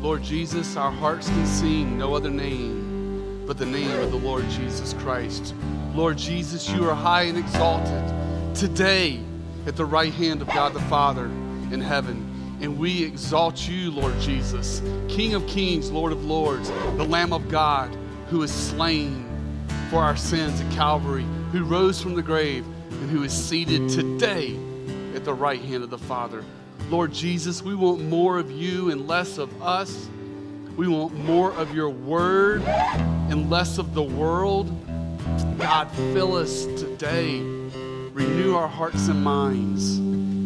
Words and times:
Lord 0.00 0.22
Jesus, 0.22 0.76
our 0.76 0.90
hearts 0.90 1.28
can 1.28 1.46
sing 1.46 1.98
no 1.98 2.14
other 2.14 2.30
name 2.30 3.44
but 3.46 3.58
the 3.58 3.66
name 3.66 3.90
of 4.00 4.10
the 4.10 4.16
Lord 4.16 4.48
Jesus 4.48 4.94
Christ. 4.94 5.54
Lord 5.94 6.16
Jesus, 6.16 6.70
you 6.70 6.88
are 6.88 6.94
high 6.94 7.24
and 7.24 7.36
exalted 7.36 8.54
today 8.54 9.20
at 9.66 9.76
the 9.76 9.84
right 9.84 10.12
hand 10.12 10.40
of 10.40 10.48
God 10.48 10.72
the 10.72 10.80
Father 10.82 11.26
in 11.26 11.82
heaven. 11.82 12.58
And 12.62 12.78
we 12.78 13.04
exalt 13.04 13.68
you, 13.68 13.90
Lord 13.90 14.18
Jesus, 14.20 14.80
King 15.08 15.34
of 15.34 15.46
kings, 15.46 15.90
Lord 15.90 16.12
of 16.12 16.24
lords, 16.24 16.70
the 16.96 17.04
Lamb 17.04 17.34
of 17.34 17.48
God 17.50 17.94
who 18.28 18.42
is 18.42 18.52
slain 18.52 19.26
for 19.90 19.98
our 19.98 20.16
sins 20.16 20.62
at 20.62 20.72
Calvary, 20.72 21.26
who 21.52 21.64
rose 21.64 22.00
from 22.00 22.14
the 22.14 22.22
grave, 22.22 22.64
and 22.90 23.10
who 23.10 23.22
is 23.22 23.32
seated 23.32 23.90
today 23.90 24.56
at 25.14 25.26
the 25.26 25.34
right 25.34 25.60
hand 25.60 25.82
of 25.82 25.90
the 25.90 25.98
Father. 25.98 26.42
Lord 26.88 27.12
Jesus, 27.12 27.62
we 27.62 27.74
want 27.74 28.00
more 28.00 28.38
of 28.38 28.50
you 28.50 28.90
and 28.90 29.06
less 29.06 29.38
of 29.38 29.62
us. 29.62 30.08
We 30.76 30.88
want 30.88 31.14
more 31.14 31.52
of 31.52 31.74
your 31.74 31.90
word 31.90 32.62
and 32.62 33.50
less 33.50 33.78
of 33.78 33.94
the 33.94 34.02
world. 34.02 34.68
God, 35.58 35.90
fill 35.92 36.36
us 36.36 36.64
today. 36.64 37.40
Renew 37.40 38.54
our 38.54 38.68
hearts 38.68 39.08
and 39.08 39.22
minds 39.22 39.98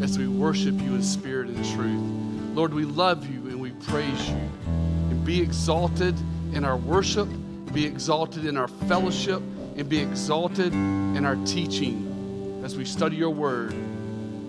as 0.03 0.19
we 0.19 0.29
worship 0.29 0.75
you 0.81 0.95
in 0.95 1.03
spirit 1.03 1.49
and 1.49 1.65
truth. 1.73 2.57
Lord, 2.57 2.75
we 2.75 2.85
love 2.85 3.27
you 3.27 3.49
and 3.49 3.61
we 3.61 3.71
praise 3.71 4.29
you. 4.29 4.37
And 4.67 5.25
be 5.25 5.41
exalted 5.41 6.15
in 6.53 6.65
our 6.65 6.77
worship, 6.77 7.29
be 7.73 7.87
exalted 7.87 8.45
in 8.45 8.57
our 8.57 8.69
fellowship, 8.69 9.41
and 9.77 9.89
be 9.89 9.99
exalted 9.99 10.73
in 10.73 11.25
our 11.25 11.37
teaching 11.47 12.61
as 12.65 12.77
we 12.77 12.85
study 12.85 13.17
your 13.17 13.31
word. 13.31 13.75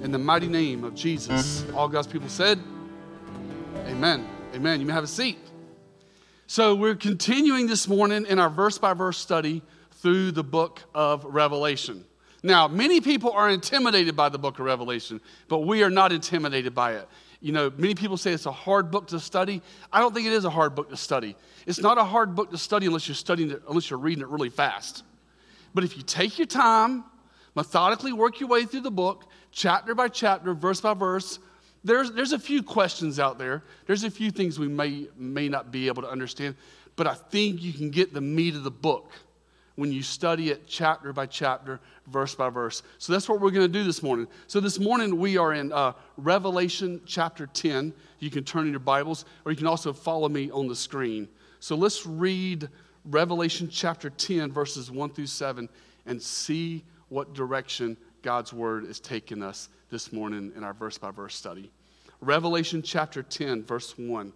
In 0.06 0.12
the 0.12 0.20
mighty 0.20 0.48
name 0.48 0.84
of 0.84 0.94
Jesus, 0.94 1.66
all 1.74 1.90
God's 1.90 2.06
people 2.06 2.30
said, 2.30 2.60
Amen. 3.88 4.24
Amen. 4.54 4.80
You 4.80 4.86
may 4.86 4.94
have 4.94 5.04
a 5.04 5.08
seat. 5.08 5.40
So, 6.46 6.76
we're 6.76 6.94
continuing 6.94 7.66
this 7.66 7.88
morning 7.88 8.28
in 8.28 8.38
our 8.38 8.52
verse 8.52 8.78
by 8.78 8.94
verse 8.94 9.18
study 9.18 9.64
through 9.94 10.30
the 10.30 10.44
book 10.44 10.84
of 10.94 11.26
Revelation. 11.26 12.06
Now, 12.44 12.68
many 12.68 13.02
people 13.02 13.32
are 13.32 13.50
intimidated 13.50 14.16
by 14.16 14.30
the 14.30 14.38
book 14.38 14.60
of 14.60 14.66
Revelation, 14.66 15.20
but 15.48 15.62
we 15.62 15.82
are 15.82 15.90
not 15.90 16.12
intimidated 16.12 16.76
by 16.76 16.94
it. 16.98 17.10
You 17.42 17.54
know, 17.54 17.72
many 17.76 17.96
people 17.96 18.16
say 18.16 18.32
it's 18.32 18.46
a 18.46 18.52
hard 18.52 18.92
book 18.92 19.08
to 19.08 19.20
study. 19.20 19.60
I 19.92 20.02
don't 20.02 20.14
think 20.14 20.28
it 20.28 20.34
is 20.34 20.46
a 20.46 20.52
hard 20.52 20.76
book 20.76 20.92
to 20.92 20.98
study. 20.98 21.36
It's 21.66 21.80
not 21.80 21.98
a 21.98 22.04
hard 22.04 22.36
book 22.36 22.52
to 22.52 22.60
study 22.60 22.86
unless 22.86 23.08
you're 23.08 23.16
studying 23.16 23.50
it, 23.50 23.64
unless 23.68 23.90
you're 23.90 23.98
reading 23.98 24.22
it 24.22 24.28
really 24.28 24.50
fast. 24.50 25.04
But 25.74 25.84
if 25.84 25.98
you 25.98 26.04
take 26.04 26.38
your 26.38 26.46
time, 26.46 27.06
methodically 27.56 28.14
work 28.14 28.40
your 28.40 28.50
way 28.50 28.66
through 28.66 28.82
the 28.82 28.92
book, 28.92 29.26
chapter 29.52 29.96
by 29.96 30.08
chapter, 30.10 30.54
verse 30.54 30.82
by 30.82 30.94
verse, 30.94 31.40
there's, 31.86 32.12
there's 32.12 32.34
a 32.34 32.40
few 32.40 32.64
questions 32.64 33.20
out 33.20 33.38
there. 33.38 33.64
There's 33.86 34.04
a 34.04 34.10
few 34.12 34.32
things 34.32 34.58
we 34.58 34.68
may, 34.68 35.08
may 35.18 35.48
not 35.48 35.72
be 35.72 35.88
able 35.88 36.02
to 36.02 36.10
understand, 36.10 36.56
but 36.96 37.06
I 37.06 37.14
think 37.14 37.62
you 37.62 37.74
can 37.74 37.92
get 37.92 38.12
the 38.12 38.22
meat 38.22 38.56
of 38.56 38.64
the 38.64 38.72
book 38.72 39.12
when 39.76 39.92
you 39.92 40.02
study 40.02 40.50
it 40.50 40.66
chapter 40.68 41.14
by 41.14 41.28
chapter, 41.28 41.80
verse 42.08 42.34
by 42.34 42.50
verse. 42.50 42.82
So 42.98 43.14
that's 43.14 43.30
what 43.30 43.40
we're 43.40 43.52
going 43.52 43.72
to 43.72 43.80
do 43.80 43.84
this 43.84 44.02
morning. 44.02 44.28
So 44.48 44.60
this 44.60 44.80
morning 44.80 45.20
we 45.20 45.38
are 45.38 45.54
in 45.54 45.72
uh, 45.72 45.94
Revelation 46.18 47.02
chapter 47.06 47.46
10. 47.46 47.94
You 48.20 48.32
can 48.32 48.44
turn 48.44 48.66
in 48.66 48.72
your 48.72 48.80
Bibles, 48.80 49.26
or 49.44 49.52
you 49.52 49.58
can 49.58 49.68
also 49.68 49.94
follow 49.94 50.28
me 50.28 50.50
on 50.50 50.68
the 50.68 50.76
screen. 50.76 51.28
So 51.60 51.76
let's 51.76 52.06
read 52.06 52.68
Revelation 53.06 53.70
chapter 53.70 54.10
10, 54.10 54.52
verses 54.52 54.90
1 54.90 55.10
through 55.12 55.28
7, 55.28 55.70
and 56.06 56.22
see 56.22 56.84
what 57.10 57.34
direction 57.34 57.98
God's 58.22 58.52
word 58.52 58.86
is 58.86 59.00
taking 59.00 59.44
us 59.44 59.70
this 59.90 60.12
morning 60.12 60.52
in 60.56 60.64
our 60.64 60.74
verse 60.74 60.98
by 60.98 61.12
verse 61.12 61.36
study. 61.36 61.72
Revelation 62.22 62.82
chapter 62.82 63.22
10, 63.22 63.64
verse 63.64 63.98
1. 63.98 64.34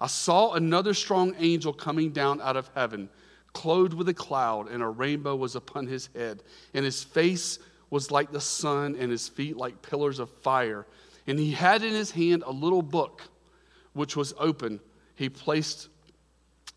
I 0.00 0.06
saw 0.06 0.54
another 0.54 0.94
strong 0.94 1.34
angel 1.38 1.72
coming 1.72 2.10
down 2.10 2.40
out 2.40 2.56
of 2.56 2.70
heaven, 2.74 3.08
clothed 3.52 3.94
with 3.94 4.08
a 4.08 4.14
cloud, 4.14 4.70
and 4.70 4.82
a 4.82 4.88
rainbow 4.88 5.36
was 5.36 5.56
upon 5.56 5.86
his 5.86 6.08
head, 6.14 6.42
and 6.74 6.84
his 6.84 7.02
face 7.02 7.58
was 7.90 8.10
like 8.10 8.30
the 8.30 8.40
sun, 8.40 8.96
and 8.98 9.10
his 9.10 9.28
feet 9.28 9.56
like 9.56 9.82
pillars 9.82 10.18
of 10.18 10.30
fire. 10.42 10.86
And 11.26 11.38
he 11.38 11.50
had 11.50 11.82
in 11.82 11.92
his 11.92 12.10
hand 12.10 12.44
a 12.46 12.52
little 12.52 12.82
book, 12.82 13.22
which 13.92 14.16
was 14.16 14.32
open. 14.38 14.80
He 15.16 15.28
placed, 15.28 15.88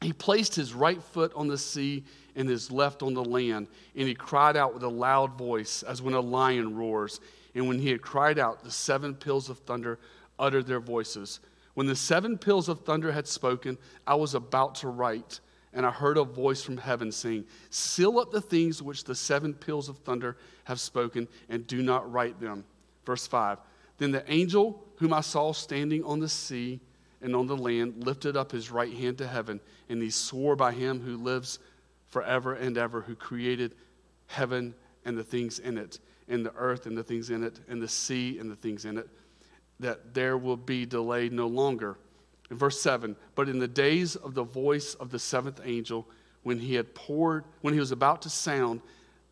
he 0.01 0.11
placed 0.11 0.55
his 0.55 0.73
right 0.73 1.01
foot 1.01 1.31
on 1.35 1.47
the 1.47 1.57
sea 1.57 2.03
and 2.35 2.49
his 2.49 2.71
left 2.71 3.03
on 3.03 3.13
the 3.13 3.23
land, 3.23 3.67
and 3.95 4.07
he 4.07 4.15
cried 4.15 4.57
out 4.57 4.73
with 4.73 4.83
a 4.83 4.89
loud 4.89 5.37
voice, 5.37 5.83
as 5.83 6.01
when 6.01 6.13
a 6.13 6.19
lion 6.19 6.75
roars. 6.75 7.19
And 7.55 7.67
when 7.67 7.79
he 7.79 7.89
had 7.89 8.01
cried 8.01 8.39
out, 8.39 8.63
the 8.63 8.71
seven 8.71 9.13
peals 9.13 9.49
of 9.49 9.59
thunder 9.59 9.99
uttered 10.39 10.65
their 10.65 10.79
voices. 10.79 11.39
When 11.73 11.87
the 11.87 11.95
seven 11.95 12.37
peals 12.37 12.69
of 12.69 12.81
thunder 12.81 13.11
had 13.11 13.27
spoken, 13.27 13.77
I 14.05 14.15
was 14.15 14.35
about 14.35 14.75
to 14.75 14.87
write, 14.87 15.39
and 15.73 15.85
I 15.85 15.91
heard 15.91 16.17
a 16.17 16.23
voice 16.23 16.63
from 16.63 16.77
heaven 16.77 17.11
saying, 17.11 17.45
Seal 17.69 18.19
up 18.19 18.31
the 18.31 18.41
things 18.41 18.81
which 18.81 19.03
the 19.03 19.15
seven 19.15 19.53
peals 19.53 19.89
of 19.89 19.97
thunder 19.99 20.37
have 20.65 20.79
spoken, 20.79 21.27
and 21.49 21.65
do 21.65 21.81
not 21.81 22.11
write 22.11 22.39
them. 22.39 22.63
Verse 23.05 23.27
5 23.27 23.59
Then 23.97 24.11
the 24.11 24.31
angel 24.31 24.83
whom 24.97 25.13
I 25.13 25.21
saw 25.21 25.51
standing 25.51 26.03
on 26.03 26.19
the 26.19 26.29
sea 26.29 26.79
and 27.21 27.35
on 27.35 27.47
the 27.47 27.57
land 27.57 28.05
lifted 28.05 28.35
up 28.35 28.51
his 28.51 28.69
right 28.69 28.93
hand 28.93 29.17
to 29.17 29.27
heaven, 29.27 29.59
and 29.89 30.01
he 30.01 30.09
swore 30.09 30.55
by 30.55 30.73
him 30.73 30.99
who 30.99 31.17
lives 31.17 31.59
forever 32.13 32.53
and 32.53 32.77
ever, 32.77 33.01
who 33.01 33.15
created 33.15 33.75
heaven 34.27 34.73
and 35.03 35.17
the 35.17 35.23
things 35.23 35.59
in 35.59 35.77
it, 35.77 35.99
and 36.29 36.45
the 36.45 36.53
earth 36.55 36.85
and 36.85 36.97
the 36.97 37.03
things 37.03 37.29
in 37.29 37.43
it, 37.43 37.59
and 37.67 37.81
the 37.81 37.87
sea 37.87 38.39
and 38.39 38.49
the 38.49 38.55
things 38.55 38.85
in 38.85 38.97
it 38.97 39.09
that 39.79 40.13
there 40.13 40.37
will 40.37 40.57
be 40.57 40.85
delay 40.85 41.29
no 41.29 41.47
longer. 41.47 41.97
In 42.49 42.57
verse 42.57 42.79
7, 42.81 43.15
but 43.35 43.49
in 43.49 43.59
the 43.59 43.67
days 43.67 44.15
of 44.15 44.33
the 44.33 44.43
voice 44.43 44.93
of 44.95 45.09
the 45.09 45.19
seventh 45.19 45.59
angel, 45.63 46.07
when 46.43 46.59
he 46.59 46.75
had 46.75 46.93
poured, 46.93 47.45
when 47.61 47.73
he 47.73 47.79
was 47.79 47.91
about 47.91 48.21
to 48.23 48.29
sound, 48.29 48.81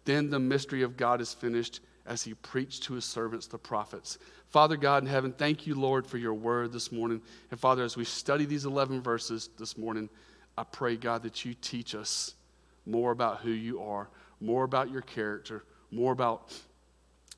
then 0.05 0.29
the 0.29 0.39
mystery 0.39 0.81
of 0.81 0.97
God 0.97 1.21
is 1.21 1.33
finished 1.33 1.81
as 2.05 2.23
he 2.23 2.33
preached 2.33 2.83
to 2.83 2.93
his 2.93 3.05
servants, 3.05 3.47
the 3.47 3.57
prophets. 3.57 4.17
Father 4.47 4.75
God 4.75 5.03
in 5.03 5.09
heaven, 5.09 5.31
thank 5.31 5.67
you, 5.67 5.75
Lord, 5.75 6.07
for 6.07 6.17
your 6.17 6.33
word 6.33 6.73
this 6.73 6.91
morning. 6.91 7.21
And 7.51 7.59
Father, 7.59 7.83
as 7.83 7.95
we 7.95 8.05
study 8.05 8.45
these 8.45 8.65
11 8.65 9.01
verses 9.01 9.49
this 9.57 9.77
morning, 9.77 10.09
I 10.57 10.63
pray, 10.63 10.97
God, 10.97 11.23
that 11.23 11.45
you 11.45 11.53
teach 11.53 11.95
us 11.95 12.33
more 12.85 13.11
about 13.11 13.39
who 13.39 13.51
you 13.51 13.81
are, 13.81 14.09
more 14.39 14.63
about 14.63 14.89
your 14.89 15.01
character, 15.01 15.63
more 15.91 16.11
about 16.11 16.53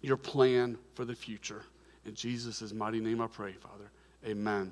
your 0.02 0.18
plan 0.18 0.78
for 0.96 1.06
the 1.06 1.16
future. 1.16 1.64
In 2.06 2.14
Jesus' 2.14 2.74
mighty 2.74 3.00
name 3.00 3.22
I 3.22 3.28
pray, 3.28 3.54
Father. 3.54 3.92
Amen. 4.26 4.72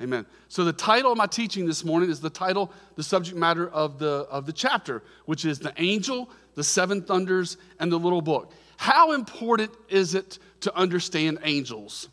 Amen. 0.00 0.26
So 0.48 0.64
the 0.64 0.72
title 0.72 1.10
of 1.10 1.18
my 1.18 1.26
teaching 1.26 1.66
this 1.66 1.84
morning 1.84 2.08
is 2.08 2.20
the 2.20 2.30
title, 2.30 2.72
the 2.94 3.02
subject 3.02 3.36
matter 3.36 3.68
of 3.68 3.98
the, 3.98 4.26
of 4.30 4.46
the 4.46 4.52
chapter, 4.52 5.02
which 5.26 5.44
is 5.44 5.58
the 5.58 5.72
angel, 5.76 6.30
the 6.54 6.62
seven 6.62 7.02
thunders, 7.02 7.56
and 7.80 7.90
the 7.90 7.98
little 7.98 8.22
book. 8.22 8.52
How 8.76 9.12
important 9.12 9.72
is 9.88 10.14
it 10.14 10.38
to 10.60 10.74
understand 10.76 11.38
angels? 11.42 12.08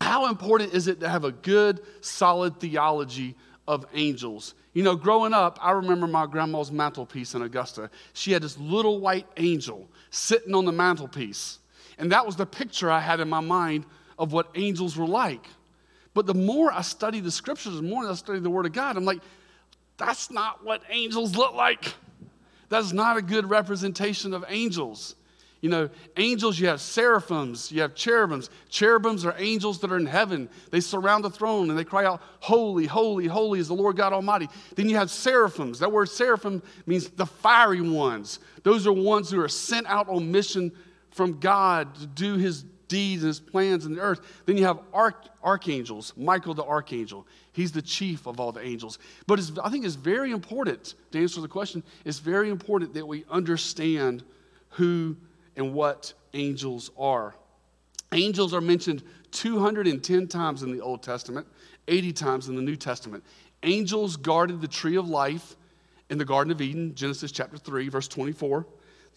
How 0.00 0.28
important 0.28 0.74
is 0.74 0.86
it 0.86 1.00
to 1.00 1.08
have 1.08 1.24
a 1.24 1.32
good, 1.32 1.80
solid 2.00 2.60
theology 2.60 3.34
of 3.66 3.86
angels? 3.94 4.54
You 4.72 4.82
know, 4.82 4.96
growing 4.96 5.32
up, 5.32 5.58
I 5.62 5.70
remember 5.72 6.06
my 6.06 6.26
grandma's 6.26 6.72
mantelpiece 6.72 7.34
in 7.34 7.42
Augusta. 7.42 7.90
She 8.12 8.32
had 8.32 8.42
this 8.42 8.58
little 8.58 9.00
white 9.00 9.26
angel 9.36 9.88
sitting 10.10 10.54
on 10.54 10.64
the 10.64 10.72
mantelpiece. 10.72 11.58
And 11.98 12.10
that 12.12 12.26
was 12.26 12.36
the 12.36 12.46
picture 12.46 12.90
I 12.90 13.00
had 13.00 13.20
in 13.20 13.28
my 13.28 13.40
mind 13.40 13.84
of 14.18 14.32
what 14.32 14.50
angels 14.54 14.96
were 14.96 15.06
like. 15.06 15.46
But 16.12 16.26
the 16.26 16.34
more 16.34 16.72
I 16.72 16.82
study 16.82 17.20
the 17.20 17.30
scriptures, 17.30 17.76
the 17.76 17.82
more 17.82 18.08
I 18.08 18.14
study 18.14 18.38
the 18.38 18.50
Word 18.50 18.66
of 18.66 18.72
God, 18.72 18.96
I'm 18.96 19.04
like, 19.04 19.20
that's 19.96 20.30
not 20.30 20.64
what 20.64 20.82
angels 20.90 21.36
look 21.36 21.54
like. 21.54 21.94
That's 22.68 22.92
not 22.92 23.16
a 23.16 23.22
good 23.22 23.48
representation 23.48 24.34
of 24.34 24.44
angels. 24.48 25.14
You 25.64 25.70
know, 25.70 25.88
angels, 26.18 26.58
you 26.58 26.66
have 26.66 26.82
seraphims, 26.82 27.72
you 27.72 27.80
have 27.80 27.94
cherubims. 27.94 28.50
Cherubims 28.70 29.24
are 29.24 29.34
angels 29.38 29.78
that 29.80 29.90
are 29.90 29.96
in 29.96 30.04
heaven. 30.04 30.50
They 30.70 30.80
surround 30.80 31.24
the 31.24 31.30
throne 31.30 31.70
and 31.70 31.78
they 31.78 31.84
cry 31.84 32.04
out, 32.04 32.20
Holy, 32.40 32.84
holy, 32.84 33.26
holy 33.26 33.60
is 33.60 33.68
the 33.68 33.74
Lord 33.74 33.96
God 33.96 34.12
Almighty. 34.12 34.50
Then 34.76 34.90
you 34.90 34.96
have 34.96 35.10
seraphims. 35.10 35.78
That 35.78 35.90
word 35.90 36.10
seraphim 36.10 36.62
means 36.84 37.08
the 37.08 37.24
fiery 37.24 37.80
ones. 37.80 38.40
Those 38.62 38.86
are 38.86 38.92
ones 38.92 39.30
who 39.30 39.40
are 39.40 39.48
sent 39.48 39.86
out 39.86 40.06
on 40.10 40.30
mission 40.30 40.70
from 41.12 41.40
God 41.40 41.94
to 41.94 42.06
do 42.08 42.34
his 42.34 42.66
deeds 42.88 43.22
and 43.22 43.28
his 43.28 43.40
plans 43.40 43.86
in 43.86 43.94
the 43.94 44.02
earth. 44.02 44.20
Then 44.44 44.58
you 44.58 44.66
have 44.66 44.80
arch- 44.92 45.30
archangels, 45.42 46.12
Michael 46.14 46.52
the 46.52 46.64
archangel. 46.64 47.26
He's 47.52 47.72
the 47.72 47.80
chief 47.80 48.26
of 48.26 48.38
all 48.38 48.52
the 48.52 48.60
angels. 48.60 48.98
But 49.26 49.40
I 49.62 49.70
think 49.70 49.86
it's 49.86 49.94
very 49.94 50.30
important, 50.30 50.92
to 51.12 51.22
answer 51.22 51.40
the 51.40 51.48
question, 51.48 51.82
it's 52.04 52.18
very 52.18 52.50
important 52.50 52.92
that 52.92 53.08
we 53.08 53.24
understand 53.30 54.24
who 54.68 55.16
and 55.56 55.74
what 55.74 56.12
angels 56.32 56.90
are. 56.98 57.34
Angels 58.12 58.54
are 58.54 58.60
mentioned 58.60 59.02
210 59.32 60.28
times 60.28 60.62
in 60.62 60.72
the 60.72 60.80
Old 60.80 61.02
Testament, 61.02 61.46
80 61.88 62.12
times 62.12 62.48
in 62.48 62.56
the 62.56 62.62
New 62.62 62.76
Testament. 62.76 63.24
Angels 63.62 64.16
guarded 64.16 64.60
the 64.60 64.68
tree 64.68 64.96
of 64.96 65.08
life 65.08 65.56
in 66.10 66.18
the 66.18 66.24
Garden 66.24 66.52
of 66.52 66.60
Eden, 66.60 66.94
Genesis 66.94 67.32
chapter 67.32 67.56
3, 67.56 67.88
verse 67.88 68.08
24. 68.08 68.66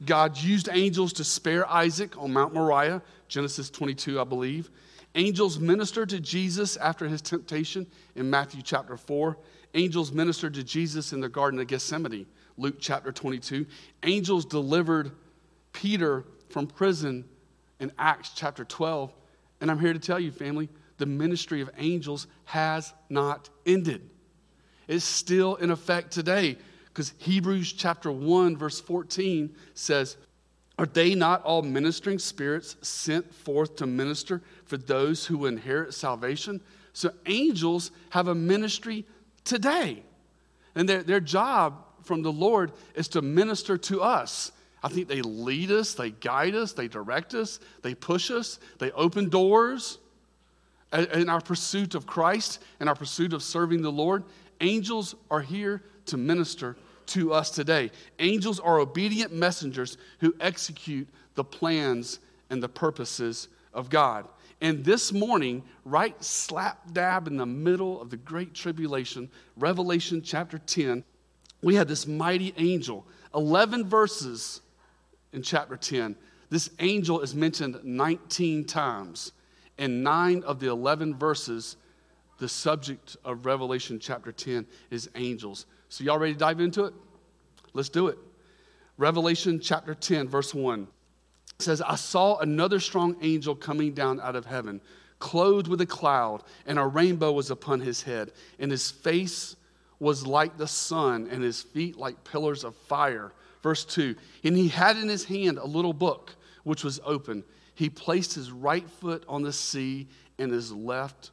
God 0.05 0.37
used 0.37 0.69
angels 0.71 1.13
to 1.13 1.23
spare 1.23 1.67
Isaac 1.69 2.17
on 2.17 2.31
Mount 2.31 2.53
Moriah, 2.53 3.01
Genesis 3.27 3.69
22, 3.69 4.19
I 4.19 4.23
believe. 4.23 4.69
Angels 5.15 5.59
ministered 5.59 6.09
to 6.09 6.19
Jesus 6.19 6.77
after 6.77 7.07
his 7.07 7.21
temptation 7.21 7.87
in 8.15 8.29
Matthew 8.29 8.61
chapter 8.61 8.95
4. 8.95 9.37
Angels 9.73 10.11
ministered 10.11 10.53
to 10.53 10.63
Jesus 10.63 11.13
in 11.13 11.19
the 11.19 11.29
Garden 11.29 11.59
of 11.59 11.67
Gethsemane, 11.67 12.27
Luke 12.57 12.77
chapter 12.79 13.11
22. 13.11 13.65
Angels 14.03 14.45
delivered 14.45 15.11
Peter 15.77 16.25
from 16.49 16.65
prison 16.65 17.23
in 17.79 17.91
Acts 17.99 18.31
chapter 18.33 18.65
12. 18.65 19.13
And 19.61 19.69
I'm 19.69 19.79
here 19.79 19.93
to 19.93 19.99
tell 19.99 20.19
you, 20.19 20.31
family, 20.31 20.69
the 20.97 21.05
ministry 21.05 21.61
of 21.61 21.69
angels 21.77 22.25
has 22.45 22.93
not 23.09 23.49
ended. 23.63 24.09
It's 24.87 25.05
still 25.05 25.55
in 25.55 25.69
effect 25.69 26.11
today 26.11 26.57
because 26.87 27.13
Hebrews 27.19 27.73
chapter 27.73 28.11
1, 28.11 28.57
verse 28.57 28.81
14 28.81 29.55
says, 29.75 30.17
are 30.79 30.87
they 30.87 31.13
not 31.13 31.43
all 31.43 31.61
ministering 31.61 32.17
spirits 32.17 32.75
sent 32.81 33.31
forth 33.31 33.75
to 33.75 33.85
minister 33.85 34.41
for 34.65 34.77
those 34.77 35.27
who 35.27 35.45
inherit 35.45 35.93
salvation? 35.93 36.59
So 36.93 37.11
angels 37.27 37.91
have 38.09 38.27
a 38.27 38.35
ministry 38.35 39.05
today. 39.43 40.01
And 40.73 40.89
their, 40.89 41.03
their 41.03 41.19
job 41.19 41.83
from 42.01 42.23
the 42.23 42.31
Lord 42.31 42.71
is 42.95 43.07
to 43.09 43.21
minister 43.21 43.77
to 43.77 44.01
us. 44.01 44.51
I 44.83 44.89
think 44.89 45.07
they 45.07 45.21
lead 45.21 45.71
us, 45.71 45.93
they 45.93 46.11
guide 46.11 46.55
us, 46.55 46.73
they 46.73 46.87
direct 46.87 47.33
us, 47.33 47.59
they 47.81 47.95
push 47.95 48.29
us, 48.29 48.59
they 48.77 48.91
open 48.91 49.29
doors. 49.29 49.99
In 50.93 51.27
our 51.27 51.41
pursuit 51.41 51.95
of 51.95 52.07
Christ 52.07 52.63
and 52.79 52.87
our 52.87 52.95
pursuit 52.95 53.33
of 53.33 53.43
serving 53.43 53.81
the 53.81 53.91
Lord, 53.91 54.23
angels 54.61 55.15
are 55.29 55.41
here 55.41 55.83
to 56.05 56.17
minister 56.17 56.77
to 57.07 57.33
us 57.33 57.49
today. 57.49 57.91
Angels 58.19 58.59
are 58.59 58.79
obedient 58.79 59.33
messengers 59.33 59.97
who 60.19 60.33
execute 60.39 61.07
the 61.35 61.43
plans 61.43 62.19
and 62.49 62.63
the 62.63 62.69
purposes 62.69 63.49
of 63.73 63.89
God. 63.89 64.27
And 64.61 64.83
this 64.83 65.11
morning, 65.11 65.63
right 65.85 66.15
slap 66.23 66.93
dab 66.93 67.27
in 67.27 67.37
the 67.37 67.45
middle 67.45 68.01
of 68.01 68.09
the 68.09 68.17
Great 68.17 68.53
Tribulation, 68.53 69.29
Revelation 69.57 70.21
chapter 70.21 70.57
10, 70.57 71.03
we 71.61 71.75
had 71.75 71.87
this 71.87 72.07
mighty 72.07 72.53
angel. 72.57 73.05
11 73.35 73.85
verses 73.85 74.61
in 75.33 75.41
chapter 75.41 75.77
10. 75.77 76.15
This 76.49 76.69
angel 76.79 77.21
is 77.21 77.35
mentioned 77.35 77.79
19 77.83 78.65
times. 78.65 79.33
In 79.77 80.01
nine 80.01 80.43
of 80.43 80.59
the 80.59 80.69
11 80.69 81.15
verses, 81.15 81.77
the 82.39 82.49
subject 82.49 83.17
of 83.25 83.45
Revelation 83.45 83.99
chapter 83.99 84.31
10 84.31 84.65
is 84.89 85.09
angels. 85.15 85.65
So, 85.89 86.03
y'all 86.03 86.19
ready 86.19 86.33
to 86.33 86.39
dive 86.39 86.59
into 86.59 86.85
it? 86.85 86.93
Let's 87.73 87.89
do 87.89 88.07
it. 88.07 88.17
Revelation 88.97 89.59
chapter 89.59 89.93
10, 89.93 90.27
verse 90.27 90.53
1 90.53 90.87
says, 91.59 91.81
I 91.81 91.95
saw 91.95 92.37
another 92.37 92.79
strong 92.79 93.15
angel 93.21 93.55
coming 93.55 93.93
down 93.93 94.19
out 94.19 94.35
of 94.35 94.45
heaven, 94.45 94.81
clothed 95.19 95.67
with 95.67 95.81
a 95.81 95.85
cloud, 95.85 96.43
and 96.65 96.77
a 96.77 96.85
rainbow 96.85 97.31
was 97.31 97.51
upon 97.51 97.79
his 97.79 98.01
head, 98.01 98.31
and 98.59 98.71
his 98.71 98.91
face 98.91 99.55
was 99.99 100.25
like 100.25 100.57
the 100.57 100.67
sun, 100.67 101.27
and 101.31 101.43
his 101.43 101.61
feet 101.61 101.97
like 101.97 102.23
pillars 102.23 102.63
of 102.63 102.75
fire. 102.75 103.31
Verse 103.67 103.83
2 103.83 104.15
And 104.45 104.55
he 104.55 104.69
had 104.69 104.95
in 104.95 105.09
his 105.09 105.25
hand 105.25 105.57
a 105.57 105.67
little 105.67 105.91
book, 105.91 106.37
which 106.63 106.85
was 106.85 107.01
open. 107.03 107.43
He 107.75 107.89
placed 107.89 108.33
his 108.33 108.49
right 108.49 108.89
foot 108.89 109.25
on 109.27 109.41
the 109.41 109.51
sea 109.51 110.07
and 110.39 110.53
his 110.53 110.71
left 110.71 111.31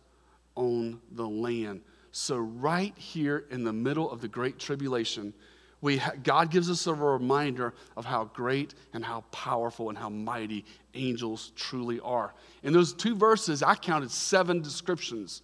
on 0.56 1.00
the 1.12 1.28
land. 1.28 1.82
So, 2.10 2.38
right 2.38 2.92
here 2.98 3.44
in 3.52 3.62
the 3.62 3.72
middle 3.72 4.10
of 4.10 4.20
the 4.20 4.26
Great 4.26 4.58
Tribulation, 4.58 5.32
we 5.80 5.98
ha- 5.98 6.14
God 6.24 6.50
gives 6.50 6.68
us 6.68 6.88
a 6.88 6.94
reminder 6.94 7.72
of 7.96 8.04
how 8.04 8.24
great 8.24 8.74
and 8.94 9.04
how 9.04 9.20
powerful 9.30 9.88
and 9.88 9.96
how 9.96 10.08
mighty 10.08 10.64
angels 10.94 11.52
truly 11.54 12.00
are. 12.00 12.34
In 12.64 12.72
those 12.72 12.92
two 12.92 13.14
verses, 13.14 13.62
I 13.62 13.76
counted 13.76 14.10
seven 14.10 14.60
descriptions, 14.60 15.42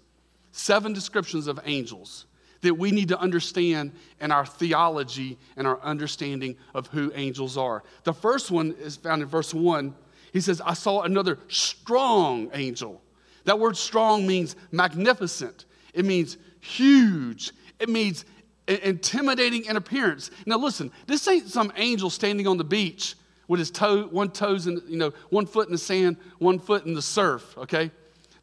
seven 0.51 0.93
descriptions 0.93 1.47
of 1.47 1.61
angels 1.67 2.27
that 2.63 2.75
we 2.75 2.91
need 2.91 3.09
to 3.09 3.19
understand 3.19 3.93
in 4.21 4.31
our 4.31 4.45
theology 4.45 5.39
and 5.57 5.67
our 5.67 5.81
understanding 5.81 6.57
of 6.75 6.87
who 6.89 7.11
angels 7.15 7.57
are. 7.57 7.83
The 8.05 8.13
first 8.13 8.51
one 8.51 8.75
is 8.81 8.97
found 8.97 9.23
in 9.23 9.29
verse 9.29 9.55
1. 9.55 9.95
He 10.33 10.41
says, 10.41 10.61
I 10.61 10.75
saw 10.75 11.03
another 11.03 11.39
strong 11.49 12.51
angel. 12.53 13.01
That 13.45 13.59
word 13.59 13.77
strong 13.77 14.27
means 14.27 14.57
magnificent, 14.71 15.65
it 15.95 16.05
means 16.05 16.37
huge, 16.61 17.53
it 17.79 17.89
means 17.89 18.25
intimidating 18.69 19.65
in 19.65 19.77
appearance. 19.77 20.31
Now, 20.47 20.59
listen, 20.59 20.93
this 21.07 21.27
ain't 21.27 21.49
some 21.49 21.73
angel 21.77 22.11
standing 22.11 22.47
on 22.47 22.59
the 22.59 22.65
beach 22.65 23.17
with 23.49 23.59
his 23.59 23.71
toe, 23.71 24.05
one 24.05 24.31
toes 24.31 24.69
in, 24.69 24.81
you 24.87 24.97
know, 24.97 25.13
one 25.31 25.47
foot 25.47 25.67
in 25.67 25.73
the 25.73 25.79
sand, 25.79 26.17
one 26.39 26.61
foot 26.61 26.87
in 26.87 26.95
the 26.95 27.03
surf, 27.03 27.59
okay? 27.59 27.91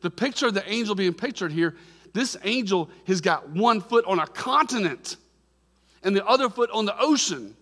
The 0.01 0.09
picture 0.09 0.47
of 0.47 0.53
the 0.53 0.69
angel 0.69 0.95
being 0.95 1.13
pictured 1.13 1.51
here, 1.51 1.75
this 2.17 2.35
angel 2.43 2.89
has 3.05 3.21
got 3.21 3.49
one 3.49 3.79
foot 3.79 4.03
on 4.05 4.17
a 4.17 4.25
continent 4.25 5.17
and 6.01 6.15
the 6.15 6.25
other 6.25 6.49
foot 6.49 6.71
on 6.71 6.85
the 6.85 6.99
ocean. 6.99 7.55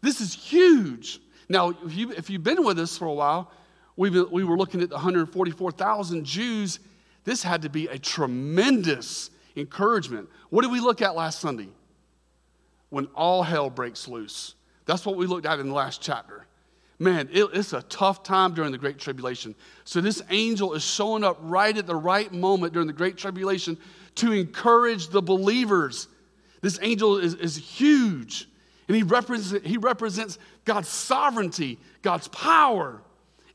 This 0.00 0.20
is 0.20 0.32
huge. 0.32 1.20
Now, 1.48 1.70
if, 1.84 1.94
you, 1.94 2.12
you've 2.28 2.44
been 2.44 2.64
with 2.64 2.78
us 2.78 2.96
for 2.96 3.06
a 3.06 3.12
while, 3.12 3.50
we 3.96 4.10
we 4.10 4.44
were 4.44 4.56
looking 4.56 4.82
at 4.82 4.88
the 4.88 4.94
144,000 4.94 6.24
Jews. 6.24 6.78
This 7.24 7.42
had 7.42 7.62
to 7.62 7.68
be 7.68 7.88
a 7.88 7.98
tremendous 7.98 9.30
encouragement. 9.56 10.28
What 10.50 10.62
did 10.62 10.70
we 10.70 10.78
look 10.78 11.02
at 11.02 11.16
last 11.16 11.40
Sunday? 11.40 11.68
When 12.90 13.06
all 13.16 13.42
hell 13.42 13.68
breaks 13.68 14.06
loose. 14.06 14.54
That's 14.84 15.04
what 15.04 15.16
we 15.16 15.26
looked 15.26 15.46
at 15.46 15.58
in 15.58 15.68
the 15.68 15.74
last 15.74 16.00
chapter. 16.00 16.45
Man, 16.98 17.28
it, 17.30 17.44
it's 17.52 17.72
a 17.72 17.82
tough 17.82 18.22
time 18.22 18.54
during 18.54 18.72
the 18.72 18.78
Great 18.78 18.98
Tribulation. 18.98 19.54
So, 19.84 20.00
this 20.00 20.22
angel 20.30 20.72
is 20.72 20.82
showing 20.82 21.24
up 21.24 21.36
right 21.42 21.76
at 21.76 21.86
the 21.86 21.96
right 21.96 22.32
moment 22.32 22.72
during 22.72 22.86
the 22.86 22.94
Great 22.94 23.18
Tribulation 23.18 23.76
to 24.16 24.32
encourage 24.32 25.08
the 25.08 25.20
believers. 25.20 26.08
This 26.62 26.78
angel 26.80 27.18
is, 27.18 27.34
is 27.34 27.56
huge, 27.56 28.48
and 28.88 28.96
he 28.96 29.02
represents, 29.02 29.66
he 29.66 29.76
represents 29.76 30.38
God's 30.64 30.88
sovereignty, 30.88 31.78
God's 32.02 32.28
power. 32.28 33.02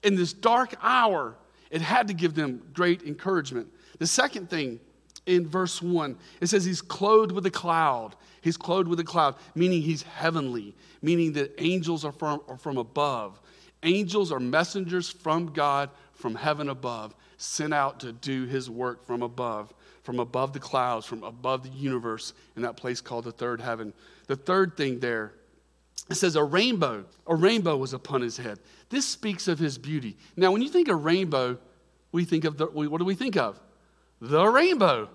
In 0.04 0.16
this 0.16 0.34
dark 0.34 0.76
hour, 0.82 1.36
it 1.72 1.82
had 1.82 2.08
to 2.10 2.14
give 2.14 2.36
them 2.36 2.62
great 2.74 3.04
encouragement. 3.04 3.68
The 3.98 4.08
second 4.08 4.50
thing 4.50 4.80
in 5.26 5.48
verse 5.48 5.82
1. 5.82 6.18
It 6.40 6.48
says 6.48 6.66
he's 6.66 6.82
clothed 6.82 7.32
with 7.32 7.46
a 7.46 7.52
cloud. 7.52 8.16
He's 8.42 8.58
clothed 8.58 8.88
with 8.88 9.00
a 9.00 9.04
cloud, 9.04 9.36
meaning 9.54 9.82
he's 9.82 10.04
heavenly, 10.04 10.76
meaning 11.02 11.34
that 11.34 11.54
angels 11.60 12.04
are 12.04 12.12
from, 12.12 12.42
are 12.48 12.58
from 12.58 12.78
above. 12.78 13.40
Angels 13.84 14.32
are 14.32 14.40
messengers 14.40 15.10
from 15.10 15.54
God 15.54 15.90
from 16.14 16.36
heaven 16.36 16.70
above, 16.70 17.16
sent 17.38 17.74
out 17.74 18.00
to 18.02 18.12
do 18.12 18.46
his 18.46 18.70
work 18.70 19.06
from 19.06 19.22
above, 19.22 19.74
from 20.04 20.20
above 20.20 20.54
the 20.54 20.60
clouds, 20.60 21.06
from 21.06 21.24
above 21.24 21.64
the 21.64 21.70
universe, 21.70 22.34
in 22.56 22.62
that 22.64 22.78
place 22.78 23.02
called 23.02 23.26
the 23.26 23.32
third 23.32 23.62
heaven. 23.62 23.94
The 24.28 24.36
third 24.36 24.78
thing 24.78 25.00
there, 25.00 25.34
it 26.10 26.16
says 26.16 26.36
a 26.36 26.44
rainbow. 26.44 27.06
A 27.28 27.36
rainbow 27.36 27.78
was 27.78 27.94
upon 27.94 28.22
his 28.22 28.38
head. 28.38 28.60
This 28.90 29.08
speaks 29.08 29.48
of 29.48 29.60
his 29.60 29.78
beauty. 29.78 30.18
Now, 30.36 30.52
when 30.52 30.62
you 30.62 30.70
think 30.70 30.88
of 30.88 31.06
rainbow, 31.06 31.58
we 32.12 32.26
think 32.26 32.44
of 32.44 32.58
the, 32.58 32.66
what 32.66 32.98
do 32.98 33.06
we 33.06 33.16
think 33.16 33.38
of? 33.38 33.60
The 34.22 34.46
rainbow. 34.48 35.10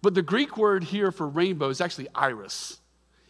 But 0.00 0.14
the 0.14 0.22
Greek 0.22 0.56
word 0.56 0.84
here 0.84 1.12
for 1.12 1.28
rainbow 1.28 1.68
is 1.68 1.80
actually 1.80 2.08
iris. 2.14 2.78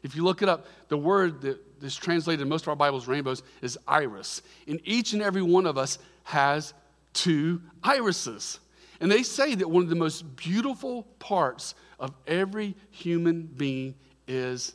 If 0.02 0.14
you 0.16 0.24
look 0.24 0.42
it 0.42 0.48
up, 0.48 0.66
the 0.88 0.96
word 0.96 1.42
that 1.42 1.58
is 1.82 1.96
translated 1.96 2.42
in 2.42 2.48
most 2.48 2.62
of 2.62 2.68
our 2.68 2.76
Bibles, 2.76 3.06
rainbows, 3.06 3.42
is 3.60 3.78
iris. 3.86 4.42
And 4.66 4.80
each 4.84 5.12
and 5.12 5.22
every 5.22 5.42
one 5.42 5.66
of 5.66 5.78
us 5.78 5.98
has 6.24 6.74
two 7.12 7.62
irises. 7.82 8.60
And 9.00 9.10
they 9.10 9.22
say 9.22 9.54
that 9.56 9.68
one 9.68 9.82
of 9.82 9.88
the 9.88 9.96
most 9.96 10.36
beautiful 10.36 11.04
parts 11.18 11.74
of 11.98 12.14
every 12.26 12.74
human 12.90 13.42
being 13.42 13.94
is 14.26 14.74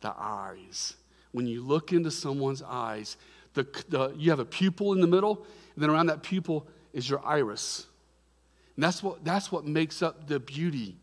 the 0.00 0.14
eyes. 0.16 0.94
When 1.32 1.46
you 1.46 1.62
look 1.62 1.92
into 1.92 2.10
someone's 2.10 2.62
eyes, 2.62 3.16
the, 3.54 3.66
the, 3.88 4.14
you 4.16 4.30
have 4.30 4.38
a 4.38 4.44
pupil 4.44 4.92
in 4.92 5.00
the 5.00 5.06
middle, 5.06 5.44
and 5.74 5.82
then 5.82 5.90
around 5.90 6.06
that 6.06 6.22
pupil 6.22 6.66
is 6.92 7.08
your 7.08 7.24
iris. 7.24 7.86
And 8.76 8.84
that's 8.84 9.02
what, 9.02 9.24
that's 9.24 9.50
what 9.50 9.64
makes 9.64 10.02
up 10.02 10.28
the 10.28 10.38
beauty 10.38 10.96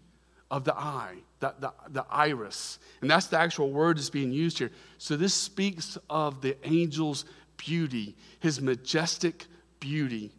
of 0.52 0.64
the 0.64 0.76
eye, 0.76 1.16
the, 1.40 1.54
the, 1.60 1.74
the 1.90 2.06
iris. 2.10 2.78
And 3.02 3.10
that's 3.10 3.28
the 3.28 3.40
actual 3.40 3.72
word 3.72 3.98
that's 3.98 4.12
being 4.12 4.32
used 4.32 4.60
here. 4.60 4.72
So 5.00 5.18
this 5.18 5.34
speaks 5.34 5.98
of 6.10 6.42
the 6.42 6.56
angel's 6.64 7.26
beauty, 7.58 8.16
his 8.40 8.62
majestic 8.62 9.48
beauty. 9.80 10.32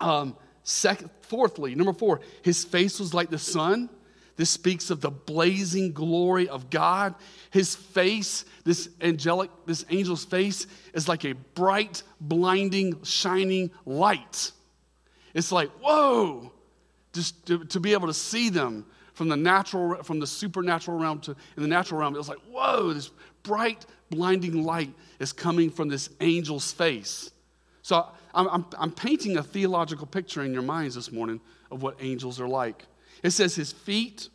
Um, 0.00 0.36
second, 0.62 1.10
fourthly, 1.22 1.74
number 1.74 1.92
four, 1.92 2.20
his 2.42 2.64
face 2.64 3.00
was 3.00 3.12
like 3.12 3.30
the 3.30 3.38
sun. 3.38 3.90
This 4.36 4.50
speaks 4.50 4.90
of 4.90 5.00
the 5.00 5.10
blazing 5.10 5.92
glory 5.92 6.48
of 6.48 6.70
God. 6.70 7.14
His 7.50 7.74
face, 7.74 8.44
this 8.64 8.88
angelic, 9.00 9.50
this 9.66 9.84
angel's 9.90 10.24
face, 10.24 10.66
is 10.92 11.08
like 11.08 11.24
a 11.24 11.32
bright, 11.32 12.02
blinding, 12.20 13.02
shining 13.02 13.70
light. 13.84 14.52
It's 15.34 15.52
like, 15.52 15.70
whoa, 15.80 16.52
just 17.12 17.46
to, 17.46 17.64
to 17.66 17.80
be 17.80 17.92
able 17.92 18.06
to 18.06 18.14
see 18.14 18.48
them 18.48 18.86
from 19.14 19.28
the 19.28 19.36
natural, 19.36 20.02
from 20.02 20.20
the 20.20 20.26
supernatural 20.26 20.98
realm 20.98 21.20
to 21.20 21.36
in 21.56 21.62
the 21.62 21.68
natural 21.68 22.00
realm. 22.00 22.14
It 22.14 22.18
was 22.18 22.28
like, 22.28 22.40
whoa, 22.50 22.92
this 22.92 23.10
bright, 23.42 23.86
blinding 24.10 24.62
light 24.64 24.92
is 25.18 25.32
coming 25.32 25.70
from 25.70 25.88
this 25.88 26.10
angel's 26.20 26.72
face. 26.72 27.30
So 27.82 28.06
I'm, 28.34 28.48
I'm, 28.48 28.66
I'm 28.78 28.90
painting 28.90 29.36
a 29.36 29.42
theological 29.42 30.06
picture 30.06 30.42
in 30.42 30.52
your 30.52 30.62
minds 30.62 30.94
this 30.94 31.12
morning 31.12 31.40
of 31.70 31.82
what 31.82 31.96
angels 32.00 32.40
are 32.40 32.48
like. 32.48 32.84
It 33.22 33.30
says 33.30 33.54
his 33.54 33.72
feet 33.72 34.28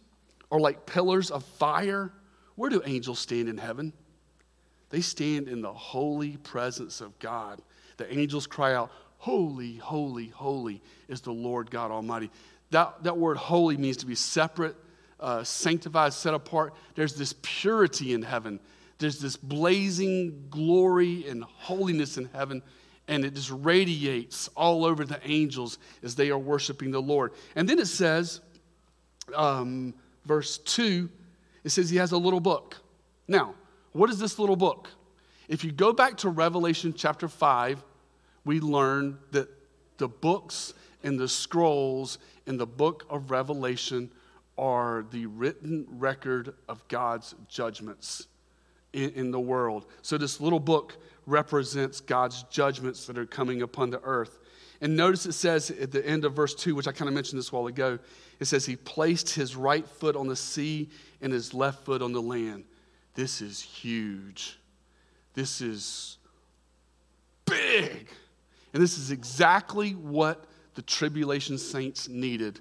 are 0.51 0.59
like 0.59 0.85
pillars 0.85 1.31
of 1.31 1.43
fire. 1.43 2.11
Where 2.55 2.69
do 2.69 2.81
angels 2.85 3.19
stand 3.19 3.49
in 3.49 3.57
heaven? 3.57 3.93
They 4.89 5.01
stand 5.01 5.47
in 5.47 5.61
the 5.61 5.73
holy 5.73 6.37
presence 6.37 7.01
of 7.01 7.17
God. 7.19 7.61
The 7.97 8.11
angels 8.13 8.47
cry 8.47 8.73
out, 8.73 8.91
Holy, 9.19 9.75
holy, 9.75 10.27
holy 10.27 10.81
is 11.09 11.19
the 11.21 11.31
Lord 11.31 11.69
God 11.69 11.91
Almighty. 11.91 12.31
That, 12.71 13.03
that 13.03 13.17
word 13.17 13.35
holy 13.35 13.75
means 13.75 13.97
to 13.97 14.05
be 14.05 14.15
separate, 14.15 14.77
uh, 15.19 15.43
sanctified, 15.43 16.13
set 16.13 16.33
apart. 16.33 16.73
There's 16.95 17.15
this 17.15 17.35
purity 17.41 18.13
in 18.13 18.21
heaven. 18.21 18.61
There's 18.97 19.19
this 19.19 19.35
blazing 19.35 20.47
glory 20.49 21.27
and 21.27 21.43
holiness 21.43 22.17
in 22.17 22.29
heaven, 22.33 22.61
and 23.09 23.25
it 23.25 23.33
just 23.33 23.51
radiates 23.51 24.47
all 24.55 24.85
over 24.85 25.03
the 25.03 25.19
angels 25.29 25.79
as 26.01 26.15
they 26.15 26.29
are 26.29 26.39
worshiping 26.39 26.91
the 26.91 27.01
Lord. 27.01 27.33
And 27.57 27.67
then 27.67 27.77
it 27.77 27.87
says, 27.87 28.39
um, 29.35 29.93
verse 30.25 30.59
2, 30.59 31.09
it 31.65 31.69
says 31.69 31.89
he 31.89 31.97
has 31.97 32.13
a 32.13 32.17
little 32.17 32.39
book. 32.39 32.77
Now, 33.27 33.55
what 33.91 34.09
is 34.09 34.17
this 34.17 34.39
little 34.39 34.55
book? 34.55 34.89
If 35.49 35.65
you 35.65 35.73
go 35.73 35.91
back 35.91 36.15
to 36.17 36.29
Revelation 36.29 36.93
chapter 36.95 37.27
5, 37.27 37.83
we 38.49 38.59
learn 38.59 39.15
that 39.29 39.47
the 39.99 40.07
books 40.07 40.73
and 41.03 41.19
the 41.19 41.27
scrolls 41.27 42.17
in 42.47 42.57
the 42.57 42.65
book 42.65 43.05
of 43.07 43.29
Revelation 43.29 44.09
are 44.57 45.05
the 45.11 45.27
written 45.27 45.85
record 45.87 46.55
of 46.67 46.85
God's 46.87 47.35
judgments 47.47 48.25
in, 48.91 49.11
in, 49.11 49.29
the 49.29 49.39
world. 49.39 49.85
So, 50.01 50.17
this 50.17 50.41
little 50.41 50.59
book 50.59 50.97
represents 51.27 52.01
God's 52.01 52.41
judgments 52.49 53.05
that 53.05 53.19
are 53.19 53.27
coming 53.27 53.61
upon 53.61 53.91
the 53.91 54.01
earth. 54.01 54.39
And 54.81 54.97
notice 54.97 55.27
it 55.27 55.33
says 55.33 55.69
at 55.69 55.91
the 55.91 56.03
end 56.03 56.25
of 56.25 56.33
verse 56.33 56.55
2, 56.55 56.73
which 56.73 56.87
I 56.87 56.91
kind 56.91 57.07
of 57.07 57.13
mentioned 57.13 57.37
this 57.37 57.51
while 57.51 57.67
ago, 57.67 57.99
it 58.39 58.45
says, 58.45 58.65
He 58.65 58.77
placed 58.77 59.29
his 59.29 59.55
right 59.55 59.87
foot 59.87 60.15
on 60.15 60.27
the 60.27 60.35
sea 60.35 60.89
and 61.21 61.31
his 61.31 61.53
left 61.53 61.85
foot 61.85 62.01
on 62.01 62.13
the 62.13 62.21
land. 62.21 62.63
This 63.13 63.41
is 63.41 63.61
huge. 63.61 64.57
This 65.35 65.61
is 65.61 66.17
big. 67.45 68.09
And 68.73 68.81
this 68.81 68.97
is 68.97 69.11
exactly 69.11 69.91
what 69.91 70.45
the 70.75 70.81
tribulation 70.81 71.57
saints 71.57 72.07
needed 72.07 72.59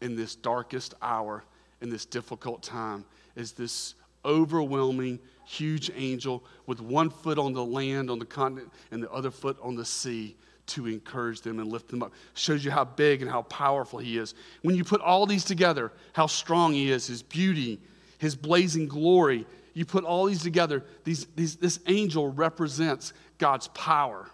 in 0.00 0.16
this 0.16 0.34
darkest 0.34 0.94
hour, 1.00 1.44
in 1.80 1.90
this 1.90 2.04
difficult 2.04 2.62
time, 2.62 3.04
is 3.36 3.52
this 3.52 3.94
overwhelming, 4.24 5.18
huge 5.44 5.90
angel 5.94 6.42
with 6.66 6.80
one 6.80 7.10
foot 7.10 7.38
on 7.38 7.52
the 7.52 7.64
land, 7.64 8.10
on 8.10 8.18
the 8.18 8.24
continent, 8.24 8.70
and 8.90 9.02
the 9.02 9.10
other 9.10 9.30
foot 9.30 9.56
on 9.62 9.74
the 9.74 9.84
sea 9.84 10.36
to 10.66 10.86
encourage 10.86 11.42
them 11.42 11.58
and 11.58 11.70
lift 11.70 11.88
them 11.88 12.02
up. 12.02 12.12
Shows 12.34 12.64
you 12.64 12.70
how 12.70 12.84
big 12.84 13.22
and 13.22 13.30
how 13.30 13.42
powerful 13.42 13.98
he 13.98 14.18
is. 14.18 14.34
When 14.62 14.74
you 14.74 14.84
put 14.84 15.00
all 15.00 15.26
these 15.26 15.44
together, 15.44 15.92
how 16.14 16.26
strong 16.26 16.72
he 16.72 16.90
is, 16.90 17.06
his 17.06 17.22
beauty, 17.22 17.80
his 18.18 18.34
blazing 18.34 18.88
glory, 18.88 19.46
you 19.74 19.84
put 19.84 20.04
all 20.04 20.26
these 20.26 20.42
together, 20.42 20.84
these, 21.04 21.26
these, 21.36 21.56
this 21.56 21.80
angel 21.86 22.32
represents 22.32 23.12
God's 23.38 23.68
power, 23.68 24.30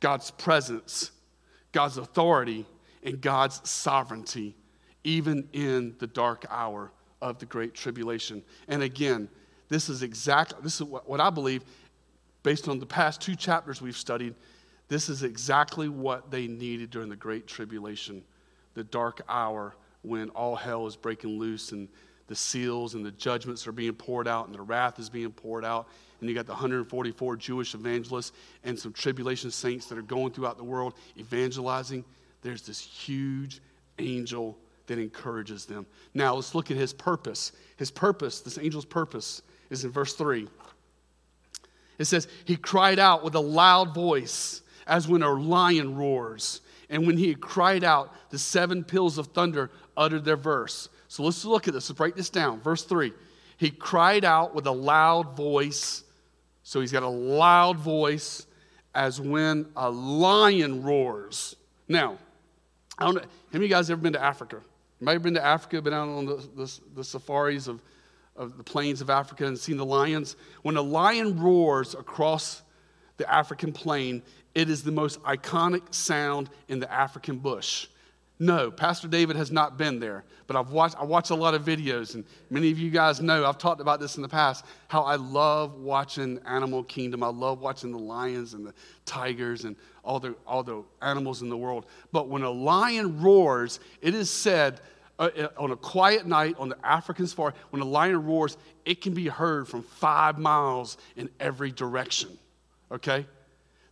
God's 0.00 0.30
presence, 0.30 1.10
God's 1.72 1.98
authority, 1.98 2.66
and 3.02 3.20
God's 3.20 3.68
sovereignty, 3.68 4.56
even 5.04 5.48
in 5.52 5.94
the 5.98 6.06
dark 6.06 6.44
hour 6.50 6.92
of 7.22 7.38
the 7.38 7.46
great 7.46 7.74
tribulation. 7.74 8.42
And 8.68 8.82
again, 8.82 9.28
this 9.68 9.88
is 9.88 10.02
exactly 10.02 10.58
this 10.62 10.76
is 10.76 10.82
what, 10.82 11.08
what 11.08 11.20
I 11.20 11.30
believe, 11.30 11.64
based 12.42 12.68
on 12.68 12.78
the 12.78 12.86
past 12.86 13.20
two 13.20 13.34
chapters 13.34 13.80
we've 13.80 13.96
studied, 13.96 14.34
this 14.88 15.08
is 15.08 15.22
exactly 15.22 15.88
what 15.88 16.30
they 16.30 16.46
needed 16.46 16.90
during 16.90 17.08
the 17.08 17.16
great 17.16 17.46
tribulation, 17.46 18.22
the 18.74 18.84
dark 18.84 19.22
hour 19.28 19.74
when 20.02 20.28
all 20.30 20.54
hell 20.54 20.86
is 20.86 20.94
breaking 20.94 21.38
loose 21.38 21.72
and 21.72 21.88
the 22.28 22.36
seals 22.36 22.94
and 22.94 23.04
the 23.04 23.10
judgments 23.12 23.66
are 23.66 23.72
being 23.72 23.94
poured 23.94 24.28
out 24.28 24.46
and 24.46 24.54
the 24.54 24.62
wrath 24.62 24.98
is 24.98 25.10
being 25.10 25.32
poured 25.32 25.64
out. 25.64 25.88
And 26.20 26.28
you 26.28 26.34
got 26.34 26.46
the 26.46 26.52
144 26.52 27.36
Jewish 27.36 27.74
evangelists 27.74 28.32
and 28.64 28.78
some 28.78 28.92
tribulation 28.92 29.50
saints 29.50 29.86
that 29.86 29.98
are 29.98 30.02
going 30.02 30.32
throughout 30.32 30.56
the 30.56 30.64
world 30.64 30.94
evangelizing. 31.18 32.04
There's 32.42 32.62
this 32.62 32.80
huge 32.80 33.60
angel 33.98 34.56
that 34.86 34.98
encourages 34.98 35.66
them. 35.66 35.86
Now 36.14 36.34
let's 36.34 36.54
look 36.54 36.70
at 36.70 36.76
his 36.76 36.92
purpose. 36.92 37.52
His 37.76 37.90
purpose, 37.90 38.40
this 38.40 38.58
angel's 38.58 38.84
purpose, 38.84 39.42
is 39.70 39.84
in 39.84 39.90
verse 39.90 40.14
3. 40.14 40.48
It 41.98 42.04
says, 42.04 42.28
He 42.44 42.56
cried 42.56 42.98
out 42.98 43.24
with 43.24 43.34
a 43.34 43.40
loud 43.40 43.94
voice 43.94 44.62
as 44.86 45.08
when 45.08 45.22
a 45.22 45.32
lion 45.32 45.96
roars. 45.96 46.60
And 46.88 47.06
when 47.06 47.16
he 47.16 47.28
had 47.28 47.40
cried 47.40 47.82
out, 47.82 48.12
the 48.30 48.38
seven 48.38 48.84
peals 48.84 49.18
of 49.18 49.28
thunder 49.28 49.70
uttered 49.96 50.24
their 50.24 50.36
verse. 50.36 50.88
So 51.08 51.24
let's 51.24 51.44
look 51.44 51.66
at 51.66 51.74
this. 51.74 51.88
Let's 51.88 51.98
break 51.98 52.14
this 52.14 52.30
down. 52.30 52.60
Verse 52.60 52.84
3. 52.84 53.12
He 53.56 53.70
cried 53.70 54.24
out 54.24 54.54
with 54.54 54.66
a 54.66 54.72
loud 54.72 55.36
voice. 55.36 56.04
So 56.66 56.80
he's 56.80 56.90
got 56.90 57.04
a 57.04 57.08
loud 57.08 57.78
voice 57.78 58.44
as 58.92 59.20
when 59.20 59.66
a 59.76 59.88
lion 59.88 60.82
roars. 60.82 61.54
Now, 61.86 62.18
I 62.98 63.04
don't 63.04 63.14
know. 63.14 63.20
How 63.20 63.28
many 63.52 63.66
of 63.66 63.70
you 63.70 63.76
guys 63.76 63.88
ever 63.88 64.00
been 64.00 64.14
to 64.14 64.20
Africa? 64.20 64.60
Anybody 65.00 65.18
been 65.20 65.34
to 65.34 65.44
Africa, 65.44 65.80
been 65.80 65.92
out 65.92 66.08
on 66.08 66.26
the, 66.26 66.34
the, 66.56 66.80
the 66.96 67.04
safaris 67.04 67.68
of, 67.68 67.80
of 68.34 68.56
the 68.56 68.64
plains 68.64 69.00
of 69.00 69.10
Africa 69.10 69.46
and 69.46 69.56
seen 69.56 69.76
the 69.76 69.84
lions? 69.84 70.34
When 70.62 70.76
a 70.76 70.82
lion 70.82 71.38
roars 71.38 71.94
across 71.94 72.62
the 73.16 73.32
African 73.32 73.72
plain, 73.72 74.20
it 74.56 74.68
is 74.68 74.82
the 74.82 74.90
most 74.90 75.22
iconic 75.22 75.94
sound 75.94 76.50
in 76.66 76.80
the 76.80 76.92
African 76.92 77.38
bush. 77.38 77.86
No, 78.38 78.70
Pastor 78.70 79.08
David 79.08 79.36
has 79.36 79.50
not 79.50 79.78
been 79.78 79.98
there, 79.98 80.24
but 80.46 80.56
I've 80.56 80.70
watched, 80.70 80.96
I 80.96 81.04
watch 81.04 81.30
a 81.30 81.34
lot 81.34 81.54
of 81.54 81.62
videos, 81.62 82.14
and 82.14 82.24
many 82.50 82.70
of 82.70 82.78
you 82.78 82.90
guys 82.90 83.22
know 83.22 83.46
I've 83.46 83.56
talked 83.56 83.80
about 83.80 83.98
this 83.98 84.16
in 84.16 84.22
the 84.22 84.28
past 84.28 84.66
how 84.88 85.04
I 85.04 85.16
love 85.16 85.76
watching 85.76 86.38
Animal 86.44 86.82
Kingdom. 86.84 87.22
I 87.22 87.28
love 87.28 87.60
watching 87.60 87.92
the 87.92 87.98
lions 87.98 88.52
and 88.52 88.66
the 88.66 88.74
tigers 89.06 89.64
and 89.64 89.74
all 90.04 90.20
the, 90.20 90.34
all 90.46 90.62
the 90.62 90.84
animals 91.00 91.40
in 91.40 91.48
the 91.48 91.56
world. 91.56 91.86
But 92.12 92.28
when 92.28 92.42
a 92.42 92.50
lion 92.50 93.22
roars, 93.22 93.80
it 94.02 94.14
is 94.14 94.28
said 94.28 94.80
uh, 95.18 95.30
uh 95.38 95.48
on 95.56 95.70
a 95.70 95.76
quiet 95.76 96.26
night 96.26 96.56
on 96.58 96.68
the 96.68 96.76
African 96.84 97.26
safari, 97.26 97.54
when 97.70 97.80
a 97.80 97.86
lion 97.86 98.22
roars, 98.26 98.58
it 98.84 99.00
can 99.00 99.14
be 99.14 99.28
heard 99.28 99.66
from 99.66 99.82
five 99.82 100.38
miles 100.38 100.98
in 101.16 101.30
every 101.40 101.72
direction. 101.72 102.36
Okay? 102.92 103.24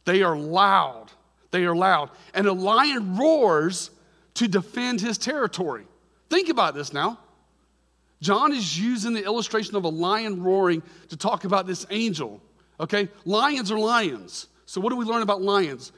They 0.04 0.22
are 0.22 0.36
loud. 0.36 1.06
They 1.50 1.64
are 1.64 1.74
loud. 1.74 2.10
And 2.34 2.46
a 2.46 2.52
lion 2.52 3.16
roars 3.16 3.90
to 4.34 4.48
defend 4.48 5.00
his 5.00 5.18
territory. 5.18 5.86
Think 6.30 6.48
about 6.48 6.74
this 6.74 6.92
now. 6.92 7.18
John 8.20 8.52
is 8.52 8.78
using 8.78 9.12
the 9.12 9.24
illustration 9.24 9.76
of 9.76 9.84
a 9.84 9.88
lion 9.88 10.42
roaring 10.42 10.82
to 11.10 11.16
talk 11.16 11.44
about 11.44 11.66
this 11.66 11.86
angel. 11.90 12.40
Okay? 12.80 13.08
Lions 13.24 13.70
are 13.70 13.78
lions. 13.78 14.48
So, 14.66 14.80
what 14.80 14.90
do 14.90 14.96
we 14.96 15.04
learn 15.04 15.22
about 15.22 15.42
lions? 15.42 15.92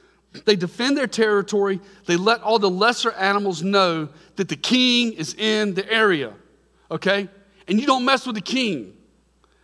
They 0.45 0.55
defend 0.55 0.97
their 0.97 1.07
territory, 1.07 1.79
they 2.05 2.17
let 2.17 2.41
all 2.41 2.59
the 2.59 2.69
lesser 2.69 3.11
animals 3.13 3.63
know 3.63 4.09
that 4.35 4.49
the 4.49 4.55
king 4.55 5.13
is 5.13 5.33
in 5.33 5.73
the 5.73 5.89
area. 5.91 6.33
Okay? 6.91 7.29
And 7.67 7.79
you 7.79 7.87
don't 7.87 8.05
mess 8.05 8.25
with 8.25 8.35
the 8.35 8.41
king 8.41 8.95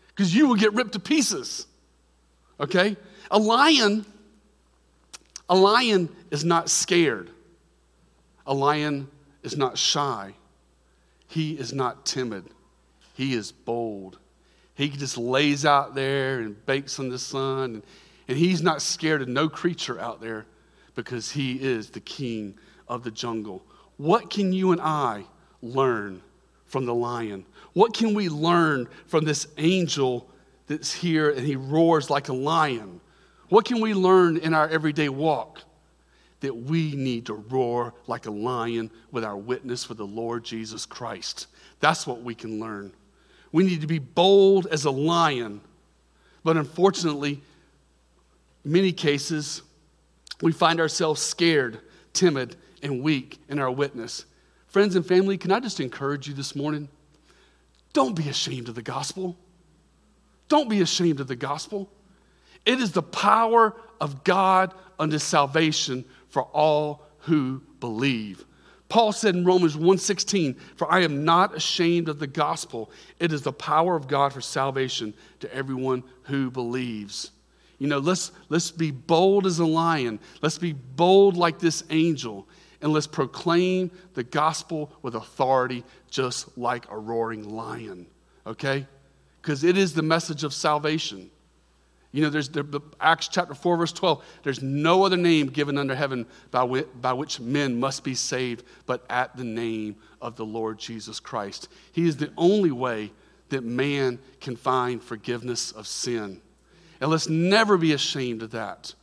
because 0.08 0.34
you 0.34 0.48
will 0.48 0.56
get 0.56 0.74
ripped 0.74 0.94
to 0.94 1.00
pieces. 1.00 1.68
Okay? 2.60 2.96
A 3.30 3.38
lion, 3.38 4.06
a 5.50 5.56
lion 5.56 6.10
is 6.32 6.44
not 6.44 6.70
scared. 6.70 7.30
A 8.46 8.54
lion 8.54 9.08
is 9.42 9.58
not 9.58 9.78
shy, 9.78 10.34
he 11.28 11.54
is 11.54 11.74
not 11.74 12.06
timid, 12.06 12.46
he 13.14 13.34
is 13.34 13.52
bold. 13.52 14.20
He 14.76 14.90
just 14.90 15.18
lays 15.18 15.66
out 15.66 15.94
there 15.94 16.40
and 16.40 16.66
bakes 16.66 16.98
in 16.98 17.10
the 17.10 17.20
sun, 17.20 17.76
and, 17.76 17.84
and 18.28 18.38
he's 18.38 18.62
not 18.62 18.82
scared 18.82 19.22
of 19.22 19.28
no 19.28 19.48
creature 19.48 20.00
out 20.00 20.20
there 20.20 20.46
because 20.96 21.32
he 21.32 21.54
is 21.62 21.90
the 21.90 22.00
king 22.00 22.56
of 22.88 23.04
the 23.04 23.12
jungle. 23.12 23.64
What 23.98 24.30
can 24.30 24.52
you 24.52 24.72
and 24.72 24.82
I 24.82 25.26
learn 25.62 26.22
from 26.66 26.86
the 26.86 26.94
lion? 26.94 27.46
What 27.74 27.94
can 27.94 28.14
we 28.14 28.30
learn 28.30 28.88
from 29.06 29.26
this 29.26 29.48
angel 29.58 30.28
that's 30.68 30.92
here 30.92 31.30
and 31.30 31.46
he 31.46 31.56
roars 31.56 32.10
like 32.10 32.30
a 32.30 32.34
lion? 32.34 33.00
What 33.50 33.66
can 33.66 33.80
we 33.80 33.94
learn 33.94 34.38
in 34.38 34.54
our 34.54 34.68
everyday 34.68 35.10
walk? 35.10 35.62
That 36.44 36.54
we 36.54 36.92
need 36.92 37.26
to 37.28 37.34
roar 37.34 37.94
like 38.06 38.26
a 38.26 38.32
lion 38.32 38.92
with 39.12 39.24
our 39.24 39.38
witness 39.38 39.86
for 39.86 39.94
the 39.94 40.06
Lord 40.06 40.44
Jesus 40.44 40.86
Christ. 40.86 41.48
That's 41.80 42.06
what 42.06 42.22
we 42.22 42.36
can 42.36 42.60
learn. 42.60 42.92
We 43.54 43.64
need 43.64 43.80
to 43.80 43.88
be 43.88 44.00
bold 44.00 44.68
as 44.68 44.84
a 44.84 44.92
lion, 44.92 45.62
but 46.44 46.58
unfortunately, 46.58 47.42
many 48.66 48.92
cases, 48.92 49.62
we 50.42 50.52
find 50.52 50.82
ourselves 50.82 51.22
scared, 51.22 51.80
timid, 52.12 52.58
and 52.82 53.02
weak 53.02 53.40
in 53.48 53.58
our 53.58 53.72
witness. 53.72 54.26
Friends 54.68 54.98
and 54.98 55.06
family, 55.06 55.38
can 55.38 55.54
I 55.54 55.62
just 55.62 55.80
encourage 55.80 56.28
you 56.28 56.34
this 56.34 56.58
morning? 56.58 56.90
Don't 57.94 58.18
be 58.18 58.28
ashamed 58.28 58.68
of 58.68 58.76
the 58.76 58.82
gospel. 58.82 59.38
Don't 60.50 60.70
be 60.70 60.82
ashamed 60.82 61.22
of 61.22 61.28
the 61.28 61.38
gospel. 61.38 61.90
It 62.66 62.82
is 62.82 62.92
the 62.92 63.02
power 63.02 63.78
of 64.02 64.26
God 64.26 64.74
unto 65.00 65.20
salvation 65.20 66.04
for 66.34 66.46
all 66.46 67.04
who 67.20 67.62
believe. 67.80 68.44
Paul 68.90 69.12
said 69.12 69.36
in 69.36 69.46
Romans 69.46 69.78
1:16, 69.78 70.56
"For 70.76 70.92
I 70.92 71.02
am 71.02 71.24
not 71.24 71.56
ashamed 71.56 72.10
of 72.10 72.18
the 72.18 72.26
gospel. 72.26 72.90
It 73.20 73.32
is 73.32 73.44
the 73.44 73.54
power 73.54 73.96
of 73.96 74.08
God 74.08 74.34
for 74.34 74.42
salvation 74.42 75.14
to 75.42 75.54
everyone 75.54 76.04
who 76.24 76.50
believes." 76.50 77.30
You 77.78 77.86
know, 77.86 78.00
let's 78.00 78.32
let's 78.50 78.72
be 78.72 78.90
bold 78.90 79.46
as 79.46 79.60
a 79.60 79.66
lion. 79.66 80.20
Let's 80.42 80.58
be 80.58 80.74
bold 80.74 81.38
like 81.38 81.60
this 81.60 81.84
angel 81.92 82.48
and 82.82 82.92
let's 82.92 83.06
proclaim 83.06 83.92
the 84.16 84.24
gospel 84.24 84.92
with 85.04 85.14
authority 85.14 85.84
just 86.10 86.58
like 86.58 86.90
a 86.90 86.98
roaring 86.98 87.56
lion. 87.56 88.08
Okay? 88.48 88.88
Because 89.40 89.64
it 89.64 89.78
is 89.78 89.94
the 89.94 90.02
message 90.02 90.44
of 90.44 90.52
salvation. 90.52 91.30
You 92.14 92.22
know, 92.22 92.30
there's 92.30 92.48
the, 92.48 92.80
Acts 93.02 93.28
chapter 93.28 93.56
4, 93.56 93.76
verse 93.76 93.92
12. 93.92 94.24
There's 94.44 94.62
no 94.62 95.04
other 95.04 95.18
name 95.18 95.48
given 95.48 95.80
under 95.80 95.96
heaven 95.96 96.28
by, 96.52 96.62
which, 96.64 96.88
by 97.02 97.12
which 97.12 97.40
men 97.40 97.80
must 97.80 98.04
be 98.04 98.14
saved 98.14 98.64
but 98.86 99.04
at 99.10 99.36
the 99.36 99.44
name 99.44 99.96
of 100.22 100.36
the 100.36 100.46
Lord 100.46 100.78
Jesus 100.78 101.20
Christ. 101.20 101.70
He 101.92 102.08
is 102.08 102.16
the 102.16 102.32
only 102.38 102.70
way 102.70 103.12
that 103.50 103.64
man 103.64 104.20
can 104.42 104.56
find 104.56 105.02
forgiveness 105.02 105.72
of 105.72 105.88
sin. 105.88 106.40
And 107.02 107.10
let's 107.10 107.28
never 107.28 107.78
be 107.78 107.94
ashamed 107.94 108.44
of 108.44 108.52
that. 108.52 108.94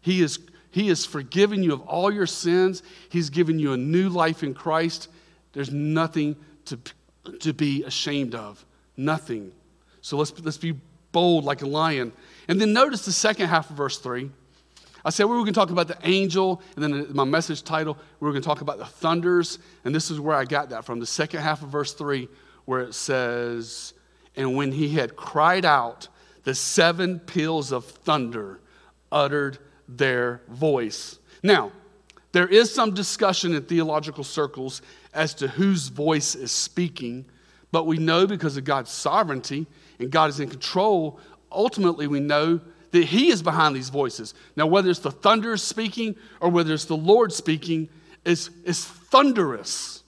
He 0.00 0.22
is, 0.22 0.38
he 0.70 0.88
has 0.88 1.04
forgiven 1.04 1.62
you 1.62 1.74
of 1.74 1.82
all 1.82 2.10
your 2.10 2.26
sins, 2.26 2.82
He's 3.10 3.28
given 3.30 3.58
you 3.58 3.74
a 3.74 3.76
new 3.76 4.08
life 4.08 4.42
in 4.42 4.54
Christ. 4.54 5.08
There's 5.52 5.70
nothing 5.70 6.36
to, 6.64 6.78
to 7.40 7.52
be 7.52 7.84
ashamed 7.84 8.34
of. 8.34 8.64
Nothing. 8.96 9.52
So 10.00 10.16
let's, 10.16 10.32
let's 10.40 10.56
be 10.56 10.74
bold 11.14 11.44
like 11.44 11.62
a 11.62 11.66
lion. 11.66 12.12
And 12.48 12.60
then 12.60 12.74
notice 12.74 13.06
the 13.06 13.12
second 13.12 13.46
half 13.48 13.70
of 13.70 13.76
verse 13.76 13.96
3. 13.98 14.30
I 15.06 15.10
said 15.10 15.24
we 15.24 15.30
were 15.30 15.42
going 15.42 15.54
to 15.54 15.60
talk 15.60 15.70
about 15.70 15.88
the 15.88 15.98
angel, 16.02 16.60
and 16.76 16.84
then 16.84 17.06
my 17.14 17.24
message 17.24 17.62
title, 17.62 17.96
we 18.20 18.26
were 18.26 18.32
going 18.32 18.42
to 18.42 18.46
talk 18.46 18.60
about 18.60 18.78
the 18.78 18.84
thunders. 18.84 19.58
And 19.84 19.94
this 19.94 20.10
is 20.10 20.18
where 20.18 20.36
I 20.36 20.44
got 20.44 20.70
that 20.70 20.84
from 20.84 21.00
the 21.00 21.06
second 21.06 21.40
half 21.40 21.62
of 21.62 21.68
verse 21.68 21.94
3, 21.94 22.28
where 22.64 22.80
it 22.80 22.94
says, 22.94 23.94
And 24.36 24.56
when 24.56 24.72
he 24.72 24.90
had 24.90 25.14
cried 25.16 25.64
out, 25.64 26.08
the 26.42 26.54
seven 26.54 27.20
peals 27.20 27.72
of 27.72 27.84
thunder 27.84 28.60
uttered 29.12 29.58
their 29.88 30.42
voice. 30.48 31.18
Now, 31.42 31.72
there 32.32 32.48
is 32.48 32.74
some 32.74 32.92
discussion 32.92 33.54
in 33.54 33.62
theological 33.62 34.24
circles 34.24 34.82
as 35.12 35.34
to 35.34 35.46
whose 35.46 35.88
voice 35.88 36.34
is 36.34 36.50
speaking, 36.50 37.26
but 37.70 37.86
we 37.86 37.98
know 37.98 38.26
because 38.26 38.56
of 38.56 38.64
God's 38.64 38.90
sovereignty 38.90 39.66
and 39.98 40.10
God 40.10 40.30
is 40.30 40.40
in 40.40 40.48
control, 40.48 41.18
ultimately 41.50 42.06
we 42.06 42.20
know 42.20 42.60
that 42.90 43.04
He 43.04 43.30
is 43.30 43.42
behind 43.42 43.74
these 43.74 43.88
voices. 43.88 44.34
Now, 44.56 44.66
whether 44.66 44.90
it's 44.90 45.00
the 45.00 45.10
thunder 45.10 45.56
speaking 45.56 46.16
or 46.40 46.48
whether 46.48 46.72
it's 46.74 46.84
the 46.84 46.96
Lord 46.96 47.32
speaking, 47.32 47.88
is, 48.24 48.50
is 48.64 48.84
thunderous. 48.84 50.02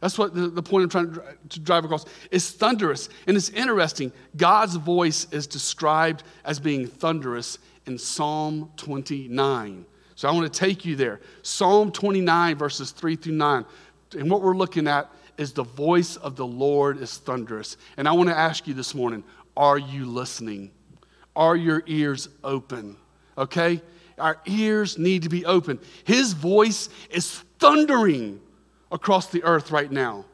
That's 0.00 0.16
what 0.16 0.34
the, 0.34 0.48
the 0.48 0.62
point 0.62 0.84
I'm 0.84 1.12
trying 1.12 1.36
to 1.50 1.60
drive 1.60 1.84
across. 1.84 2.06
It's 2.30 2.50
thunderous. 2.50 3.08
And 3.26 3.36
it's 3.36 3.50
interesting. 3.50 4.12
God's 4.36 4.76
voice 4.76 5.26
is 5.30 5.46
described 5.46 6.22
as 6.44 6.58
being 6.58 6.86
thunderous 6.86 7.58
in 7.86 7.98
Psalm 7.98 8.70
29. 8.76 9.84
So 10.14 10.28
I 10.28 10.32
want 10.32 10.52
to 10.52 10.58
take 10.58 10.84
you 10.84 10.96
there. 10.96 11.20
Psalm 11.42 11.92
29, 11.92 12.56
verses 12.56 12.90
3 12.92 13.16
through 13.16 13.34
9. 13.34 13.64
And 14.18 14.30
what 14.30 14.42
we're 14.42 14.56
looking 14.56 14.88
at 14.88 15.10
is 15.40 15.54
the 15.54 15.64
voice 15.64 16.16
of 16.16 16.36
the 16.36 16.46
Lord 16.46 17.00
is 17.00 17.16
thunderous. 17.16 17.78
And 17.96 18.06
I 18.06 18.12
want 18.12 18.28
to 18.28 18.36
ask 18.36 18.68
you 18.68 18.74
this 18.74 18.94
morning 18.94 19.24
are 19.56 19.78
you 19.78 20.04
listening? 20.04 20.70
Are 21.34 21.56
your 21.56 21.82
ears 21.86 22.28
open? 22.44 22.96
Okay? 23.38 23.80
Our 24.18 24.38
ears 24.44 24.98
need 24.98 25.22
to 25.22 25.30
be 25.30 25.46
open. 25.46 25.80
His 26.04 26.34
voice 26.34 26.90
is 27.08 27.42
thundering 27.58 28.38
across 28.92 29.28
the 29.28 29.42
earth 29.42 29.70
right 29.70 29.90
now. 29.90 30.26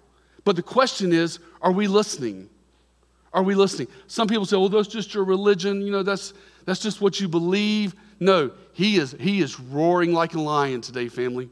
But 0.45 0.57
the 0.57 0.63
question 0.63 1.13
is 1.13 1.39
are 1.63 1.73
we 1.73 1.87
listening? 1.87 2.51
Are 3.33 3.45
we 3.45 3.55
listening? 3.55 3.89
Some 4.09 4.27
people 4.27 4.45
say, 4.45 4.57
well, 4.57 4.69
that's 4.69 4.89
just 4.89 5.15
your 5.15 5.25
religion. 5.25 5.83
You 5.83 5.93
know, 5.93 6.03
that's, 6.03 6.35
that's 6.65 6.81
just 6.81 7.01
what 7.01 7.21
you 7.21 7.29
believe. 7.29 7.95
No, 8.19 8.51
he 8.73 8.97
is, 8.97 9.15
he 9.21 9.41
is 9.41 9.61
roaring 9.61 10.13
like 10.13 10.35
a 10.35 10.41
lion 10.41 10.81
today, 10.81 11.09
family. 11.09 11.51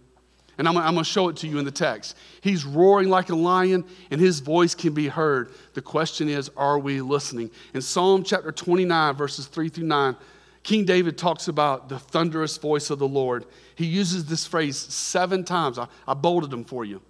And 0.58 0.68
I'm, 0.68 0.76
I'm 0.76 0.94
going 0.94 1.04
to 1.04 1.04
show 1.04 1.28
it 1.28 1.36
to 1.38 1.48
you 1.48 1.58
in 1.58 1.64
the 1.64 1.70
text. 1.70 2.16
He's 2.40 2.64
roaring 2.64 3.08
like 3.08 3.30
a 3.30 3.34
lion, 3.34 3.84
and 4.10 4.20
his 4.20 4.40
voice 4.40 4.74
can 4.74 4.94
be 4.94 5.08
heard. 5.08 5.52
The 5.74 5.82
question 5.82 6.28
is, 6.28 6.50
are 6.56 6.78
we 6.78 7.00
listening? 7.00 7.50
In 7.72 7.82
Psalm 7.82 8.22
chapter 8.22 8.52
29, 8.52 9.14
verses 9.14 9.46
3 9.46 9.68
through 9.68 9.86
9, 9.86 10.16
King 10.62 10.84
David 10.84 11.18
talks 11.18 11.48
about 11.48 11.88
the 11.88 11.98
thunderous 11.98 12.56
voice 12.56 12.90
of 12.90 12.98
the 12.98 13.08
Lord. 13.08 13.44
He 13.74 13.84
uses 13.84 14.24
this 14.24 14.46
phrase 14.46 14.78
seven 14.78 15.44
times. 15.44 15.78
I, 15.78 15.88
I 16.08 16.14
bolded 16.14 16.50
them 16.50 16.64
for 16.64 16.84
you. 16.84 17.02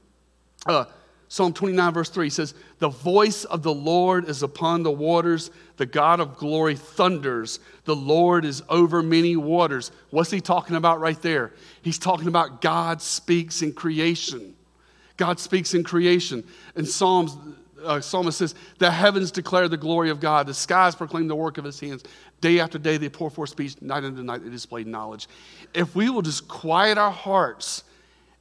Uh, 0.66 0.86
Psalm 1.28 1.52
29, 1.52 1.92
verse 1.92 2.10
3 2.10 2.30
says, 2.30 2.54
The 2.78 2.88
voice 2.88 3.44
of 3.44 3.62
the 3.62 3.74
Lord 3.74 4.28
is 4.28 4.42
upon 4.42 4.82
the 4.82 4.90
waters. 4.90 5.50
The 5.76 5.86
God 5.86 6.20
of 6.20 6.36
glory 6.36 6.76
thunders. 6.76 7.60
The 7.84 7.96
Lord 7.96 8.44
is 8.44 8.62
over 8.68 9.02
many 9.02 9.36
waters. 9.36 9.90
What's 10.10 10.30
he 10.30 10.40
talking 10.40 10.76
about 10.76 11.00
right 11.00 11.20
there? 11.20 11.52
He's 11.82 11.98
talking 11.98 12.28
about 12.28 12.60
God 12.60 13.02
speaks 13.02 13.62
in 13.62 13.72
creation. 13.72 14.54
God 15.16 15.40
speaks 15.40 15.74
in 15.74 15.82
creation. 15.82 16.44
In 16.76 16.84
Psalms, 16.84 17.36
uh, 17.84 18.00
psalmist 18.00 18.38
says, 18.38 18.54
The 18.78 18.90
heavens 18.90 19.30
declare 19.30 19.68
the 19.68 19.76
glory 19.76 20.10
of 20.10 20.20
God, 20.20 20.46
the 20.46 20.54
skies 20.54 20.94
proclaim 20.94 21.28
the 21.28 21.36
work 21.36 21.58
of 21.58 21.64
his 21.64 21.78
hands. 21.80 22.04
Day 22.40 22.60
after 22.60 22.78
day 22.78 22.96
they 22.96 23.08
pour 23.08 23.30
forth 23.30 23.50
speech, 23.50 23.80
night 23.80 24.04
after 24.04 24.22
night 24.22 24.44
they 24.44 24.50
display 24.50 24.84
knowledge. 24.84 25.28
If 25.72 25.94
we 25.94 26.10
will 26.10 26.22
just 26.22 26.48
quiet 26.48 26.98
our 26.98 27.10
hearts 27.10 27.84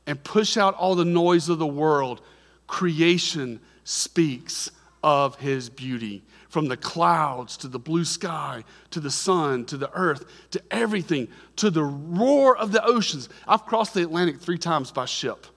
and 0.06 0.22
push 0.24 0.58
out 0.58 0.76
all 0.76 0.96
the 0.96 1.06
noise 1.06 1.50
of 1.50 1.60
the 1.60 1.68
world, 1.68 2.22
creation 2.68 3.60
speaks 3.84 4.72
of 5.04 5.36
his 5.38 5.70
beauty. 5.70 6.24
From 6.50 6.68
the 6.68 6.78
clouds 6.78 7.58
to 7.58 7.68
the 7.68 7.80
blue 7.80 8.06
sky 8.06 8.64
to 8.92 9.00
the 9.00 9.10
sun 9.10 9.66
to 9.66 9.78
the 9.78 9.92
earth 9.94 10.24
to 10.52 10.62
everything 10.70 11.28
to 11.56 11.72
the 11.72 11.84
roar 11.84 12.56
of 12.56 12.72
the 12.72 12.86
oceans. 12.86 13.28
I've 13.48 13.66
crossed 13.66 13.96
the 13.96 14.04
Atlantic 14.04 14.40
three 14.40 14.60
times 14.60 14.92
by 14.92 15.06
ship. 15.06 15.48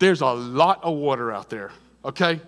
There's 0.00 0.22
a 0.22 0.26
lot 0.26 0.82
of 0.82 0.96
water 0.96 1.32
out 1.32 1.48
there, 1.48 1.70
okay? 2.04 2.40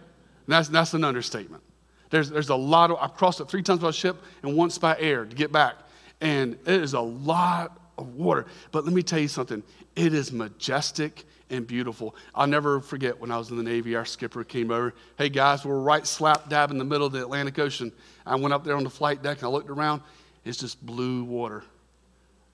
That's, 0.49 0.69
that's 0.69 0.93
an 0.95 1.05
understatement. 1.05 1.63
There's, 2.11 2.31
there's 2.31 2.49
a 2.49 2.57
lot 2.57 2.91
of, 2.91 2.99
I've 3.01 3.15
crossed 3.15 3.41
it 3.41 3.49
three 3.49 3.63
times 3.63 3.81
by 3.81 3.93
ship 3.93 4.17
and 4.43 4.57
once 4.57 4.77
by 4.79 4.99
air 4.99 5.25
to 5.25 5.37
get 5.37 5.53
back. 5.53 5.77
And 6.21 6.55
it 6.67 6.83
is 6.83 6.95
a 6.95 7.01
lot 7.01 7.79
of 7.97 8.15
water. 8.17 8.47
But 8.73 8.85
let 8.85 8.93
me 8.93 9.03
tell 9.03 9.21
you 9.21 9.29
something 9.29 9.63
it 9.99 10.15
is 10.15 10.33
majestic 10.33 11.25
and 11.51 11.67
beautiful. 11.67 12.15
I'll 12.33 12.47
never 12.47 12.81
forget 12.81 13.19
when 13.19 13.33
I 13.33 13.39
was 13.39 13.51
in 13.51 13.57
the 13.57 13.65
Navy, 13.65 13.97
our 13.97 14.05
skipper 14.05 14.45
came 14.45 14.71
over. 14.71 14.95
Hey 15.17 15.29
guys, 15.29 15.65
we're 15.65 15.81
right 15.81 16.07
slap 16.07 16.49
dab 16.49 16.71
in 16.71 16.79
the 16.79 16.85
middle 16.85 17.07
of 17.07 17.13
the 17.13 17.21
Atlantic 17.21 17.59
Ocean. 17.59 17.91
I 18.25 18.37
went 18.37 18.55
up 18.55 18.65
there 18.65 18.77
on 18.77 18.85
the 18.85 18.91
flight 18.91 19.23
deck 19.25 19.39
and 19.39 19.47
I 19.47 19.51
looked 19.51 19.71
around. 19.71 20.03
It's 20.45 20.59
just 20.59 20.85
blue 20.85 21.25
water 21.25 21.65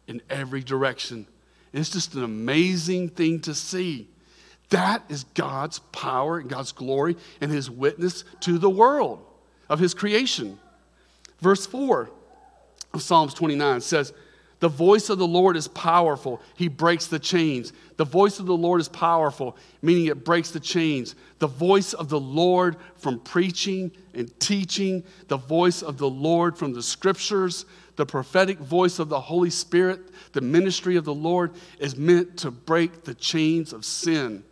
in 0.06 0.22
every 0.30 0.62
direction. 0.62 1.26
It's 1.74 1.90
just 1.90 2.14
an 2.14 2.24
amazing 2.24 3.10
thing 3.10 3.40
to 3.40 3.54
see. 3.54 4.08
That 4.70 5.04
is 5.10 5.24
God's 5.34 5.80
power 5.80 6.38
and 6.38 6.48
God's 6.48 6.72
glory 6.72 7.16
and 7.42 7.50
his 7.50 7.70
witness 7.70 8.24
to 8.40 8.56
the 8.56 8.70
world 8.70 9.22
of 9.68 9.80
his 9.80 9.92
creation. 9.92 10.58
Verse 11.40 11.66
4 11.66 12.08
of 12.94 13.02
Psalms 13.02 13.34
29 13.34 13.82
says, 13.82 14.14
The 14.64 14.68
voice 14.70 15.10
of 15.10 15.18
the 15.18 15.26
Lord 15.26 15.58
is 15.58 15.68
powerful. 15.68 16.40
He 16.54 16.68
breaks 16.68 17.06
the 17.06 17.18
chains. 17.18 17.74
The 17.98 18.06
voice 18.06 18.38
of 18.38 18.46
the 18.46 18.56
Lord 18.56 18.80
is 18.80 18.88
powerful, 18.88 19.58
meaning 19.82 20.06
it 20.06 20.24
breaks 20.24 20.52
the 20.52 20.58
chains. 20.58 21.16
The 21.38 21.46
voice 21.46 21.92
of 21.92 22.08
the 22.08 22.18
Lord 22.18 22.76
from 22.96 23.20
preaching 23.20 23.92
and 24.14 24.40
teaching, 24.40 25.04
the 25.28 25.36
voice 25.36 25.82
of 25.82 25.98
the 25.98 26.08
Lord 26.08 26.56
from 26.56 26.72
the 26.72 26.82
scriptures, 26.82 27.66
the 27.96 28.06
prophetic 28.06 28.58
voice 28.58 28.98
of 28.98 29.10
the 29.10 29.20
Holy 29.20 29.50
Spirit, 29.50 30.00
the 30.32 30.40
ministry 30.40 30.96
of 30.96 31.04
the 31.04 31.12
Lord 31.12 31.52
is 31.78 31.98
meant 31.98 32.38
to 32.38 32.50
break 32.50 33.04
the 33.04 33.12
chains 33.12 33.74
of 33.74 33.84
sin 33.84 34.44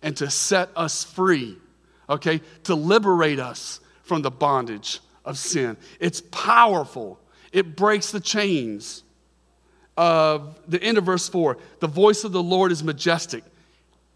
and 0.00 0.16
to 0.16 0.30
set 0.30 0.70
us 0.76 1.04
free, 1.04 1.58
okay? 2.08 2.40
To 2.64 2.74
liberate 2.74 3.38
us 3.38 3.80
from 4.02 4.22
the 4.22 4.30
bondage 4.30 5.00
of 5.26 5.36
sin. 5.36 5.76
It's 6.00 6.22
powerful, 6.30 7.20
it 7.52 7.76
breaks 7.76 8.10
the 8.10 8.20
chains. 8.20 9.02
Of 9.98 10.60
the 10.68 10.80
end 10.80 10.96
of 10.96 11.04
verse 11.04 11.28
4 11.28 11.58
the 11.80 11.88
voice 11.88 12.22
of 12.22 12.30
the 12.30 12.42
Lord 12.42 12.70
is 12.70 12.84
majestic. 12.84 13.42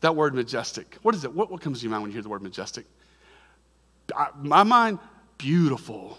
That 0.01 0.15
word 0.15 0.33
majestic, 0.33 0.97
what 1.03 1.15
is 1.15 1.25
it? 1.25 1.35
What, 1.35 1.51
what 1.51 1.61
comes 1.61 1.81
to 1.81 1.83
your 1.83 1.91
mind 1.91 2.03
when 2.03 2.11
you 2.13 2.15
hear 2.15 2.23
the 2.23 2.29
word 2.29 2.43
majestic? 2.43 2.87
I, 4.17 4.29
my 4.37 4.63
mind, 4.63 5.01
beautiful, 5.39 6.19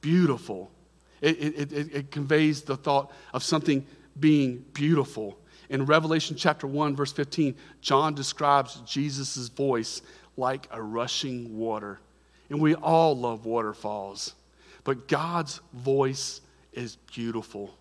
beautiful. 0.00 0.72
It, 1.20 1.36
it, 1.40 1.72
it, 1.72 1.94
it 1.94 2.10
conveys 2.10 2.62
the 2.62 2.76
thought 2.76 3.12
of 3.32 3.44
something 3.44 3.86
being 4.18 4.64
beautiful. 4.72 5.38
In 5.68 5.84
Revelation 5.84 6.36
chapter 6.36 6.66
1, 6.66 6.96
verse 6.96 7.12
15, 7.12 7.54
John 7.80 8.14
describes 8.14 8.82
Jesus' 8.84 9.48
voice 9.48 10.02
like 10.36 10.66
a 10.72 10.82
rushing 10.82 11.56
water. 11.56 12.00
And 12.50 12.60
we 12.60 12.74
all 12.74 13.16
love 13.16 13.46
waterfalls. 13.46 14.34
But 14.82 15.06
God's 15.06 15.60
voice 15.72 16.40
is 16.72 16.96
beautiful. 17.12 17.74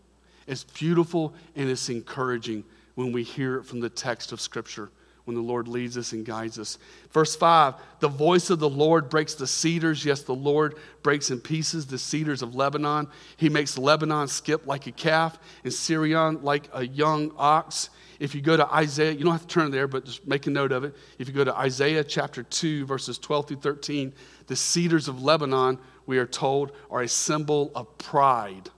It's 0.48 0.64
beautiful 0.64 1.34
and 1.56 1.70
it's 1.70 1.90
encouraging 1.90 2.64
when 2.96 3.12
we 3.12 3.24
hear 3.24 3.58
it 3.58 3.66
from 3.66 3.80
the 3.80 3.90
text 3.90 4.32
of 4.32 4.42
Scripture, 4.42 4.90
when 5.26 5.36
the 5.36 5.42
Lord 5.42 5.68
leads 5.68 5.98
us 5.98 6.14
and 6.14 6.26
guides 6.26 6.58
us. 6.58 6.80
Verse 7.12 7.36
5 7.36 7.76
The 8.00 8.08
voice 8.08 8.50
of 8.50 8.60
the 8.60 8.70
Lord 8.70 9.10
breaks 9.10 9.36
the 9.36 9.46
cedars. 9.46 10.04
Yes, 10.04 10.22
the 10.22 10.34
Lord 10.34 10.76
breaks 11.04 11.30
in 11.30 11.40
pieces 11.40 11.86
the 11.86 12.00
cedars 12.00 12.42
of 12.42 12.56
Lebanon. 12.56 13.08
He 13.36 13.50
makes 13.50 13.78
Lebanon 13.78 14.28
skip 14.30 14.66
like 14.66 14.88
a 14.88 14.92
calf 14.92 15.38
and 15.64 15.72
Sirion 15.72 16.42
like 16.42 16.70
a 16.74 16.88
young 16.88 17.34
ox. 17.38 17.90
If 18.20 18.34
you 18.34 18.42
go 18.42 18.58
to 18.58 18.74
Isaiah, 18.74 19.12
you 19.12 19.24
don't 19.24 19.34
have 19.34 19.42
to 19.42 19.48
turn 19.48 19.70
there, 19.70 19.88
but 19.88 20.06
just 20.06 20.26
make 20.26 20.48
a 20.48 20.50
note 20.50 20.72
of 20.72 20.84
it. 20.84 20.96
If 21.20 21.28
you 21.28 21.34
go 21.34 21.44
to 21.44 21.56
Isaiah 21.56 22.04
chapter 22.04 22.42
2, 22.42 22.86
verses 22.86 23.20
12 23.20 23.50
through 23.50 23.58
13, 23.58 24.14
the 24.48 24.56
cedars 24.56 25.08
of 25.08 25.22
Lebanon, 25.22 25.78
we 26.08 26.18
are 26.18 26.26
told, 26.26 26.72
are 26.90 27.02
a 27.02 27.08
symbol 27.08 27.72
of 27.76 27.96
pride, 28.00 28.72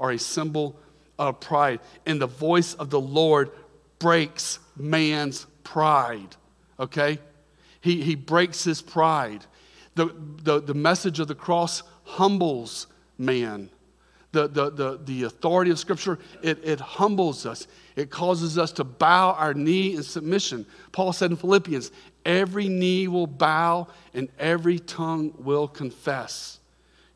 are 0.00 0.12
a 0.12 0.18
symbol 0.18 0.78
of 1.18 1.40
pride. 1.40 1.80
And 2.04 2.20
the 2.20 2.26
voice 2.26 2.74
of 2.74 2.90
the 2.90 3.00
Lord 3.00 3.50
breaks 3.98 4.58
man's 4.76 5.46
pride, 5.64 6.36
okay? 6.78 7.18
He, 7.80 8.02
he 8.02 8.14
breaks 8.14 8.64
his 8.64 8.82
pride. 8.82 9.44
The, 9.94 10.14
the, 10.42 10.60
the 10.60 10.74
message 10.74 11.20
of 11.20 11.28
the 11.28 11.34
cross 11.34 11.82
humbles 12.04 12.86
man. 13.18 13.70
The, 14.32 14.48
the, 14.48 14.70
the, 14.70 15.00
the 15.02 15.22
authority 15.22 15.70
of 15.70 15.78
Scripture, 15.78 16.18
it, 16.42 16.62
it 16.62 16.80
humbles 16.80 17.46
us. 17.46 17.66
It 17.94 18.10
causes 18.10 18.58
us 18.58 18.72
to 18.72 18.84
bow 18.84 19.32
our 19.32 19.54
knee 19.54 19.94
in 19.94 20.02
submission. 20.02 20.66
Paul 20.92 21.14
said 21.14 21.30
in 21.30 21.38
Philippians, 21.38 21.90
every 22.26 22.68
knee 22.68 23.08
will 23.08 23.26
bow 23.26 23.86
and 24.12 24.28
every 24.38 24.78
tongue 24.78 25.32
will 25.38 25.66
confess. 25.66 26.58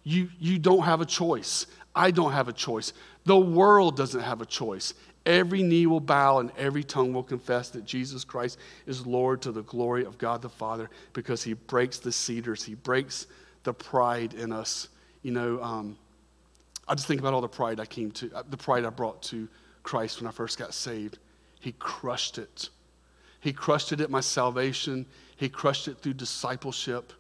You, 0.03 0.31
you 0.39 0.59
don't 0.59 0.85
have 0.85 1.03
a 1.03 1.07
choice. 1.07 1.67
I 1.95 2.11
don't 2.11 2.33
have 2.33 2.49
a 2.49 2.53
choice. 2.53 2.95
The 3.25 3.39
world 3.39 3.97
doesn't 3.97 4.21
have 4.21 4.41
a 4.41 4.47
choice. 4.47 4.95
Every 5.27 5.63
knee 5.63 5.87
will 5.87 6.01
bow 6.01 6.39
and 6.39 6.51
every 6.57 6.83
tongue 6.83 7.13
will 7.13 7.23
confess 7.23 7.71
that 7.71 7.85
Jesus 7.85 8.25
Christ 8.25 8.59
is 8.87 9.07
Lord 9.07 9.43
to 9.43 9.53
the 9.53 9.63
glory 9.63 10.05
of 10.05 10.17
God 10.17 10.41
the 10.41 10.49
Father 10.49 10.89
because 11.13 11.43
he 11.43 11.53
breaks 11.53 11.99
the 11.99 12.13
cedars, 12.13 12.65
he 12.65 12.75
breaks 12.75 13.27
the 13.65 13.75
pride 13.75 14.35
in 14.35 14.51
us. 14.53 14.89
You 15.23 15.33
know, 15.33 15.63
um, 15.63 15.99
I 16.89 16.95
just 16.95 17.07
think 17.07 17.21
about 17.21 17.35
all 17.35 17.43
the 17.43 17.49
pride 17.49 17.79
I 17.79 17.87
came 17.87 18.11
to, 18.13 18.31
uh, 18.35 18.43
the 18.49 18.57
pride 18.57 18.85
I 18.85 18.91
brought 18.91 19.23
to 19.25 19.47
Christ 19.83 20.21
when 20.21 20.27
I 20.27 20.31
first 20.31 20.59
got 20.59 20.73
saved. 20.73 21.19
He 21.61 21.73
crushed 21.73 22.39
it. 22.39 22.71
He 23.41 23.53
crushed 23.53 23.93
it 23.93 24.01
at 24.01 24.11
my 24.11 24.21
salvation, 24.21 25.07
He 25.37 25.49
crushed 25.49 25.89
it 25.89 25.99
through 25.99 26.15
discipleship, 26.15 27.13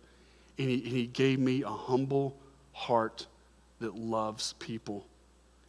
and 0.58 0.68
He, 0.68 0.74
and 0.76 0.92
he 0.92 1.06
gave 1.06 1.38
me 1.38 1.62
a 1.62 1.68
humble 1.68 2.36
heart 2.72 3.26
that 3.80 3.94
loves 3.94 4.54
people. 4.54 5.06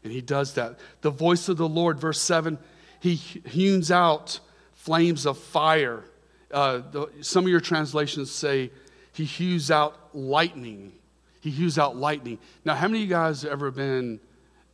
And 0.03 0.11
he 0.11 0.21
does 0.21 0.53
that. 0.53 0.79
The 1.01 1.11
voice 1.11 1.47
of 1.49 1.57
the 1.57 1.67
Lord, 1.67 1.99
verse 1.99 2.19
7, 2.19 2.57
he 2.99 3.15
hews 3.15 3.91
out 3.91 4.39
flames 4.73 5.25
of 5.25 5.37
fire. 5.37 6.03
Uh, 6.51 6.81
the, 6.91 7.07
some 7.21 7.45
of 7.45 7.49
your 7.49 7.59
translations 7.59 8.31
say 8.31 8.71
he 9.13 9.25
hews 9.25 9.69
out 9.69 10.15
lightning. 10.15 10.91
He 11.39 11.49
hews 11.49 11.77
out 11.77 11.95
lightning. 11.95 12.39
Now, 12.65 12.75
how 12.75 12.87
many 12.87 12.99
of 12.99 13.03
you 13.03 13.09
guys 13.09 13.43
have 13.43 13.51
ever 13.51 13.71
been 13.71 14.19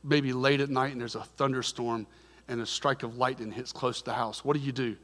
maybe 0.03 0.31
late 0.33 0.61
at 0.61 0.69
night 0.69 0.91
and 0.91 1.01
there's 1.01 1.15
a 1.15 1.23
thunderstorm 1.23 2.07
and 2.47 2.61
a 2.61 2.65
strike 2.65 3.03
of 3.03 3.17
lightning 3.17 3.51
hits 3.51 3.71
close 3.71 3.99
to 3.99 4.05
the 4.05 4.13
house? 4.13 4.45
What 4.45 4.55
do 4.55 4.61
you 4.61 4.71
do? 4.71 4.95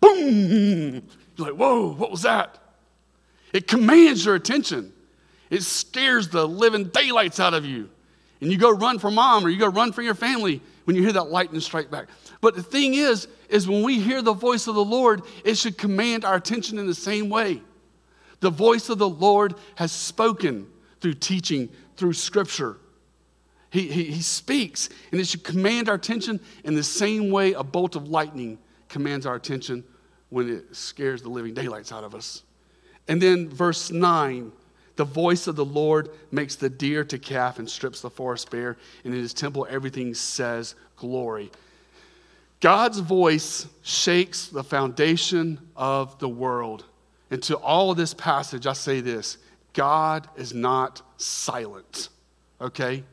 Boom! 0.00 1.02
You're 1.36 1.46
like, 1.48 1.54
whoa, 1.54 1.94
what 1.94 2.10
was 2.10 2.22
that? 2.22 2.58
It 3.52 3.66
commands 3.68 4.24
your 4.24 4.34
attention. 4.34 4.92
It 5.50 5.62
scares 5.62 6.28
the 6.28 6.46
living 6.46 6.88
daylights 6.88 7.38
out 7.38 7.54
of 7.54 7.64
you 7.64 7.88
and 8.40 8.50
you 8.50 8.58
go 8.58 8.70
run 8.70 8.98
for 8.98 9.10
mom 9.10 9.44
or 9.44 9.48
you 9.48 9.58
go 9.58 9.68
run 9.68 9.92
for 9.92 10.02
your 10.02 10.14
family 10.14 10.60
when 10.84 10.96
you 10.96 11.02
hear 11.02 11.12
that 11.12 11.30
lightning 11.30 11.60
strike 11.60 11.90
back. 11.90 12.08
But 12.40 12.54
the 12.54 12.62
thing 12.62 12.94
is, 12.94 13.28
is 13.48 13.68
when 13.68 13.82
we 13.82 14.00
hear 14.00 14.22
the 14.22 14.32
voice 14.32 14.66
of 14.66 14.74
the 14.74 14.84
Lord, 14.84 15.22
it 15.44 15.56
should 15.56 15.78
command 15.78 16.24
our 16.24 16.36
attention 16.36 16.78
in 16.78 16.86
the 16.86 16.94
same 16.94 17.28
way. 17.28 17.62
The 18.40 18.50
voice 18.50 18.88
of 18.88 18.98
the 18.98 19.08
Lord 19.08 19.54
has 19.76 19.92
spoken 19.92 20.66
through 21.00 21.14
teaching, 21.14 21.68
through 21.96 22.12
scripture. 22.12 22.76
He, 23.70 23.88
he, 23.88 24.04
he 24.04 24.22
speaks, 24.22 24.88
and 25.10 25.20
it 25.20 25.26
should 25.26 25.44
command 25.44 25.88
our 25.88 25.94
attention 25.94 26.40
in 26.64 26.74
the 26.74 26.84
same 26.84 27.30
way 27.30 27.52
a 27.52 27.62
bolt 27.62 27.96
of 27.96 28.08
lightning 28.08 28.58
commands 28.88 29.26
our 29.26 29.34
attention 29.34 29.84
when 30.28 30.48
it 30.48 30.76
scares 30.76 31.22
the 31.22 31.28
living 31.28 31.54
daylights 31.54 31.92
out 31.92 32.04
of 32.04 32.14
us. 32.14 32.42
And 33.08 33.20
then 33.20 33.48
verse 33.48 33.90
9 33.90 34.52
the 34.96 35.04
voice 35.04 35.46
of 35.46 35.56
the 35.56 35.64
Lord 35.64 36.10
makes 36.32 36.56
the 36.56 36.70
deer 36.70 37.04
to 37.04 37.18
calf 37.18 37.58
and 37.58 37.68
strips 37.68 38.00
the 38.00 38.10
forest 38.10 38.50
bare, 38.50 38.76
and 39.04 39.14
in 39.14 39.20
his 39.20 39.34
temple 39.34 39.66
everything 39.70 40.14
says 40.14 40.74
glory. 40.96 41.50
God's 42.60 42.98
voice 43.00 43.66
shakes 43.82 44.48
the 44.48 44.64
foundation 44.64 45.60
of 45.76 46.18
the 46.18 46.28
world. 46.28 46.84
And 47.30 47.42
to 47.44 47.56
all 47.56 47.90
of 47.90 47.96
this 47.96 48.14
passage, 48.14 48.66
I 48.66 48.72
say 48.72 49.00
this 49.00 49.38
God 49.72 50.28
is 50.36 50.54
not 50.54 51.02
silent, 51.18 52.08
okay? 52.60 53.04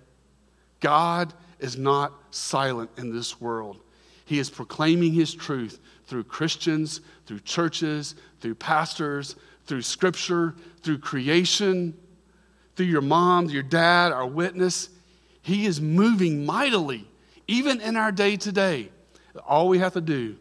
God 0.80 1.34
is 1.60 1.78
not 1.78 2.14
silent 2.32 2.90
in 2.98 3.14
this 3.14 3.40
world. 3.40 3.80
He 4.26 4.40
is 4.40 4.50
proclaiming 4.50 5.14
his 5.14 5.34
truth 5.34 5.80
through 6.06 6.26
Christians, 6.26 7.02
through 7.26 7.40
churches, 7.40 8.16
through 8.40 8.56
pastors, 8.56 9.36
through 9.66 9.82
scripture, 9.82 10.56
through 10.82 11.00
creation, 11.00 11.98
through 12.76 12.88
your 12.88 13.02
mom, 13.02 13.50
your 13.50 13.64
dad, 13.64 14.12
our 14.12 14.28
witness. 14.28 14.90
He 15.42 15.66
is 15.66 15.80
moving 15.80 16.46
mightily, 16.46 17.08
even 17.48 17.82
in 17.82 17.96
our 17.96 18.12
day 18.12 18.36
to 18.38 18.52
day. 18.52 18.90
All 19.48 19.68
we 19.68 19.80
have 19.80 19.94
to 19.94 20.02
do 20.02 20.36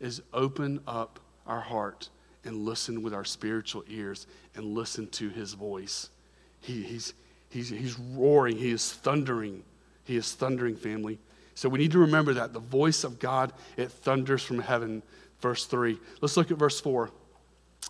is 0.00 0.22
open 0.32 0.80
up 0.86 1.18
our 1.46 1.60
heart 1.60 2.08
and 2.44 2.64
listen 2.64 3.02
with 3.02 3.14
our 3.14 3.24
spiritual 3.24 3.84
ears 3.88 4.26
and 4.54 4.74
listen 4.74 5.06
to 5.08 5.28
his 5.30 5.54
voice. 5.54 6.10
He, 6.60 6.82
he's, 6.82 7.14
he's, 7.48 7.70
he's 7.70 7.98
roaring, 7.98 8.56
he 8.56 8.70
is 8.70 8.92
thundering. 8.92 9.62
He 10.04 10.16
is 10.16 10.32
thundering, 10.32 10.76
family. 10.76 11.18
So 11.54 11.68
we 11.68 11.78
need 11.78 11.92
to 11.92 11.98
remember 11.98 12.34
that 12.34 12.52
the 12.52 12.60
voice 12.60 13.04
of 13.04 13.18
God, 13.18 13.52
it 13.76 13.90
thunders 13.90 14.42
from 14.42 14.58
heaven. 14.58 15.02
Verse 15.40 15.66
3. 15.66 15.98
Let's 16.20 16.36
look 16.36 16.50
at 16.50 16.58
verse 16.58 16.80
4. 16.80 17.10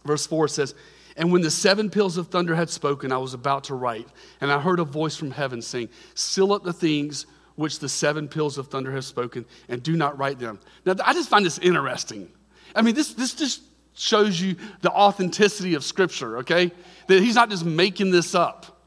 Verse 0.05 0.27
4 0.27 0.49
says, 0.49 0.75
And 1.17 1.33
when 1.33 1.43
the 1.43 1.51
seven 1.51 1.89
peals 1.89 2.17
of 2.17 2.29
thunder 2.29 2.55
had 2.55 2.69
spoken, 2.69 3.13
I 3.13 3.19
was 3.19 3.35
about 3.35 3.65
to 3.65 3.75
write, 3.75 4.09
and 4.41 4.53
I 4.53 4.61
heard 4.61 4.81
a 4.81 4.85
voice 4.85 5.17
from 5.17 5.31
heaven 5.31 5.63
saying, 5.63 5.89
Seal 6.15 6.53
up 6.53 6.65
the 6.65 6.73
things 6.73 7.27
which 7.57 7.79
the 7.79 7.89
seven 7.89 8.29
peals 8.29 8.59
of 8.59 8.69
thunder 8.69 8.93
have 8.93 9.05
spoken, 9.05 9.45
and 9.69 9.83
do 9.83 9.97
not 9.97 10.19
write 10.19 10.39
them. 10.39 10.59
Now, 10.85 10.97
I 11.05 11.13
just 11.13 11.29
find 11.29 11.47
this 11.47 11.59
interesting. 11.59 12.29
I 12.75 12.83
mean, 12.83 12.95
this, 12.95 13.15
this 13.15 13.35
just 13.35 13.63
shows 13.95 14.41
you 14.41 14.57
the 14.81 14.91
authenticity 14.91 15.75
of 15.75 15.85
Scripture, 15.85 16.39
okay? 16.39 16.73
That 17.07 17.23
he's 17.23 17.37
not 17.37 17.51
just 17.51 17.65
making 17.65 18.11
this 18.11 18.35
up. 18.35 18.83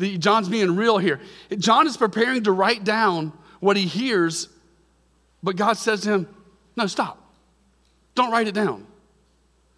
John's 0.00 0.48
being 0.48 0.76
real 0.76 0.98
here. 0.98 1.20
John 1.58 1.86
is 1.86 1.96
preparing 1.96 2.44
to 2.44 2.52
write 2.52 2.84
down 2.84 3.32
what 3.60 3.76
he 3.76 3.86
hears, 3.86 4.48
but 5.42 5.56
God 5.56 5.76
says 5.76 6.02
to 6.02 6.10
him, 6.10 6.28
No, 6.76 6.86
stop. 6.86 7.22
Don't 8.14 8.30
write 8.30 8.48
it 8.48 8.54
down. 8.54 8.86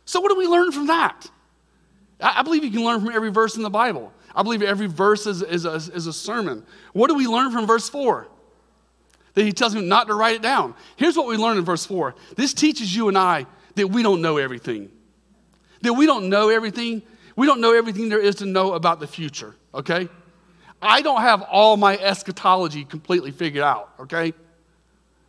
So, 0.05 0.21
what 0.21 0.31
do 0.31 0.37
we 0.37 0.47
learn 0.47 0.73
from 0.73 0.87
that? 0.89 1.31
I 2.21 2.43
believe 2.43 2.65
you 2.65 2.71
can 2.71 2.85
learn 2.85 3.01
from 3.01 3.11
every 3.11 3.31
verse 3.31 3.57
in 3.57 3.63
the 3.63 3.71
Bible. 3.71 4.13
I 4.35 4.43
believe 4.43 4.63
every 4.63 4.87
verse 4.87 5.27
is, 5.27 5.43
is, 5.43 5.65
a, 5.65 5.75
is 5.75 6.07
a 6.07 6.13
sermon. 6.13 6.65
What 6.93 7.09
do 7.09 7.15
we 7.15 7.27
learn 7.27 7.51
from 7.51 7.67
verse 7.67 7.89
4? 7.89 8.29
That 9.35 9.45
he 9.45 9.53
tells 9.53 9.75
me 9.75 9.83
not 9.83 10.09
to 10.09 10.15
write 10.15 10.37
it 10.37 10.43
down. 10.43 10.75
Here's 10.97 11.17
what 11.17 11.27
we 11.27 11.37
learn 11.37 11.57
in 11.59 11.65
verse 11.65 11.87
4 11.87 12.15
this 12.37 12.53
teaches 12.53 12.95
you 12.95 13.09
and 13.09 13.17
I 13.17 13.47
that 13.77 13.89
we 13.89 14.03
don't 14.03 14.23
know 14.23 14.37
everything. 14.37 14.91
That 15.83 15.95
we 15.95 16.07
don't 16.07 16.29
know 16.29 16.49
everything. 16.49 17.03
We 17.37 17.47
don't 17.47 17.61
know 17.61 17.73
everything 17.73 18.09
there 18.09 18.21
is 18.21 18.37
to 18.37 18.47
know 18.47 18.75
about 18.75 19.01
the 19.01 19.07
future, 19.07 19.55
okay? 19.75 20.09
I 20.83 21.03
don't 21.03 21.21
have 21.21 21.43
all 21.43 21.77
my 21.77 21.97
eschatology 21.99 22.85
completely 22.85 23.33
figured 23.33 23.63
out, 23.63 23.91
okay? 24.01 24.33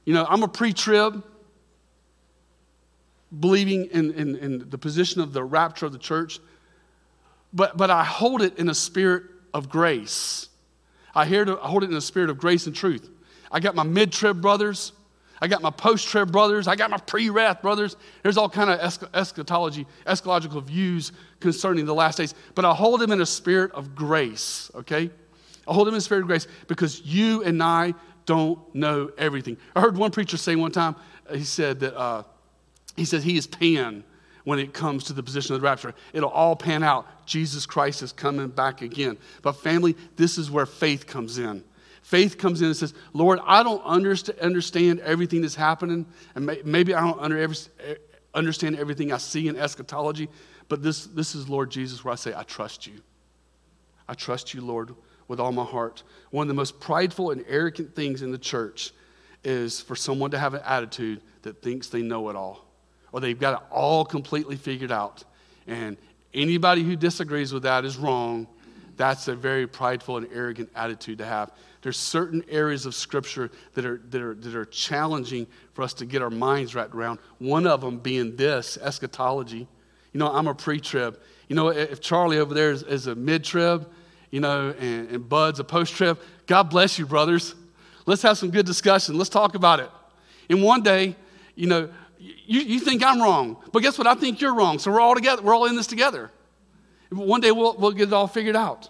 You 0.05 0.13
know, 0.13 0.25
I'm 0.27 0.43
a 0.43 0.47
pre 0.47 0.73
trib 0.73 1.23
believing 3.37 3.85
in, 3.85 4.11
in, 4.11 4.35
in, 4.35 4.69
the 4.69 4.77
position 4.77 5.21
of 5.21 5.33
the 5.33 5.43
rapture 5.43 5.85
of 5.85 5.93
the 5.93 5.99
church, 5.99 6.39
but, 7.53 7.77
but 7.77 7.89
I 7.89 8.03
hold 8.03 8.41
it 8.41 8.57
in 8.59 8.69
a 8.69 8.73
spirit 8.73 9.23
of 9.53 9.69
grace. 9.69 10.49
I, 11.15 11.25
hear 11.25 11.45
to, 11.45 11.59
I 11.61 11.67
hold 11.67 11.83
it 11.83 11.89
in 11.89 11.95
a 11.95 12.01
spirit 12.01 12.29
of 12.29 12.37
grace 12.37 12.65
and 12.65 12.75
truth. 12.75 13.09
I 13.51 13.59
got 13.59 13.75
my 13.75 13.83
mid 13.83 14.11
trib 14.11 14.41
brothers. 14.41 14.93
I 15.41 15.47
got 15.47 15.61
my 15.61 15.71
post 15.71 16.07
trib 16.07 16.31
brothers. 16.31 16.67
I 16.67 16.75
got 16.75 16.89
my 16.89 16.97
pre 16.97 17.29
wrath 17.29 17.61
brothers. 17.61 17.97
There's 18.23 18.37
all 18.37 18.49
kind 18.49 18.69
of 18.69 18.79
eschatology, 19.13 19.87
eschatological 20.05 20.63
views 20.63 21.11
concerning 21.39 21.85
the 21.85 21.95
last 21.95 22.17
days. 22.17 22.35
But 22.53 22.63
I 22.63 22.73
hold 22.73 23.01
them 23.01 23.11
in 23.11 23.21
a 23.21 23.25
spirit 23.25 23.71
of 23.71 23.95
grace, 23.95 24.71
okay? 24.75 25.09
I 25.67 25.73
hold 25.73 25.87
him 25.87 25.93
in 25.93 25.99
a 25.99 26.01
spirit 26.01 26.21
of 26.21 26.27
grace 26.27 26.47
because 26.67 27.01
you 27.05 27.43
and 27.43 27.61
I 27.61 27.93
don't 28.25 28.59
know 28.73 29.11
everything. 29.17 29.57
I 29.75 29.81
heard 29.81 29.97
one 29.97 30.11
preacher 30.11 30.37
say 30.37 30.55
one 30.55 30.71
time, 30.71 30.95
he 31.31 31.43
said 31.43 31.79
that 31.81 31.97
uh, 31.97 32.23
he 32.95 33.05
says 33.05 33.23
he 33.23 33.37
is 33.37 33.47
pan 33.47 34.03
when 34.43 34.59
it 34.59 34.73
comes 34.73 35.05
to 35.05 35.13
the 35.13 35.23
position 35.23 35.55
of 35.55 35.61
the 35.61 35.65
rapture. 35.65 35.93
It'll 36.13 36.29
all 36.29 36.55
pan 36.55 36.83
out. 36.83 37.25
Jesus 37.25 37.65
Christ 37.65 38.01
is 38.01 38.11
coming 38.11 38.47
back 38.47 38.81
again. 38.81 39.17
But, 39.41 39.53
family, 39.53 39.95
this 40.15 40.37
is 40.37 40.49
where 40.49 40.65
faith 40.65 41.07
comes 41.07 41.37
in. 41.37 41.63
Faith 42.01 42.37
comes 42.37 42.61
in 42.61 42.67
and 42.67 42.75
says, 42.75 42.93
Lord, 43.13 43.39
I 43.45 43.63
don't 43.63 43.83
understand 43.83 44.99
everything 45.01 45.41
that's 45.41 45.55
happening, 45.55 46.07
and 46.35 46.59
maybe 46.65 46.93
I 46.95 47.01
don't 47.01 47.19
understand 48.33 48.79
everything 48.79 49.13
I 49.13 49.17
see 49.17 49.47
in 49.47 49.55
eschatology, 49.55 50.27
but 50.67 50.81
this, 50.81 51.05
this 51.05 51.35
is, 51.35 51.47
Lord 51.47 51.69
Jesus, 51.69 52.03
where 52.03 52.11
I 52.11 52.15
say, 52.15 52.33
I 52.35 52.43
trust 52.43 52.87
you. 52.87 53.01
I 54.07 54.15
trust 54.15 54.53
you, 54.53 54.61
Lord, 54.61 54.95
with 55.31 55.39
all 55.39 55.53
my 55.53 55.63
heart. 55.63 56.03
One 56.29 56.43
of 56.43 56.49
the 56.49 56.53
most 56.53 56.81
prideful 56.81 57.31
and 57.31 57.45
arrogant 57.47 57.95
things 57.95 58.21
in 58.21 58.31
the 58.31 58.37
church 58.37 58.91
is 59.45 59.79
for 59.79 59.95
someone 59.95 60.31
to 60.31 60.37
have 60.37 60.53
an 60.53 60.61
attitude 60.65 61.21
that 61.43 61.61
thinks 61.61 61.87
they 61.87 62.01
know 62.01 62.29
it 62.29 62.35
all, 62.35 62.67
or 63.13 63.21
they've 63.21 63.39
got 63.39 63.61
it 63.61 63.67
all 63.71 64.03
completely 64.03 64.57
figured 64.57 64.91
out. 64.91 65.23
And 65.67 65.95
anybody 66.33 66.83
who 66.83 66.97
disagrees 66.97 67.53
with 67.53 67.63
that 67.63 67.85
is 67.85 67.95
wrong. 67.95 68.45
That's 68.97 69.29
a 69.29 69.35
very 69.35 69.67
prideful 69.67 70.17
and 70.17 70.27
arrogant 70.33 70.69
attitude 70.75 71.19
to 71.19 71.25
have. 71.25 71.53
There's 71.81 71.97
certain 71.97 72.43
areas 72.49 72.85
of 72.85 72.93
Scripture 72.93 73.49
that 73.73 73.85
are, 73.85 74.01
that, 74.09 74.21
are, 74.21 74.35
that 74.35 74.53
are 74.53 74.65
challenging 74.65 75.47
for 75.73 75.83
us 75.83 75.93
to 75.95 76.05
get 76.05 76.21
our 76.21 76.29
minds 76.29 76.75
wrapped 76.75 76.93
around. 76.93 77.19
One 77.39 77.65
of 77.65 77.79
them 77.79 77.99
being 77.99 78.35
this 78.35 78.77
eschatology. 78.77 79.65
You 80.11 80.19
know, 80.19 80.27
I'm 80.27 80.47
a 80.47 80.53
pre 80.53 80.81
trib. 80.81 81.17
You 81.47 81.55
know, 81.55 81.69
if 81.69 82.01
Charlie 82.01 82.37
over 82.37 82.53
there 82.53 82.71
is, 82.71 82.83
is 82.83 83.07
a 83.07 83.15
mid 83.15 83.45
trib, 83.45 83.89
you 84.31 84.39
know, 84.39 84.73
and, 84.79 85.09
and 85.09 85.29
Bud's 85.29 85.59
a 85.59 85.63
post 85.63 85.93
trib. 85.93 86.19
God 86.47 86.63
bless 86.63 86.97
you, 86.97 87.05
brothers. 87.05 87.53
Let's 88.05 88.21
have 88.23 88.37
some 88.37 88.49
good 88.49 88.65
discussion. 88.65 89.17
Let's 89.17 89.29
talk 89.29 89.55
about 89.55 89.79
it. 89.79 89.89
And 90.49 90.63
one 90.63 90.81
day, 90.81 91.15
you 91.55 91.67
know, 91.67 91.89
you, 92.17 92.61
you 92.61 92.79
think 92.79 93.03
I'm 93.03 93.21
wrong, 93.21 93.57
but 93.71 93.81
guess 93.81 93.97
what? 93.97 94.07
I 94.07 94.15
think 94.15 94.41
you're 94.41 94.53
wrong. 94.53 94.79
So 94.79 94.91
we're 94.91 95.01
all 95.01 95.15
together. 95.15 95.41
We're 95.41 95.55
all 95.55 95.65
in 95.65 95.75
this 95.75 95.87
together. 95.87 96.31
One 97.09 97.41
day 97.41 97.51
we'll, 97.51 97.75
we'll 97.77 97.91
get 97.91 98.07
it 98.07 98.13
all 98.13 98.27
figured 98.27 98.55
out. 98.55 98.89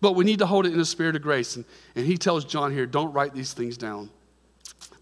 But 0.00 0.12
we 0.12 0.24
need 0.24 0.40
to 0.40 0.46
hold 0.46 0.66
it 0.66 0.72
in 0.72 0.80
a 0.80 0.84
spirit 0.84 1.16
of 1.16 1.22
grace. 1.22 1.56
And, 1.56 1.64
and 1.94 2.04
he 2.04 2.18
tells 2.18 2.44
John 2.44 2.72
here, 2.72 2.86
don't 2.86 3.12
write 3.12 3.34
these 3.34 3.52
things 3.52 3.76
down. 3.76 4.10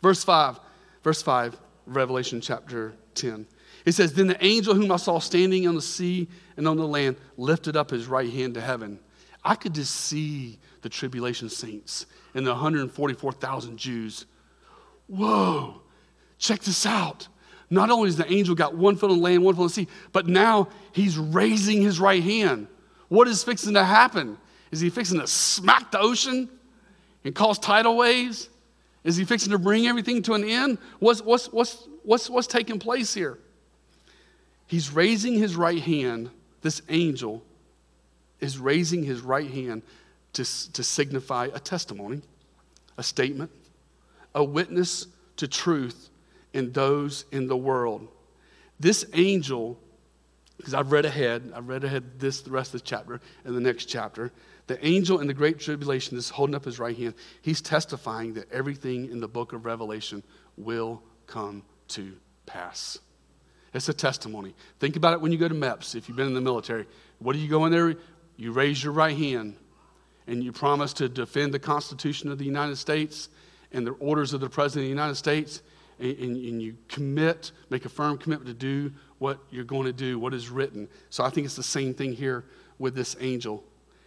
Verse 0.03 0.22
5, 0.22 0.61
verse 1.03 1.22
5, 1.22 1.59
Revelation 1.87 2.40
chapter 2.40 2.92
10. 3.14 3.46
It 3.87 3.92
says, 3.92 4.12
Then 4.12 4.26
the 4.26 4.44
angel 4.44 4.74
whom 4.74 4.92
I 4.92 4.96
saw 4.96 5.18
standing 5.18 5.66
on 5.66 5.74
the 5.74 5.83
sea 5.83 6.29
and 6.57 6.68
on 6.68 6.76
the 6.76 6.87
land 6.87 7.16
lifted 7.37 7.76
up 7.76 7.90
his 7.90 8.07
right 8.07 8.31
hand 8.31 8.55
to 8.55 8.61
heaven. 8.61 8.98
I 9.44 9.55
could 9.55 9.74
just 9.74 9.94
see 9.94 10.59
the 10.83 10.88
tribulation 10.88 11.48
saints 11.48 12.07
and 12.35 12.46
the 12.46 12.50
144,000 12.50 13.76
Jews. 13.76 14.26
Whoa, 15.07 15.81
check 16.38 16.61
this 16.61 16.87
out. 16.87 17.29
Not 17.70 17.90
only 17.90 18.09
has 18.09 18.16
the 18.16 18.31
angel 18.31 18.55
got 18.55 18.74
one 18.74 18.96
foot 18.96 19.11
on 19.11 19.20
land, 19.20 19.44
one 19.44 19.55
foot 19.55 19.62
on 19.62 19.68
the 19.68 19.72
sea, 19.72 19.88
but 20.12 20.26
now 20.26 20.68
he's 20.92 21.16
raising 21.16 21.81
his 21.83 22.00
right 22.00 22.22
hand. 22.22 22.66
What 23.09 23.29
is 23.29 23.42
fixing 23.42 23.74
to 23.74 23.85
happen? 23.85 24.37
Is 24.70 24.81
he 24.81 24.90
fixing 24.90 25.20
to 25.20 25.26
smack 25.26 25.90
the 25.90 26.00
ocean 26.00 26.48
and 27.24 27.35
cause 27.35 27.59
tidal 27.59 27.96
waves? 27.96 28.48
Is 29.05 29.16
he 29.16 29.24
fixing 29.24 29.53
to 29.53 29.59
bring 29.59 29.87
everything 29.87 30.22
to 30.22 30.35
an 30.35 30.44
end? 30.44 30.79
What's, 30.98 31.22
what's, 31.22 31.46
what's, 31.46 31.88
what's, 32.03 32.29
what's 32.29 32.46
taking 32.46 32.79
place 32.79 33.14
here? 33.14 33.38
He's 34.66 34.92
raising 34.92 35.35
his 35.35 35.57
right 35.57 35.81
hand. 35.81 36.31
This 36.62 36.83
angel 36.88 37.42
is 38.40 38.59
raising 38.59 39.03
his 39.03 39.20
right 39.20 39.50
hand 39.50 39.83
to, 40.35 40.44
to 40.72 40.83
signify 40.83 41.48
a 41.53 41.59
testimony, 41.59 42.22
a 42.96 43.03
statement, 43.03 43.50
a 44.35 44.42
witness 44.44 45.07
to 45.37 45.48
truth 45.48 46.11
in 46.53 46.72
those 46.72 47.24
in 47.33 47.46
the 47.46 47.57
world. 47.57 48.09
This 48.79 49.05
angel, 49.14 49.79
because 50.57 50.74
I've 50.74 50.92
read 50.92 51.05
ahead, 51.05 51.53
I've 51.55 51.68
read 51.68 51.85
ahead 51.85 52.18
this, 52.18 52.40
the 52.42 52.50
rest 52.50 52.74
of 52.74 52.81
the 52.81 52.87
chapter, 52.87 53.20
and 53.44 53.57
the 53.57 53.61
next 53.61 53.87
chapter. 53.87 54.33
The 54.66 54.85
angel 54.87 55.20
in 55.20 55.26
the 55.26 55.35
Great 55.35 55.59
Tribulation 55.59 56.16
is 56.16 56.31
holding 56.31 56.55
up 56.55 56.64
his 56.64 56.79
right 56.79 56.96
hand. 56.96 57.14
He's 57.42 57.61
testifying 57.61 58.35
that 58.35 58.50
everything 58.53 59.11
in 59.11 59.20
the 59.20 59.29
book 59.29 59.53
of 59.53 59.64
Revelation 59.64 60.22
will 60.57 61.03
come 61.26 61.62
to 61.88 62.16
pass. 62.46 62.98
It's 63.72 63.88
a 63.88 63.94
testimony. 63.94 64.55
Think 64.79 64.96
about 64.96 65.14
it 65.14 65.20
when 65.20 65.33
you 65.33 65.38
go 65.38 65.48
to 65.48 65.55
MEPS, 65.55 65.94
if 65.94 66.09
you've 66.09 66.16
been 66.16 66.26
in 66.26 66.35
the 66.35 66.40
military. 66.40 66.87
What 67.18 67.35
do 67.35 67.38
you 67.38 67.48
go 67.48 67.66
in 67.66 67.72
there? 67.72 67.96
You 68.40 68.53
raise 68.53 68.83
your 68.83 68.94
right 68.94 69.16
hand 69.16 69.57
and 70.26 70.42
you 70.42 70.50
promise 70.50 70.94
to 70.94 71.11
defend 71.11 71.53
the 71.53 71.59
Constitution 71.59 72.33
of 72.33 72.38
the 72.38 72.44
United 72.44 72.76
States 72.76 73.29
and 73.70 73.87
the 73.87 73.92
orders 73.92 74.33
of 74.33 74.40
the 74.40 74.48
President 74.48 74.85
of 74.85 74.87
the 74.87 74.90
United 75.03 75.16
States, 75.16 75.61
and, 75.98 76.16
and, 76.16 76.37
and 76.37 76.62
you 76.62 76.74
commit, 76.88 77.53
make 77.68 77.85
a 77.85 77.90
firm 77.90 78.16
commitment 78.16 78.48
to 78.48 78.55
do 78.55 78.92
what 79.18 79.40
you're 79.50 79.62
going 79.62 79.85
to 79.85 79.92
do, 79.92 80.18
what 80.18 80.33
is 80.33 80.48
written. 80.48 80.88
So 81.11 81.22
I 81.22 81.29
think 81.29 81.44
it's 81.44 81.55
the 81.55 81.62
same 81.62 81.92
thing 81.92 82.14
here 82.14 82.46
with 82.79 82.94
this 82.94 83.14
angel. 83.20 83.62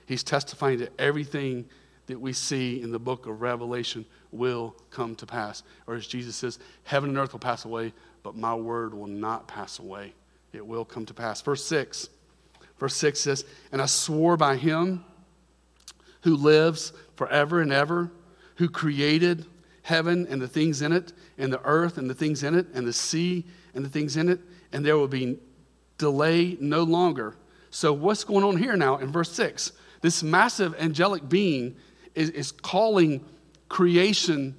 He's 0.07 0.23
testifying 0.23 0.79
that 0.79 0.99
everything 0.99 1.69
that 2.07 2.19
we 2.19 2.33
see 2.33 2.81
in 2.81 2.91
the 2.91 2.99
book 2.99 3.27
of 3.27 3.39
Revelation 3.39 4.03
will 4.31 4.75
come 4.89 5.15
to 5.17 5.27
pass. 5.27 5.61
Or 5.85 5.93
as 5.93 6.07
Jesus 6.07 6.35
says, 6.35 6.57
heaven 6.85 7.11
and 7.11 7.19
earth 7.19 7.33
will 7.33 7.39
pass 7.39 7.65
away, 7.65 7.93
but 8.23 8.35
my 8.35 8.55
word 8.55 8.95
will 8.95 9.05
not 9.05 9.47
pass 9.47 9.77
away. 9.77 10.15
It 10.53 10.65
will 10.65 10.85
come 10.85 11.05
to 11.05 11.13
pass. 11.13 11.39
Verse 11.39 11.63
6. 11.65 12.09
Verse 12.83 12.97
6 12.97 13.17
says, 13.17 13.45
And 13.71 13.81
I 13.81 13.85
swore 13.85 14.35
by 14.35 14.57
him 14.57 15.05
who 16.23 16.35
lives 16.35 16.91
forever 17.15 17.61
and 17.61 17.71
ever, 17.71 18.11
who 18.55 18.67
created 18.67 19.45
heaven 19.83 20.27
and 20.29 20.41
the 20.41 20.49
things 20.49 20.81
in 20.81 20.91
it, 20.91 21.13
and 21.37 21.53
the 21.53 21.61
earth 21.63 21.97
and 21.97 22.09
the 22.09 22.13
things 22.13 22.43
in 22.43 22.55
it, 22.55 22.67
and 22.73 22.85
the 22.85 22.91
sea 22.91 23.45
and 23.73 23.85
the 23.85 23.89
things 23.89 24.17
in 24.17 24.27
it, 24.27 24.41
and 24.73 24.85
there 24.85 24.97
will 24.97 25.07
be 25.07 25.39
delay 25.97 26.57
no 26.59 26.83
longer. 26.83 27.37
So, 27.69 27.93
what's 27.93 28.25
going 28.25 28.43
on 28.43 28.57
here 28.57 28.75
now 28.75 28.97
in 28.97 29.13
verse 29.13 29.31
6? 29.31 29.71
This 30.01 30.21
massive 30.21 30.75
angelic 30.77 31.29
being 31.29 31.77
is, 32.15 32.31
is 32.31 32.51
calling 32.51 33.23
creation 33.69 34.57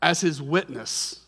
as 0.00 0.22
his 0.22 0.40
witness. 0.40 1.20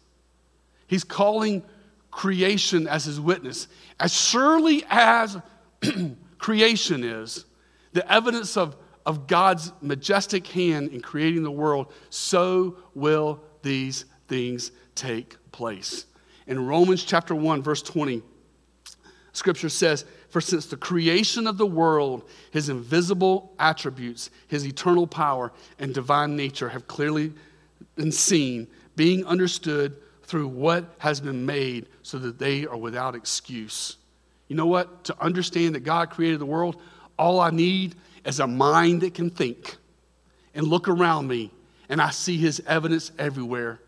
He's 0.87 1.05
calling 1.05 1.65
creation 2.11 2.89
as 2.89 3.05
his 3.05 3.21
witness. 3.21 3.69
As 3.99 4.19
surely 4.19 4.87
as 4.89 5.37
creation 6.41 7.05
is, 7.05 7.45
the 7.93 8.11
evidence 8.13 8.57
of, 8.57 8.77
of 9.07 9.29
God's 9.29 9.73
majestic 9.81 10.47
hand 10.49 10.91
in 10.91 11.01
creating 11.01 11.45
the 11.45 11.51
world, 11.51 11.93
so 12.09 12.77
will 12.95 13.41
these 13.63 14.07
things 14.27 14.73
take 14.95 15.37
place. 15.53 16.07
In 16.47 16.67
Romans 16.67 17.05
chapter 17.05 17.35
1, 17.35 17.63
verse 17.63 17.83
20, 17.83 18.23
scripture 19.33 19.69
says, 19.69 20.05
for 20.31 20.41
since 20.41 20.67
the 20.67 20.77
creation 20.77 21.47
of 21.47 21.59
the 21.59 21.67
world, 21.67 22.29
his 22.53 22.69
invisible 22.69 23.53
attributes, 23.59 24.31
his 24.47 24.67
eternal 24.67 25.07
power, 25.07 25.53
and 25.79 25.93
divine 25.93 26.37
nature 26.37 26.69
have 26.69 26.87
clearly 26.87 27.33
been 27.97 28.13
seen, 28.13 28.69
being 28.97 29.25
understood 29.27 29.97
through 30.23 30.47
what 30.47 30.95
has 30.99 31.21
been 31.21 31.45
made, 31.45 31.87
so 32.03 32.19
that 32.19 32.39
they 32.39 32.65
are 32.67 32.77
without 32.77 33.17
excuse. 33.17 33.97
You 34.51 34.57
know 34.57 34.67
what? 34.67 35.05
To 35.05 35.15
understand 35.23 35.77
that 35.77 35.85
God 35.85 36.11
created 36.11 36.41
the 36.41 36.45
world, 36.45 36.83
all 37.17 37.39
I 37.39 37.51
need 37.51 37.95
is 38.25 38.41
a 38.41 38.49
mind 38.49 39.03
that 39.03 39.15
can 39.15 39.31
think 39.31 39.77
and 40.57 40.67
look 40.67 40.89
around 40.89 41.29
me, 41.29 41.53
and 41.89 42.03
I 42.03 42.11
see 42.11 42.37
his 42.37 42.61
evidence 42.67 43.13
everywhere. 43.17 43.79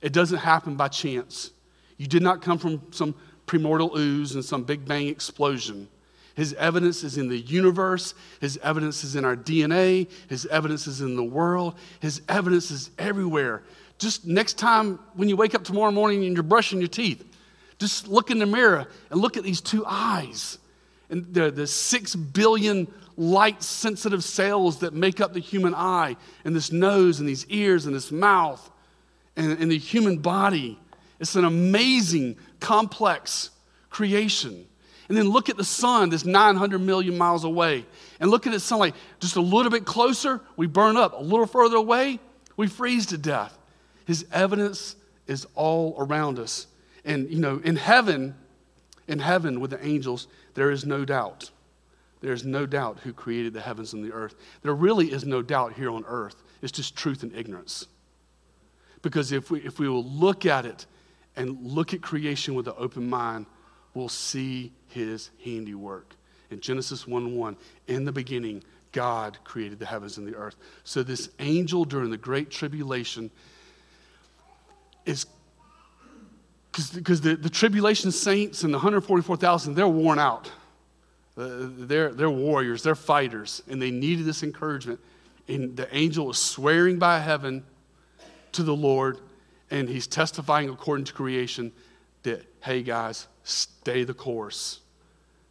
It 0.00 0.12
doesn't 0.12 0.38
happen 0.38 0.76
by 0.76 0.86
chance. 0.86 1.50
You 1.96 2.06
did 2.06 2.22
not 2.22 2.42
come 2.42 2.58
from 2.58 2.80
some 2.92 3.16
primordial 3.46 3.98
ooze 3.98 4.36
and 4.36 4.44
some 4.44 4.62
Big 4.62 4.86
Bang 4.86 5.08
explosion. 5.08 5.88
His 6.36 6.54
evidence 6.54 7.02
is 7.02 7.18
in 7.18 7.26
the 7.28 7.38
universe. 7.38 8.14
His 8.40 8.58
evidence 8.62 9.02
is 9.02 9.16
in 9.16 9.24
our 9.24 9.36
DNA. 9.36 10.08
His 10.28 10.46
evidence 10.46 10.86
is 10.86 11.00
in 11.00 11.16
the 11.16 11.24
world. 11.24 11.74
His 11.98 12.22
evidence 12.28 12.70
is 12.70 12.90
everywhere. 13.00 13.64
Just 13.98 14.28
next 14.28 14.58
time 14.58 15.00
when 15.14 15.28
you 15.28 15.36
wake 15.36 15.56
up 15.56 15.64
tomorrow 15.64 15.90
morning 15.90 16.24
and 16.24 16.34
you're 16.34 16.44
brushing 16.44 16.78
your 16.78 16.86
teeth, 16.86 17.31
just 17.82 18.08
look 18.08 18.30
in 18.30 18.38
the 18.38 18.46
mirror 18.46 18.86
and 19.10 19.20
look 19.20 19.36
at 19.36 19.44
these 19.44 19.60
two 19.60 19.84
eyes 19.86 20.58
and 21.12 21.32
the, 21.34 21.50
the 21.50 21.66
six 21.66 22.16
billion 22.16 22.88
light 23.18 23.62
sensitive 23.62 24.24
cells 24.24 24.78
that 24.78 24.94
make 24.94 25.20
up 25.20 25.34
the 25.34 25.40
human 25.40 25.74
eye, 25.74 26.16
and 26.44 26.56
this 26.56 26.72
nose, 26.72 27.20
and 27.20 27.28
these 27.28 27.46
ears, 27.48 27.84
and 27.84 27.94
this 27.94 28.10
mouth, 28.10 28.70
and, 29.36 29.52
and 29.60 29.70
the 29.70 29.78
human 29.78 30.16
body. 30.16 30.78
It's 31.20 31.36
an 31.36 31.44
amazing, 31.44 32.36
complex 32.60 33.50
creation. 33.90 34.66
And 35.08 35.18
then 35.18 35.28
look 35.28 35.50
at 35.50 35.58
the 35.58 35.64
sun 35.64 36.08
that's 36.08 36.24
900 36.24 36.78
million 36.78 37.18
miles 37.18 37.44
away. 37.44 37.84
And 38.18 38.30
look 38.30 38.46
at 38.46 38.52
the 38.54 38.60
sunlight 38.60 38.94
just 39.20 39.36
a 39.36 39.42
little 39.42 39.70
bit 39.70 39.84
closer, 39.84 40.40
we 40.56 40.66
burn 40.66 40.96
up. 40.96 41.12
A 41.12 41.22
little 41.22 41.46
further 41.46 41.76
away, 41.76 42.18
we 42.56 42.68
freeze 42.68 43.04
to 43.06 43.18
death. 43.18 43.56
His 44.06 44.24
evidence 44.32 44.96
is 45.26 45.46
all 45.54 45.94
around 45.98 46.38
us. 46.38 46.66
And, 47.04 47.30
you 47.30 47.40
know, 47.40 47.60
in 47.64 47.76
heaven, 47.76 48.34
in 49.08 49.18
heaven 49.18 49.60
with 49.60 49.70
the 49.70 49.84
angels, 49.84 50.28
there 50.54 50.70
is 50.70 50.84
no 50.84 51.04
doubt. 51.04 51.50
There 52.20 52.32
is 52.32 52.44
no 52.44 52.66
doubt 52.66 53.00
who 53.00 53.12
created 53.12 53.52
the 53.52 53.60
heavens 53.60 53.92
and 53.92 54.04
the 54.04 54.12
earth. 54.12 54.36
There 54.62 54.74
really 54.74 55.12
is 55.12 55.24
no 55.24 55.42
doubt 55.42 55.72
here 55.72 55.90
on 55.90 56.04
earth. 56.06 56.36
It's 56.62 56.72
just 56.72 56.96
truth 56.96 57.24
and 57.24 57.34
ignorance. 57.34 57.88
Because 59.02 59.32
if 59.32 59.50
we, 59.50 59.60
if 59.60 59.80
we 59.80 59.88
will 59.88 60.04
look 60.04 60.46
at 60.46 60.64
it 60.64 60.86
and 61.34 61.58
look 61.60 61.92
at 61.92 62.00
creation 62.00 62.54
with 62.54 62.68
an 62.68 62.74
open 62.78 63.08
mind, 63.08 63.46
we'll 63.94 64.08
see 64.08 64.72
his 64.88 65.30
handiwork. 65.44 66.14
In 66.50 66.60
Genesis 66.60 67.06
1 67.06 67.34
1, 67.34 67.56
in 67.88 68.04
the 68.04 68.12
beginning, 68.12 68.62
God 68.92 69.38
created 69.42 69.78
the 69.78 69.86
heavens 69.86 70.18
and 70.18 70.26
the 70.26 70.36
earth. 70.36 70.56
So, 70.84 71.02
this 71.02 71.30
angel 71.40 71.84
during 71.84 72.10
the 72.10 72.16
Great 72.16 72.50
Tribulation 72.50 73.30
is 75.06 75.26
because 76.72 77.20
the, 77.20 77.36
the 77.36 77.50
tribulation 77.50 78.10
saints 78.10 78.64
and 78.64 78.72
the 78.72 78.78
144,000, 78.78 79.74
they're 79.74 79.86
worn 79.86 80.18
out. 80.18 80.50
Uh, 81.36 81.68
they're, 81.78 82.12
they're 82.12 82.30
warriors, 82.30 82.82
they're 82.82 82.94
fighters, 82.94 83.62
and 83.68 83.80
they 83.80 83.90
needed 83.90 84.24
this 84.24 84.42
encouragement. 84.42 85.00
And 85.48 85.76
the 85.76 85.94
angel 85.94 86.30
is 86.30 86.38
swearing 86.38 86.98
by 86.98 87.18
heaven 87.20 87.64
to 88.52 88.62
the 88.62 88.74
Lord, 88.74 89.18
and 89.70 89.88
he's 89.88 90.06
testifying 90.06 90.68
according 90.68 91.04
to 91.06 91.12
creation 91.12 91.72
that, 92.22 92.44
hey 92.62 92.82
guys, 92.82 93.28
stay 93.44 94.04
the 94.04 94.14
course. 94.14 94.80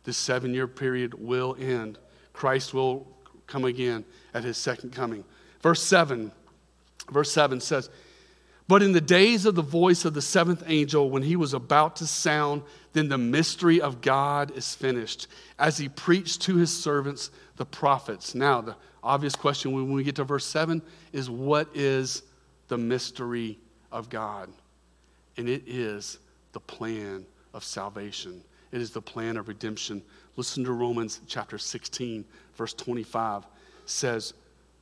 This 0.03 0.17
seven 0.17 0.53
year 0.53 0.67
period 0.67 1.13
will 1.13 1.55
end. 1.59 1.97
Christ 2.33 2.73
will 2.73 3.07
come 3.47 3.65
again 3.65 4.05
at 4.33 4.43
his 4.43 4.57
second 4.57 4.91
coming. 4.91 5.23
Verse 5.61 5.81
7, 5.83 6.31
verse 7.11 7.31
7 7.31 7.59
says, 7.59 7.89
But 8.67 8.83
in 8.83 8.91
the 8.93 9.01
days 9.01 9.45
of 9.45 9.55
the 9.55 9.61
voice 9.61 10.05
of 10.05 10.13
the 10.13 10.21
seventh 10.21 10.63
angel, 10.65 11.09
when 11.09 11.23
he 11.23 11.35
was 11.35 11.53
about 11.53 11.97
to 11.97 12.07
sound, 12.07 12.61
then 12.93 13.09
the 13.09 13.17
mystery 13.17 13.81
of 13.81 14.01
God 14.01 14.51
is 14.55 14.75
finished, 14.75 15.27
as 15.59 15.77
he 15.77 15.89
preached 15.89 16.41
to 16.43 16.55
his 16.55 16.75
servants, 16.75 17.31
the 17.57 17.65
prophets. 17.65 18.33
Now, 18.33 18.61
the 18.61 18.75
obvious 19.03 19.35
question 19.35 19.71
when 19.71 19.91
we 19.91 20.03
get 20.03 20.15
to 20.15 20.23
verse 20.23 20.45
7 20.45 20.81
is 21.11 21.29
what 21.29 21.67
is 21.73 22.23
the 22.67 22.77
mystery 22.77 23.57
of 23.91 24.09
God? 24.09 24.49
And 25.37 25.49
it 25.49 25.63
is 25.67 26.19
the 26.53 26.59
plan 26.59 27.25
of 27.53 27.63
salvation. 27.63 28.41
It 28.71 28.81
is 28.81 28.91
the 28.91 29.01
plan 29.01 29.37
of 29.37 29.47
redemption. 29.47 30.01
Listen 30.37 30.63
to 30.63 30.71
Romans 30.71 31.19
chapter 31.27 31.57
16, 31.57 32.23
verse 32.55 32.73
25 32.73 33.43
says, 33.85 34.33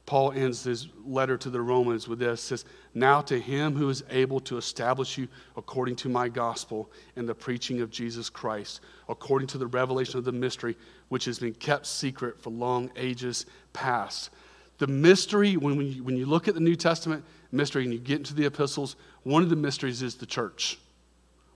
Paul 0.09 0.31
ends 0.31 0.63
his 0.63 0.87
letter 1.05 1.37
to 1.37 1.51
the 1.51 1.61
Romans 1.61 2.07
with 2.07 2.17
this 2.17 2.41
says, 2.41 2.65
Now 2.95 3.21
to 3.21 3.39
him 3.39 3.75
who 3.75 3.87
is 3.89 4.03
able 4.09 4.39
to 4.39 4.57
establish 4.57 5.19
you 5.19 5.27
according 5.55 5.97
to 5.97 6.09
my 6.09 6.29
gospel 6.29 6.89
and 7.15 7.29
the 7.29 7.35
preaching 7.35 7.81
of 7.81 7.91
Jesus 7.91 8.27
Christ, 8.27 8.81
according 9.07 9.49
to 9.49 9.59
the 9.59 9.67
revelation 9.67 10.17
of 10.17 10.25
the 10.25 10.31
mystery 10.31 10.75
which 11.09 11.25
has 11.25 11.37
been 11.37 11.53
kept 11.53 11.85
secret 11.85 12.41
for 12.41 12.49
long 12.49 12.89
ages 12.95 13.45
past. 13.71 14.31
The 14.79 14.87
mystery, 14.87 15.57
when, 15.57 15.79
you, 15.79 16.03
when 16.03 16.17
you 16.17 16.25
look 16.25 16.47
at 16.47 16.55
the 16.55 16.59
New 16.59 16.75
Testament 16.75 17.23
mystery 17.51 17.83
and 17.83 17.93
you 17.93 17.99
get 17.99 18.17
into 18.17 18.33
the 18.33 18.47
epistles, 18.47 18.95
one 19.21 19.43
of 19.43 19.51
the 19.51 19.55
mysteries 19.55 20.01
is 20.01 20.15
the 20.15 20.25
church. 20.25 20.79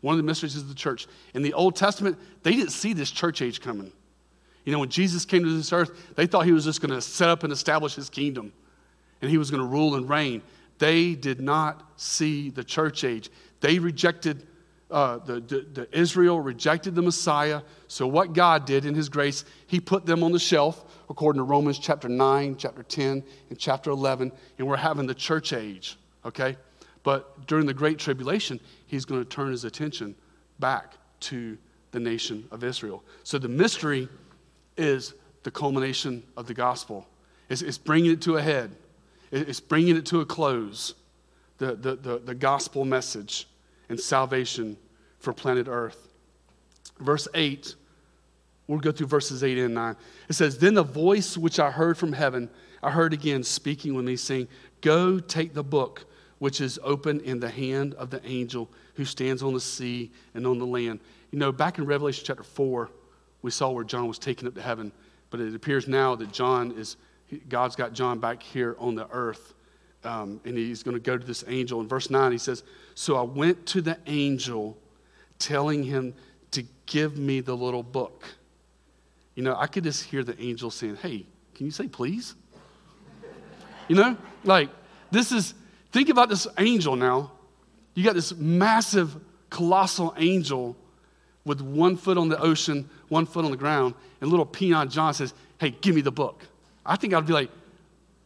One 0.02 0.14
of 0.14 0.18
the 0.18 0.28
mysteries 0.28 0.56
is 0.56 0.68
the 0.68 0.76
church. 0.76 1.08
In 1.34 1.42
the 1.42 1.54
Old 1.54 1.76
Testament, 1.76 2.20
they 2.44 2.52
didn't 2.52 2.70
see 2.70 2.94
this 2.94 3.10
church 3.10 3.42
age 3.42 3.62
coming. 3.62 3.92
You 4.66 4.72
know, 4.72 4.80
when 4.80 4.90
Jesus 4.90 5.26
came 5.26 5.44
to 5.44 5.58
this 5.58 5.74
earth, 5.74 5.92
they 6.16 6.26
thought 6.26 6.46
he 6.46 6.52
was 6.52 6.64
just 6.64 6.82
going 6.82 6.94
to 6.94 7.02
set 7.02 7.30
up 7.30 7.44
and 7.44 7.52
establish 7.52 7.96
his 7.96 8.10
kingdom 8.10 8.54
and 9.24 9.32
he 9.32 9.38
was 9.38 9.50
going 9.50 9.62
to 9.62 9.68
rule 9.68 9.96
and 9.96 10.10
reign. 10.10 10.42
They 10.80 11.16
did 11.16 11.40
not 11.40 11.82
see 11.96 12.50
the 12.50 12.64
church 12.64 13.06
age. 13.06 13.30
They 13.62 13.80
rejected, 13.80 14.46
uh, 14.92 15.20
the, 15.20 15.40
the, 15.40 15.66
the 15.74 15.98
Israel 15.98 16.42
rejected 16.42 16.94
the 16.94 17.02
Messiah. 17.02 17.62
So, 17.88 18.06
what 18.06 18.34
God 18.34 18.66
did 18.66 18.86
in 18.86 18.94
his 18.94 19.08
grace, 19.08 19.46
he 19.68 19.80
put 19.80 20.06
them 20.06 20.24
on 20.24 20.34
the 20.34 20.40
shelf, 20.40 20.84
according 21.10 21.40
to 21.40 21.44
Romans 21.44 21.80
chapter 21.80 22.10
9, 22.10 22.58
chapter 22.58 22.84
10, 22.84 23.24
and 23.50 23.58
chapter 23.58 23.92
11. 23.92 24.30
And 24.58 24.68
we're 24.68 24.76
having 24.76 25.08
the 25.08 25.16
church 25.16 25.54
age, 25.54 25.98
okay? 26.26 26.58
But 27.04 27.48
during 27.48 27.66
the 27.66 27.74
Great 27.74 28.00
Tribulation, 28.00 28.60
he's 28.88 29.06
going 29.06 29.24
to 29.24 29.30
turn 29.30 29.52
his 29.52 29.64
attention 29.64 30.16
back 30.60 30.96
to 31.22 31.58
the 31.92 32.00
nation 32.00 32.46
of 32.52 32.64
Israel. 32.66 33.04
So 33.24 33.38
the 33.38 33.48
mystery 33.48 34.10
is 34.78 35.14
the 35.44 35.52
culmination 35.52 36.24
of 36.38 36.48
the 36.48 36.54
gospel, 36.54 37.08
it's, 37.50 37.62
it's 37.62 37.78
bringing 37.78 38.12
it 38.12 38.22
to 38.22 38.38
a 38.38 38.42
head, 38.42 38.72
it's 39.32 39.60
bringing 39.60 39.96
it 39.96 40.06
to 40.08 40.22
a 40.22 40.26
close. 40.26 40.96
The, 41.60 41.76
the, 41.76 41.96
the, 41.96 42.18
the 42.18 42.36
gospel 42.36 42.84
message 42.84 43.48
and 43.88 43.98
salvation 43.98 44.76
for 45.20 45.34
planet 45.34 45.68
Earth. 45.70 46.10
Verse 47.00 47.28
8, 47.34 47.76
we'll 48.68 48.80
go 48.80 48.92
through 48.92 49.08
verses 49.08 49.44
8 49.44 49.58
and 49.60 49.74
9. 49.74 49.96
It 50.30 50.34
says, 50.34 50.58
Then 50.58 50.74
the 50.74 50.84
voice 50.84 51.38
which 51.38 51.60
I 51.60 51.72
heard 51.72 51.98
from 51.98 52.12
heaven, 52.12 52.50
I 52.82 52.90
heard 52.90 53.14
again 53.14 53.44
speaking 53.44 53.94
with 53.94 54.04
me, 54.04 54.16
saying, 54.16 54.48
Go 54.82 55.20
take 55.20 55.54
the 55.54 55.64
book 55.64 56.06
which 56.40 56.60
is 56.60 56.78
open 56.84 57.22
in 57.22 57.40
the 57.40 57.50
hand 57.50 57.94
of 57.94 58.10
the 58.10 58.26
angel 58.28 58.70
who 58.96 59.06
stands 59.06 59.42
on 59.42 59.54
the 59.54 59.62
sea 59.62 60.12
and 60.34 60.46
on 60.46 60.60
the 60.60 60.66
land. 60.66 61.00
You 61.32 61.40
know, 61.40 61.52
back 61.52 61.78
in 61.78 61.86
Revelation 61.86 62.26
chapter 62.26 62.44
4, 62.44 62.90
we 63.44 63.52
saw 63.52 63.70
where 63.70 63.84
John 63.84 64.08
was 64.08 64.18
taken 64.18 64.48
up 64.48 64.56
to 64.56 64.62
heaven, 64.62 64.92
but 65.30 65.40
it 65.40 65.54
appears 65.54 65.88
now 65.88 66.16
that 66.16 66.32
John 66.32 66.72
is, 66.72 66.98
God's 67.48 67.76
got 67.76 67.94
John 67.94 68.20
back 68.20 68.42
here 68.42 68.76
on 68.80 68.96
the 68.96 69.08
earth, 69.12 69.54
um, 70.04 70.42
and 70.44 70.58
he's 70.58 70.82
going 70.82 70.96
to 70.96 71.00
go 71.00 71.16
to 71.16 71.26
this 71.26 71.44
angel. 71.48 71.80
In 71.80 71.88
verse 71.88 72.10
9, 72.10 72.32
he 72.32 72.40
says, 72.40 72.64
So 72.96 73.16
I 73.16 73.22
went 73.22 73.66
to 73.68 73.82
the 73.82 74.00
angel 74.08 74.76
telling 75.38 75.84
him 75.84 76.16
to 76.52 76.64
give 76.88 77.18
me 77.18 77.40
the 77.40 77.56
little 77.56 77.84
book. 77.84 78.24
You 79.36 79.44
know, 79.44 79.56
I 79.56 79.68
could 79.68 79.84
just 79.84 80.06
hear 80.06 80.24
the 80.24 80.40
angel 80.42 80.72
saying, 80.72 80.96
Hey, 80.98 81.28
can 81.54 81.68
you 81.68 81.72
say 81.72 81.88
please? 81.88 82.34
You 83.88 83.96
know, 83.96 84.18
like, 84.44 84.70
this 85.12 85.32
is 85.32 85.54
Think 85.94 86.10
about 86.10 86.28
this 86.28 86.48
angel 86.58 86.96
now. 86.96 87.32
You 87.94 88.04
got 88.04 88.16
this 88.16 88.36
massive, 88.36 89.16
colossal 89.52 90.16
angel 90.18 90.76
with 91.46 91.62
one 91.62 91.98
foot 91.98 92.18
on 92.18 92.30
the 92.30 92.40
ocean, 92.40 92.90
one 93.10 93.26
foot 93.26 93.46
on 93.46 93.52
the 93.52 93.58
ground, 93.58 93.96
and 94.22 94.30
little 94.30 94.46
peon 94.46 94.90
John 94.90 95.14
says, 95.14 95.34
Hey, 95.60 95.72
give 95.82 95.96
me 95.96 96.02
the 96.02 96.12
book. 96.12 96.44
I 96.86 96.96
think 96.96 97.14
I'd 97.14 97.26
be 97.26 97.34
like, 97.34 97.50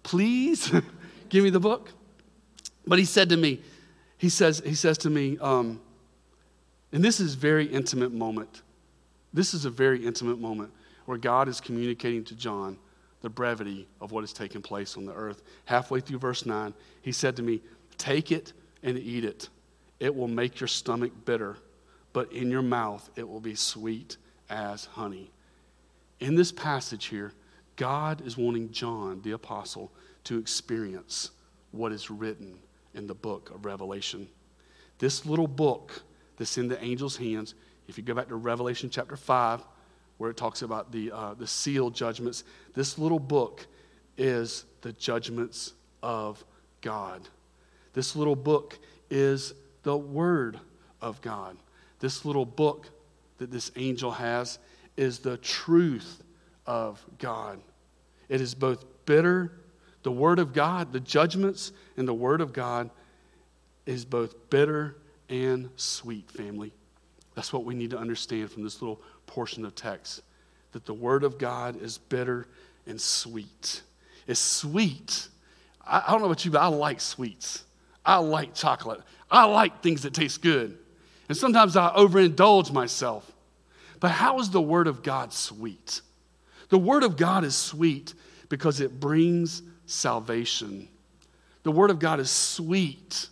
Please 0.04 0.72
give 1.30 1.44
me 1.44 1.50
the 1.50 1.60
book. 1.60 1.92
But 2.86 3.00
he 3.00 3.06
said 3.06 3.30
to 3.30 3.38
me, 3.38 3.62
he 4.18 4.30
says, 4.30 4.62
he 4.66 4.74
says 4.74 4.98
to 5.00 5.10
me, 5.10 5.38
um, 5.40 5.82
and 6.92 7.04
this 7.04 7.20
is 7.20 7.36
very 7.36 7.66
intimate 7.66 8.14
moment. 8.14 8.62
This 9.34 9.54
is 9.54 9.66
a 9.66 9.70
very 9.70 10.06
intimate 10.06 10.40
moment 10.40 10.72
where 11.06 11.18
God 11.18 11.48
is 11.48 11.60
communicating 11.60 12.24
to 12.26 12.36
John 12.36 12.78
the 13.22 13.30
brevity 13.30 13.88
of 14.00 14.12
what 14.12 14.22
has 14.22 14.34
taken 14.34 14.62
place 14.62 14.98
on 14.98 15.06
the 15.06 15.14
earth. 15.14 15.44
Halfway 15.66 16.00
through 16.00 16.20
verse 16.20 16.46
9, 16.46 16.74
he 17.02 17.12
said 17.12 17.36
to 17.36 17.44
me, 17.44 17.62
Take 17.98 18.32
it 18.32 18.54
and 18.84 18.98
eat 18.98 19.26
it. 19.26 19.50
It 20.00 20.16
will 20.16 20.28
make 20.28 20.60
your 20.60 20.68
stomach 20.68 21.12
bitter, 21.26 21.58
but 22.18 22.32
in 22.32 22.50
your 22.50 22.64
mouth 22.64 23.08
it 23.16 23.30
will 23.30 23.40
be 23.40 23.54
sweet 23.54 24.18
as 24.50 24.86
honey. 24.86 25.30
In 26.20 26.34
this 26.34 26.52
passage 26.52 27.06
here, 27.06 27.32
God 27.76 28.26
is 28.26 28.36
wanting 28.36 28.72
John, 28.72 29.22
the 29.22 29.34
apostle, 29.34 29.92
to 30.24 30.40
experience 30.40 31.30
what 31.70 31.92
is 31.92 32.10
written 32.10 32.58
in 32.96 33.06
the 33.06 33.14
book 33.14 33.52
of 33.54 33.66
Revelation. 33.66 34.28
This 34.98 35.28
little 35.28 35.46
book 35.48 36.02
that's 36.38 36.58
in 36.58 36.68
the 36.68 36.82
angel's 36.82 37.18
hands, 37.18 37.54
if 37.88 38.00
you 38.00 38.04
go 38.04 38.16
back 38.16 38.30
to 38.30 38.36
Revelation 38.36 38.90
chapter 38.90 39.16
5, 39.16 39.62
where 40.18 40.32
it 40.32 40.38
talks 40.38 40.64
about 40.64 40.92
the, 40.92 41.12
uh, 41.12 41.36
the 41.36 41.46
seal 41.46 41.92
judgments. 41.92 42.46
This 42.74 42.98
little 42.98 43.20
book 43.20 43.68
is 44.18 44.66
the 44.82 44.94
judgments 44.94 45.76
of 46.02 46.44
God. 46.82 47.30
This 47.94 48.16
little 48.16 48.36
book 48.36 48.80
is 49.12 49.54
the 49.84 49.96
Word 49.96 50.60
of 51.00 51.22
God. 51.22 51.58
This 52.00 52.26
little 52.26 52.46
book 52.46 52.90
that 53.38 53.52
this 53.52 53.72
angel 53.76 54.12
has 54.12 54.60
is 54.96 55.20
the 55.20 55.38
truth 55.38 56.24
of 56.66 57.04
God. 57.20 57.60
It 58.30 58.42
is 58.42 58.56
both 58.56 58.84
bitter, 59.06 59.52
the 60.04 60.12
Word 60.12 60.40
of 60.40 60.54
God, 60.54 60.92
the 60.92 61.00
judgments 61.00 61.72
and 61.96 62.08
the 62.08 62.14
Word 62.14 62.42
of 62.42 62.54
God 62.54 62.90
is 63.86 64.06
both 64.06 64.50
bitter 64.50 64.98
and 65.30 65.70
sweet, 65.76 66.30
family. 66.30 66.72
That's 67.36 67.54
what 67.54 67.66
we 67.66 67.76
need 67.76 67.92
to 67.92 67.98
understand 67.98 68.52
from 68.52 68.64
this 68.64 68.82
little 68.82 69.02
portion 69.26 69.66
of 69.66 69.76
text 69.76 70.22
that 70.72 70.86
the 70.86 70.94
Word 70.94 71.24
of 71.24 71.38
God 71.38 71.82
is 71.82 71.98
bitter 71.98 72.48
and 72.86 73.00
sweet. 73.00 73.82
It's 74.28 74.40
sweet. 74.40 75.30
I, 75.86 76.04
I 76.08 76.12
don't 76.12 76.20
know 76.20 76.28
about 76.28 76.46
you, 76.46 76.52
but 76.52 76.62
I 76.62 76.68
like 76.68 77.00
sweets. 77.00 77.64
I 78.06 78.18
like 78.18 78.54
chocolate. 78.54 79.02
I 79.30 79.46
like 79.46 79.82
things 79.82 80.04
that 80.04 80.14
taste 80.14 80.42
good. 80.42 80.78
And 81.28 81.38
sometimes 81.38 81.76
I 81.76 81.90
overindulge 81.90 82.72
myself. 82.72 83.30
But 84.00 84.12
how 84.12 84.40
is 84.40 84.50
the 84.50 84.62
Word 84.62 84.88
of 84.88 85.04
God 85.04 85.34
sweet? 85.34 86.02
The 86.70 86.78
Word 86.78 87.04
of 87.04 87.18
God 87.18 87.44
is 87.44 87.56
sweet 87.56 88.14
because 88.50 88.80
it 88.80 89.00
brings 89.00 89.62
salvation. 89.86 90.88
The 91.64 91.72
Word 91.72 91.90
of 91.90 92.00
God 92.00 92.20
is 92.20 92.30
sweet 92.30 93.28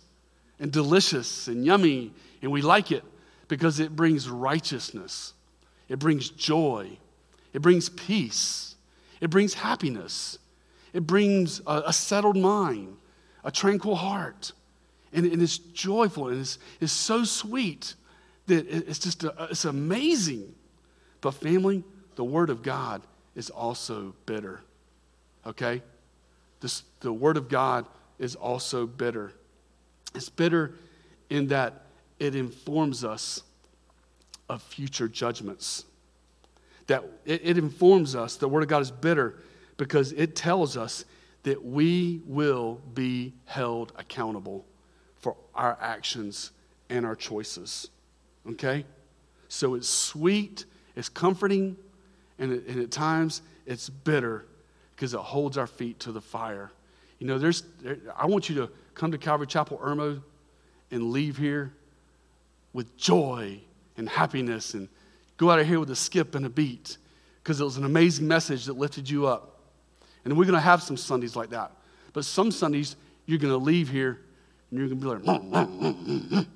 and 0.58 0.72
delicious 0.72 1.48
and 1.48 1.64
yummy, 1.64 2.12
and 2.42 2.50
we 2.50 2.62
like 2.62 2.90
it 2.90 3.04
because 3.48 3.80
it 3.80 3.94
brings 3.94 4.28
righteousness. 4.28 5.32
It 5.88 5.98
brings 5.98 6.28
joy. 6.30 6.98
It 7.52 7.62
brings 7.62 7.88
peace. 7.88 8.74
It 9.20 9.30
brings 9.30 9.54
happiness. 9.54 10.38
It 10.92 11.06
brings 11.06 11.60
a, 11.66 11.84
a 11.86 11.92
settled 11.92 12.36
mind, 12.36 12.96
a 13.44 13.50
tranquil 13.50 13.96
heart. 13.96 14.52
And, 15.12 15.26
and 15.26 15.40
it's 15.40 15.58
joyful 15.58 16.28
and 16.28 16.40
it's, 16.40 16.58
it's 16.80 16.92
so 16.92 17.24
sweet 17.24 17.94
that 18.46 18.66
it's 18.68 18.98
just 18.98 19.24
a, 19.24 19.48
it's 19.50 19.64
amazing. 19.64 20.54
But 21.20 21.32
family, 21.32 21.84
the 22.16 22.24
word 22.24 22.50
of 22.50 22.62
God 22.62 23.02
is 23.34 23.50
also 23.50 24.14
bitter. 24.26 24.60
Okay? 25.46 25.82
This, 26.60 26.82
the 27.00 27.12
Word 27.12 27.36
of 27.36 27.48
God 27.48 27.86
is 28.18 28.34
also 28.34 28.86
bitter. 28.86 29.32
It's 30.14 30.28
bitter 30.28 30.74
in 31.28 31.48
that 31.48 31.82
it 32.18 32.34
informs 32.34 33.04
us 33.04 33.42
of 34.48 34.62
future 34.62 35.08
judgments. 35.08 35.84
That 36.86 37.04
it, 37.24 37.42
it 37.44 37.58
informs 37.58 38.14
us, 38.14 38.36
the 38.36 38.48
Word 38.48 38.62
of 38.62 38.68
God 38.68 38.82
is 38.82 38.90
bitter 38.90 39.36
because 39.76 40.12
it 40.12 40.34
tells 40.34 40.76
us 40.76 41.04
that 41.42 41.64
we 41.64 42.22
will 42.24 42.80
be 42.94 43.34
held 43.44 43.92
accountable 43.96 44.64
for 45.26 45.34
our 45.56 45.76
actions 45.80 46.52
and 46.88 47.04
our 47.04 47.16
choices. 47.16 47.90
Okay? 48.48 48.84
So 49.48 49.74
it's 49.74 49.88
sweet, 49.88 50.66
it's 50.94 51.08
comforting, 51.08 51.76
and, 52.38 52.52
it, 52.52 52.66
and 52.68 52.80
at 52.80 52.92
times 52.92 53.42
it's 53.66 53.88
bitter 53.88 54.46
because 54.94 55.14
it 55.14 55.18
holds 55.18 55.58
our 55.58 55.66
feet 55.66 55.98
to 55.98 56.12
the 56.12 56.20
fire. 56.20 56.70
You 57.18 57.26
know, 57.26 57.38
there's, 57.38 57.64
there, 57.82 57.98
I 58.16 58.26
want 58.26 58.48
you 58.48 58.54
to 58.54 58.70
come 58.94 59.10
to 59.10 59.18
Calvary 59.18 59.48
Chapel, 59.48 59.78
Irmo, 59.78 60.22
and 60.92 61.10
leave 61.10 61.36
here 61.36 61.72
with 62.72 62.96
joy 62.96 63.58
and 63.96 64.08
happiness 64.08 64.74
and 64.74 64.88
go 65.38 65.50
out 65.50 65.58
of 65.58 65.66
here 65.66 65.80
with 65.80 65.90
a 65.90 65.96
skip 65.96 66.36
and 66.36 66.46
a 66.46 66.50
beat 66.50 66.98
because 67.42 67.60
it 67.60 67.64
was 67.64 67.78
an 67.78 67.84
amazing 67.84 68.28
message 68.28 68.66
that 68.66 68.78
lifted 68.78 69.10
you 69.10 69.26
up. 69.26 69.58
And 70.24 70.38
we're 70.38 70.44
going 70.44 70.54
to 70.54 70.60
have 70.60 70.84
some 70.84 70.96
Sundays 70.96 71.34
like 71.34 71.50
that. 71.50 71.72
But 72.12 72.24
some 72.24 72.52
Sundays, 72.52 72.94
you're 73.26 73.40
going 73.40 73.52
to 73.52 73.58
leave 73.58 73.88
here 73.88 74.20
and 74.70 74.78
you're 74.78 74.88
going 74.88 75.00
to 75.00 75.20
be 75.20 75.28
like, 75.28 76.46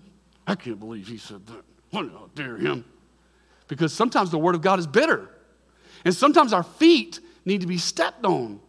I 0.47 0.55
can't 0.55 0.81
believe 0.81 1.07
he 1.07 1.19
said 1.19 1.47
that. 1.47 1.63
How 1.93 2.31
dare 2.35 2.57
him? 2.57 2.85
Because 3.69 3.93
sometimes 3.93 4.31
the 4.31 4.39
Word 4.39 4.55
of 4.55 4.63
God 4.63 4.79
is 4.79 4.87
bitter. 4.87 5.29
And 6.05 6.15
sometimes 6.15 6.53
our 6.53 6.63
feet 6.63 7.21
need 7.45 7.61
to 7.61 7.67
be 7.67 7.79
stepped 7.79 8.25
on. 8.25 8.61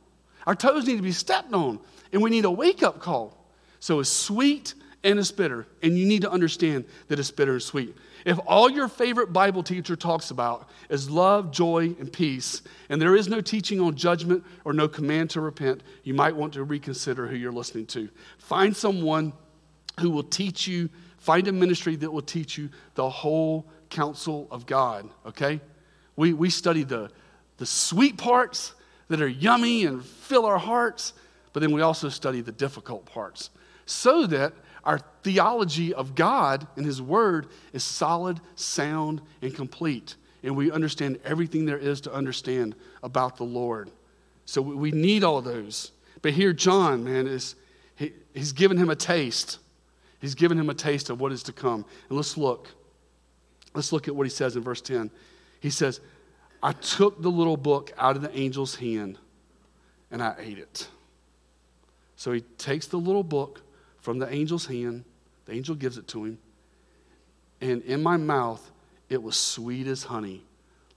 Our 0.46 0.56
toes 0.56 0.86
need 0.86 0.98
to 0.98 1.02
be 1.02 1.12
stepped 1.12 1.54
on. 1.54 1.80
And 2.14 2.22
we 2.22 2.30
need 2.30 2.46
a 2.46 2.52
wake 2.52 2.84
up 2.84 3.00
call. 3.00 3.38
So 3.80 4.00
it's 4.00 4.10
sweet 4.10 4.74
and 5.04 5.18
it's 5.18 5.32
bitter. 5.32 5.66
And 5.82 5.97
you 5.97 6.06
need 6.06 6.22
to 6.22 6.32
understand 6.32 6.86
that 7.08 7.20
it's 7.20 7.32
bitter 7.32 7.54
and 7.54 7.62
sweet. 7.62 7.95
If 8.26 8.39
all 8.45 8.70
your 8.70 8.88
favorite 8.88 9.34
Bible 9.34 9.64
teacher 9.64 9.95
talks 9.95 10.30
about 10.30 10.70
is 10.89 11.10
love, 11.10 11.52
joy, 11.52 11.95
and 11.99 12.12
peace, 12.12 12.62
and 12.89 13.02
there 13.02 13.16
is 13.16 13.28
no 13.28 13.41
teaching 13.41 13.80
on 13.80 13.95
judgment 13.95 14.43
or 14.64 14.74
no 14.74 14.88
command 14.88 15.32
to 15.32 15.41
repent, 15.41 15.82
you 16.04 16.14
might 16.14 16.36
want 16.36 16.54
to 16.54 16.64
reconsider 16.64 17.28
who 17.28 17.36
you're 17.36 17.52
listening 17.52 17.88
to. 17.88 18.10
Find 18.38 18.76
someone 18.76 19.34
who 19.99 20.12
will 20.12 20.24
teach 20.24 20.68
you, 20.68 20.89
find 21.18 21.47
a 21.47 21.52
ministry 21.52 21.95
that 21.95 22.12
will 22.12 22.22
teach 22.22 22.58
you 22.58 22.70
the 22.93 23.10
whole 23.10 23.68
counsel 23.89 24.47
of 24.52 24.66
God, 24.66 25.10
okay? 25.26 25.60
We, 26.16 26.34
we 26.34 26.49
study 26.52 26.84
the, 26.84 27.10
the 27.58 27.66
sweet 27.66 28.18
parts 28.18 28.76
that 29.08 29.22
are 29.22 29.28
yummy 29.28 29.86
and 29.86 30.06
fill 30.06 30.45
our 30.45 30.60
hearts, 30.60 31.14
but 31.54 31.62
then 31.62 31.72
we 31.72 31.82
also 31.82 32.08
study 32.08 32.41
the 32.41 32.52
difficult 32.52 33.06
parts 33.06 33.49
so 33.86 34.26
that 34.28 34.54
our 34.84 35.00
theology 35.24 35.94
of 35.94 36.16
God 36.16 36.68
and 36.76 36.86
His 36.86 37.02
Word 37.02 37.48
is 37.74 37.84
solid, 37.84 38.40
sound, 38.56 39.22
and 39.42 39.54
complete. 39.54 40.16
And 40.44 40.56
we 40.56 40.72
understand 40.72 41.20
everything 41.24 41.66
there 41.66 41.78
is 41.78 42.02
to 42.02 42.14
understand 42.14 42.76
about 43.04 43.38
the 43.38 43.44
Lord. 43.44 43.92
So 44.46 44.62
we 44.62 44.92
need 44.92 45.24
all 45.24 45.42
those. 45.42 45.92
But 46.22 46.34
here, 46.34 46.54
John, 46.54 47.04
man, 47.04 47.28
is 47.28 47.56
he, 47.96 48.14
he's 48.34 48.52
given 48.52 48.78
him 48.78 48.90
a 48.90 48.96
taste. 48.96 49.60
He's 50.20 50.36
given 50.36 50.60
him 50.60 50.70
a 50.70 50.74
taste 50.74 51.10
of 51.10 51.20
what 51.20 51.32
is 51.32 51.44
to 51.44 51.54
come. 51.54 51.86
And 52.10 52.18
let's 52.18 52.38
look. 52.38 52.68
Let's 53.74 53.92
look 53.92 54.08
at 54.08 54.16
what 54.16 54.26
he 54.26 54.30
says 54.30 54.56
in 54.56 54.64
verse 54.64 54.82
10. 54.82 55.10
He 55.60 55.70
says, 55.70 56.02
I 56.62 56.74
took 56.74 57.22
the 57.22 57.32
little 57.32 57.58
book 57.58 57.92
out 57.98 58.16
of 58.16 58.22
the 58.22 58.32
angel's 58.34 58.76
hand 58.76 59.18
and 60.12 60.22
I 60.22 60.36
ate 60.40 60.60
it. 60.60 60.88
So 62.16 62.32
he 62.32 62.42
takes 62.42 62.88
the 62.88 62.98
little 62.98 63.24
book 63.24 63.62
from 64.02 64.20
the 64.20 64.28
angel's 64.28 64.66
hand. 64.66 65.06
The 65.45 65.54
angel 65.54 65.76
gives 65.76 65.97
it 65.97 66.08
to 66.10 66.26
him. 66.26 66.38
And 67.62 67.82
in 67.84 68.04
my 68.04 68.18
mouth, 68.18 68.72
it 69.10 69.22
was 69.22 69.38
sweet 69.38 69.88
as 69.88 70.04
honey. 70.04 70.43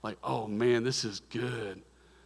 Like, 0.03 0.17
oh 0.23 0.47
man, 0.47 0.83
this 0.83 1.03
is 1.03 1.21
good. 1.31 1.81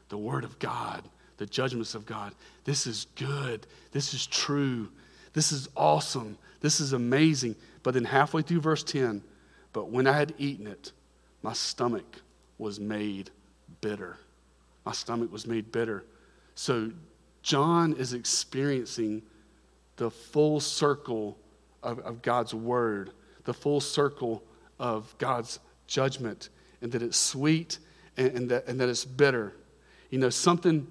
The 0.09 0.17
word 0.17 0.43
of 0.43 0.57
God, 0.59 1.03
the 1.37 1.45
judgments 1.45 1.95
of 1.95 2.05
God. 2.05 2.33
This 2.63 2.87
is 2.87 3.07
good. 3.15 3.67
This 3.91 4.13
is 4.13 4.25
true. 4.25 4.89
This 5.33 5.51
is 5.51 5.69
awesome. 5.75 6.37
This 6.61 6.79
is 6.79 6.93
amazing. 6.93 7.55
But 7.83 7.93
then 7.93 8.05
halfway 8.05 8.41
through 8.41 8.61
verse 8.61 8.83
10, 8.83 9.21
but 9.71 9.89
when 9.89 10.07
I 10.07 10.13
had 10.13 10.33
eaten 10.37 10.67
it, 10.67 10.91
my 11.41 11.53
stomach 11.53 12.21
was 12.57 12.79
made 12.79 13.29
bitter. 13.81 14.17
My 14.85 14.91
stomach 14.91 15.31
was 15.31 15.47
made 15.47 15.71
bitter. 15.71 16.03
So 16.55 16.91
John 17.43 17.93
is 17.93 18.13
experiencing 18.13 19.21
the 19.99 20.09
full 20.09 20.61
circle 20.61 21.37
of, 21.83 21.99
of 21.99 22.21
God's 22.21 22.53
word, 22.53 23.11
the 23.43 23.53
full 23.53 23.81
circle 23.81 24.41
of 24.79 25.13
God's 25.17 25.59
judgment, 25.87 26.49
and 26.81 26.89
that 26.93 27.03
it's 27.03 27.17
sweet 27.17 27.79
and, 28.15 28.29
and, 28.29 28.49
that, 28.49 28.65
and 28.67 28.79
that 28.79 28.87
it's 28.87 29.03
bitter. 29.03 29.53
You 30.09 30.19
know, 30.19 30.29
something, 30.29 30.87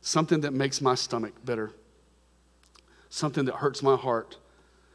something 0.00 0.40
that 0.40 0.54
makes 0.54 0.80
my 0.80 0.94
stomach 0.94 1.34
bitter, 1.44 1.72
something 3.10 3.44
that 3.44 3.56
hurts 3.56 3.82
my 3.82 3.96
heart, 3.96 4.38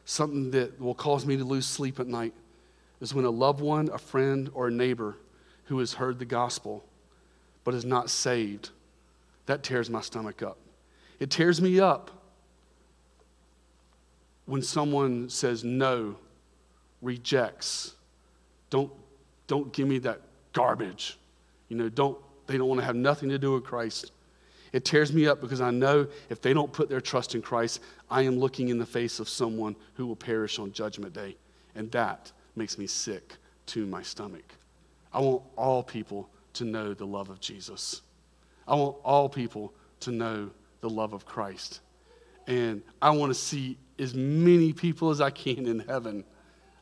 something 0.04 0.50
that 0.50 0.82
will 0.82 0.96
cause 0.96 1.24
me 1.24 1.38
to 1.38 1.44
lose 1.44 1.68
sleep 1.68 2.00
at 2.00 2.08
night 2.08 2.34
is 3.02 3.14
when 3.14 3.24
a 3.24 3.30
loved 3.30 3.62
one, 3.62 3.88
a 3.94 4.00
friend, 4.00 4.50
or 4.56 4.70
a 4.70 4.72
neighbor 4.72 5.16
who 5.66 5.78
has 5.78 5.94
heard 5.94 6.18
the 6.18 6.26
gospel 6.26 6.84
but 7.64 7.76
is 7.76 7.86
not 7.86 8.10
saved, 8.10 8.72
that 9.46 9.62
tears 9.62 9.92
my 9.92 10.02
stomach 10.02 10.42
up. 10.42 10.58
It 11.20 11.30
tears 11.30 11.62
me 11.62 11.80
up 11.80 12.23
when 14.54 14.62
someone 14.62 15.28
says 15.30 15.64
no, 15.64 16.16
rejects, 17.02 17.96
don't, 18.70 18.92
don't 19.48 19.74
give 19.74 19.88
me 19.88 19.98
that 19.98 20.22
garbage. 20.52 21.18
You 21.70 21.78
know, 21.78 21.90
don't, 21.90 22.20
they 22.46 22.60
don't 22.60 22.68
want 22.68 22.80
to 22.80 22.86
have 22.86 22.96
nothing 22.96 23.30
to 23.30 23.40
do 23.40 23.54
with 23.54 23.64
Christ. 23.64 24.12
It 24.72 24.86
tears 24.86 25.12
me 25.12 25.26
up 25.26 25.42
because 25.42 25.60
I 25.60 25.72
know 25.72 26.06
if 26.30 26.40
they 26.40 26.54
don't 26.54 26.72
put 26.72 26.88
their 26.88 27.02
trust 27.02 27.34
in 27.34 27.42
Christ, 27.42 27.82
I 28.12 28.22
am 28.22 28.38
looking 28.38 28.70
in 28.70 28.78
the 28.78 28.86
face 28.86 29.20
of 29.20 29.28
someone 29.28 29.76
who 29.96 30.06
will 30.06 30.16
perish 30.16 30.60
on 30.60 30.72
Judgment 30.72 31.16
Day. 31.16 31.36
And 31.74 31.92
that 31.92 32.32
makes 32.56 32.78
me 32.78 32.86
sick 32.86 33.38
to 33.66 33.88
my 33.88 34.04
stomach. 34.04 34.54
I 35.12 35.20
want 35.20 35.42
all 35.58 35.82
people 35.82 36.30
to 36.54 36.64
know 36.64 36.94
the 36.94 37.08
love 37.08 37.32
of 37.32 37.40
Jesus. 37.40 38.04
I 38.68 38.76
want 38.76 38.98
all 39.04 39.30
people 39.30 39.74
to 40.02 40.12
know 40.12 40.52
the 40.82 40.92
love 40.92 41.14
of 41.14 41.26
Christ. 41.26 41.80
And 42.48 42.82
I 43.02 43.12
want 43.12 43.32
to 43.32 43.40
see 43.40 43.78
as 44.00 44.14
many 44.14 44.74
people 44.74 45.10
as 45.10 45.22
I 45.22 45.30
can 45.30 45.68
in 45.68 45.80
heaven. 45.80 46.24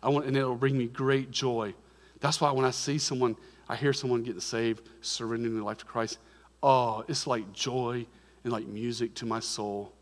I 0.01 0.09
want, 0.09 0.25
and 0.25 0.35
it'll 0.35 0.55
bring 0.55 0.77
me 0.77 0.87
great 0.87 1.31
joy. 1.31 1.73
That's 2.19 2.41
why 2.41 2.51
when 2.51 2.65
I 2.65 2.71
see 2.71 2.97
someone, 2.97 3.35
I 3.69 3.75
hear 3.75 3.93
someone 3.93 4.23
getting 4.23 4.41
saved, 4.41 4.87
surrendering 5.01 5.53
their 5.53 5.63
life 5.63 5.77
to 5.77 5.85
Christ, 5.85 6.19
oh, 6.63 7.03
it's 7.07 7.27
like 7.27 7.51
joy 7.53 8.05
and 8.43 8.53
like 8.53 8.65
music 8.65 9.13
to 9.15 9.25
my 9.25 9.39
soul 9.39 9.93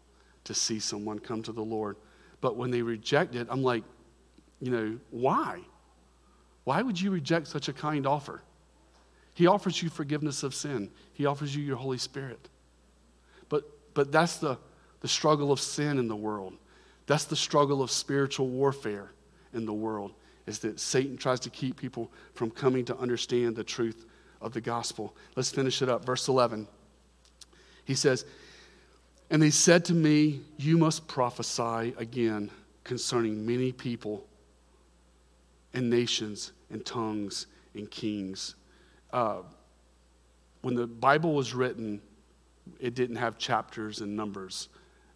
to 0.45 0.53
see 0.53 0.79
someone 0.79 1.19
come 1.19 1.43
to 1.43 1.51
the 1.51 1.61
Lord. 1.61 1.97
But 2.41 2.55
when 2.55 2.71
they 2.71 2.81
reject 2.81 3.35
it, 3.35 3.47
I'm 3.49 3.63
like, 3.63 3.83
you 4.61 4.71
know, 4.71 4.99
why? 5.11 5.59
Why 6.63 6.81
would 6.81 6.99
you 6.99 7.11
reject 7.11 7.47
such 7.47 7.67
a 7.67 7.73
kind 7.73 8.05
offer? 8.05 8.41
He 9.33 9.47
offers 9.47 9.81
you 9.81 9.89
forgiveness 9.89 10.43
of 10.43 10.53
sin. 10.53 10.91
He 11.13 11.25
offers 11.25 11.55
you 11.55 11.63
your 11.63 11.77
Holy 11.77 11.97
Spirit. 11.97 12.49
But 13.47 13.63
but 13.93 14.11
that's 14.11 14.37
the, 14.37 14.57
the 15.01 15.07
struggle 15.07 15.51
of 15.51 15.59
sin 15.59 15.97
in 15.97 16.07
the 16.07 16.15
world. 16.15 16.53
That's 17.07 17.25
the 17.25 17.35
struggle 17.35 17.81
of 17.81 17.89
spiritual 17.89 18.47
warfare 18.47 19.11
in 19.53 19.65
the 19.65 19.73
world, 19.73 20.13
is 20.45 20.59
that 20.59 20.79
Satan 20.79 21.17
tries 21.17 21.39
to 21.41 21.49
keep 21.49 21.77
people 21.77 22.11
from 22.33 22.51
coming 22.51 22.85
to 22.85 22.97
understand 22.97 23.55
the 23.55 23.63
truth 23.63 24.05
of 24.41 24.53
the 24.53 24.61
gospel. 24.61 25.15
Let's 25.35 25.49
finish 25.49 25.81
it 25.81 25.89
up. 25.89 26.05
Verse 26.05 26.27
11. 26.27 26.67
He 27.85 27.95
says, 27.95 28.25
And 29.29 29.41
they 29.41 29.49
said 29.49 29.85
to 29.85 29.93
me, 29.93 30.41
You 30.57 30.77
must 30.77 31.07
prophesy 31.07 31.93
again 31.97 32.51
concerning 32.83 33.45
many 33.45 33.71
people 33.71 34.25
and 35.73 35.89
nations 35.89 36.51
and 36.69 36.85
tongues 36.85 37.47
and 37.73 37.89
kings. 37.89 38.55
Uh, 39.11 39.39
when 40.61 40.75
the 40.75 40.87
Bible 40.87 41.33
was 41.33 41.53
written, 41.53 42.01
it 42.79 42.93
didn't 42.93 43.15
have 43.15 43.37
chapters 43.37 44.01
and 44.01 44.15
numbers. 44.15 44.69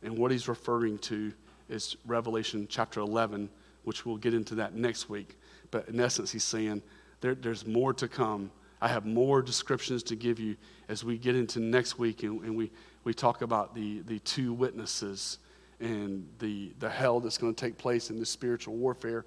And 0.03 0.17
what 0.17 0.31
he's 0.31 0.47
referring 0.47 0.97
to 0.99 1.33
is 1.69 1.95
Revelation 2.05 2.67
chapter 2.69 2.99
11, 2.99 3.49
which 3.83 4.05
we'll 4.05 4.17
get 4.17 4.33
into 4.33 4.55
that 4.55 4.75
next 4.75 5.09
week. 5.09 5.37
But 5.71 5.87
in 5.89 5.99
essence, 5.99 6.31
he's 6.31 6.43
saying 6.43 6.81
there, 7.21 7.35
there's 7.35 7.65
more 7.65 7.93
to 7.93 8.07
come. 8.07 8.51
I 8.81 8.89
have 8.89 9.05
more 9.05 9.41
descriptions 9.41 10.03
to 10.03 10.15
give 10.15 10.39
you 10.39 10.57
as 10.89 11.03
we 11.03 11.17
get 11.17 11.35
into 11.35 11.59
next 11.59 11.97
week 11.97 12.23
and, 12.23 12.41
and 12.41 12.55
we, 12.55 12.69
we 13.05 13.13
talk 13.13 13.41
about 13.41 13.73
the, 13.73 13.99
the 14.01 14.19
two 14.19 14.53
witnesses 14.53 15.39
and 15.79 16.27
the, 16.39 16.73
the 16.79 16.89
hell 16.89 17.19
that's 17.19 17.37
going 17.37 17.53
to 17.53 17.65
take 17.65 17.77
place 17.77 18.09
in 18.09 18.19
the 18.19 18.25
spiritual 18.25 18.75
warfare. 18.75 19.25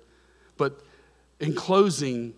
But 0.56 0.80
in 1.40 1.54
closing 1.54 2.34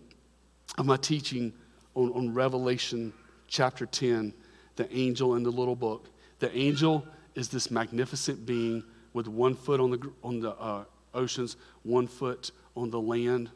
of 0.76 0.86
my 0.86 0.96
teaching 0.96 1.52
on, 1.94 2.12
on 2.12 2.34
Revelation 2.34 3.12
chapter 3.48 3.86
10, 3.86 4.32
the 4.76 4.92
angel 4.96 5.34
in 5.34 5.42
the 5.42 5.50
little 5.50 5.76
book, 5.76 6.08
The 6.38 6.56
angel 6.56 7.04
is 7.38 7.48
this 7.48 7.70
magnificent 7.70 8.44
being 8.44 8.82
with 9.12 9.28
one 9.28 9.54
foot 9.54 9.78
on 9.78 9.92
the, 9.92 10.12
on 10.24 10.40
the 10.40 10.50
uh, 10.50 10.82
oceans, 11.14 11.56
one 11.84 12.08
foot 12.08 12.50
on 12.76 12.90
the 12.90 13.00
land. 13.00 13.48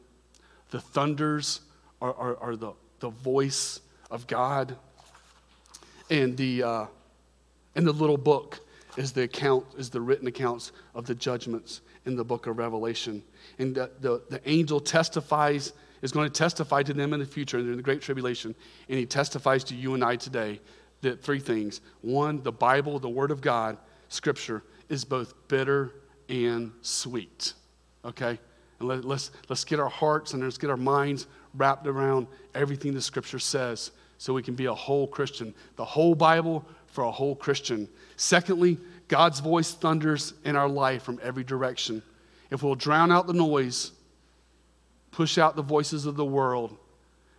The 0.71 0.81
thunders 0.81 1.63
are, 2.01 2.15
are, 2.15 2.37
are 2.37 2.57
the, 2.57 2.75
the 3.01 3.09
voice 3.09 3.81
of 4.09 4.29
God. 4.29 4.77
And 6.11 6.37
the, 6.37 6.63
uh, 6.63 6.87
and 7.75 7.85
the 7.85 7.93
little 7.93 8.17
book 8.17 8.61
is 8.97 9.11
the 9.11 9.23
account, 9.23 9.65
is 9.77 9.91
the 9.91 10.01
written 10.01 10.29
accounts 10.29 10.71
of 10.95 11.07
the 11.07 11.15
judgments 11.17 11.81
in 12.07 12.15
the 12.15 12.25
book 12.25 12.47
of 12.47 12.59
Revelation. 12.59 13.21
And 13.59 13.75
the, 13.75 13.91
the, 14.01 14.23
the 14.31 14.49
angel 14.49 14.79
testifies, 14.79 15.73
is 16.03 16.13
going 16.13 16.31
to 16.31 16.33
testify 16.33 16.85
to 16.85 16.95
them 16.95 17.13
in 17.13 17.19
the 17.19 17.27
future, 17.27 17.59
in 17.59 17.77
the 17.77 17.83
Great 17.83 18.01
Tribulation. 18.01 18.55
And 18.89 18.97
he 18.97 19.07
testifies 19.07 19.65
to 19.65 19.75
you 19.75 19.95
and 19.95 20.05
I 20.05 20.15
today 20.15 20.61
three 21.03 21.41
things. 21.41 21.81
One, 22.01 22.43
the 22.43 22.53
Bible, 22.53 22.99
the 22.99 23.09
Word 23.09 23.31
of 23.31 23.41
God, 23.41 23.77
Scripture, 24.09 24.63
is 24.89 25.05
both 25.05 25.35
bitter 25.49 25.93
and 26.29 26.73
sweet. 26.83 27.55
Okay? 28.05 28.39
And 28.79 28.89
let, 28.89 29.05
let's, 29.05 29.31
let's 29.49 29.65
get 29.65 29.81
our 29.81 29.89
hearts 29.89 30.33
and 30.33 30.43
let's 30.43 30.59
get 30.59 30.71
our 30.71 30.77
minds 30.77 31.27
wrapped 31.55 31.87
around 31.87 32.27
everything 32.55 32.95
the 32.95 33.03
Scripture 33.03 33.39
says 33.39 33.91
so 34.19 34.33
we 34.33 34.43
can 34.43 34.55
be 34.55 34.67
a 34.67 34.75
whole 34.75 35.07
Christian. 35.07 35.55
The 35.77 35.85
whole 35.85 36.15
Bible 36.15 36.65
for 36.87 37.05
a 37.05 37.11
whole 37.11 37.35
Christian. 37.35 37.89
Secondly, 38.17 38.79
God's 39.09 39.41
voice 39.41 39.73
thunders 39.73 40.35
in 40.45 40.57
our 40.57 40.69
life 40.69 41.03
from 41.03 41.19
every 41.23 41.45
direction. 41.45 42.03
If 42.51 42.63
we'll 42.63 42.75
drown 42.75 43.11
out 43.11 43.27
the 43.27 43.33
noise, 43.33 43.93
push 45.11 45.39
out 45.39 45.57
the 45.57 45.63
voices 45.63 46.07
of 46.07 46.17
the 46.17 46.25
world, 46.25 46.77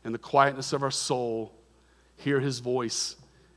and 0.03 0.13
the 0.13 0.19
quietness 0.19 0.73
of 0.73 0.83
our 0.83 0.91
soul, 0.91 1.53
hear 2.17 2.39
his 2.39 2.59
voice 2.59 3.15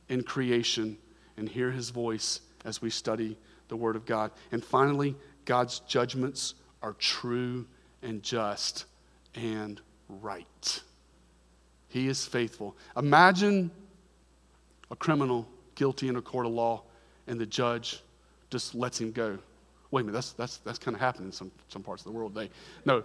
in 0.09 0.23
creation 0.23 0.97
and 1.37 1.47
hear 1.47 1.71
his 1.71 1.89
voice 1.89 2.41
as 2.65 2.81
we 2.81 2.89
study 2.89 3.37
the 3.67 3.75
Word 3.75 3.95
of 3.95 4.05
God. 4.05 4.31
And 4.51 4.63
finally, 4.63 5.15
God's 5.45 5.79
judgments 5.81 6.55
are 6.81 6.93
true 6.93 7.65
and 8.01 8.21
just 8.23 8.85
and 9.35 9.81
right. 10.09 10.81
He 11.89 12.07
is 12.07 12.25
faithful. 12.25 12.75
Imagine 12.95 13.71
a 14.91 14.95
criminal 14.95 15.47
guilty 15.75 16.07
in 16.07 16.15
a 16.15 16.21
court 16.21 16.45
of 16.45 16.51
law 16.51 16.83
and 17.27 17.39
the 17.39 17.45
judge 17.45 18.01
just 18.49 18.75
lets 18.75 18.99
him 18.99 19.11
go. 19.11 19.37
Wait 19.91 20.01
a 20.01 20.03
minute, 20.03 20.13
that's, 20.13 20.31
that's, 20.33 20.57
that's 20.57 20.79
kind 20.79 20.95
of 20.95 21.01
happening 21.01 21.27
in 21.27 21.31
some, 21.31 21.51
some 21.69 21.83
parts 21.83 22.05
of 22.05 22.11
the 22.11 22.17
world 22.17 22.35
today. 22.35 22.49
No, 22.85 23.03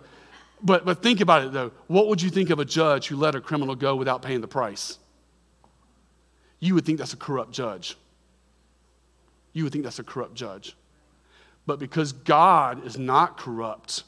but, 0.63 0.85
but 0.85 1.03
think 1.03 1.21
about 1.21 1.45
it 1.45 1.53
though. 1.53 1.73
What 1.87 2.09
would 2.09 2.21
you 2.23 2.31
think 2.31 2.51
of 2.51 2.59
a 2.59 2.65
judge 2.65 3.09
who 3.09 3.17
let 3.17 3.35
a 3.35 3.41
criminal 3.41 3.75
go 3.75 3.97
without 3.97 4.23
paying 4.23 4.41
the 4.41 4.49
price? 4.49 4.99
You 6.63 6.77
would 6.77 6.85
think 6.85 7.01
that's 7.01 7.13
a 7.13 7.17
corrupt 7.17 7.51
judge. 7.51 7.97
You 9.53 9.65
would 9.65 9.73
think 9.73 9.83
that's 9.83 9.99
a 9.99 10.05
corrupt 10.05 10.35
judge. 10.35 10.77
But 11.67 11.81
because 11.81 12.13
God 12.13 12.87
is 12.87 12.97
not 12.97 13.37
corrupt, 13.37 14.05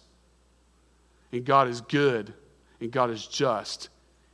and 1.32 1.44
God 1.44 1.66
is 1.66 1.80
good, 1.80 2.32
and 2.80 2.92
God 2.92 3.10
is 3.10 3.26
just, 3.26 3.88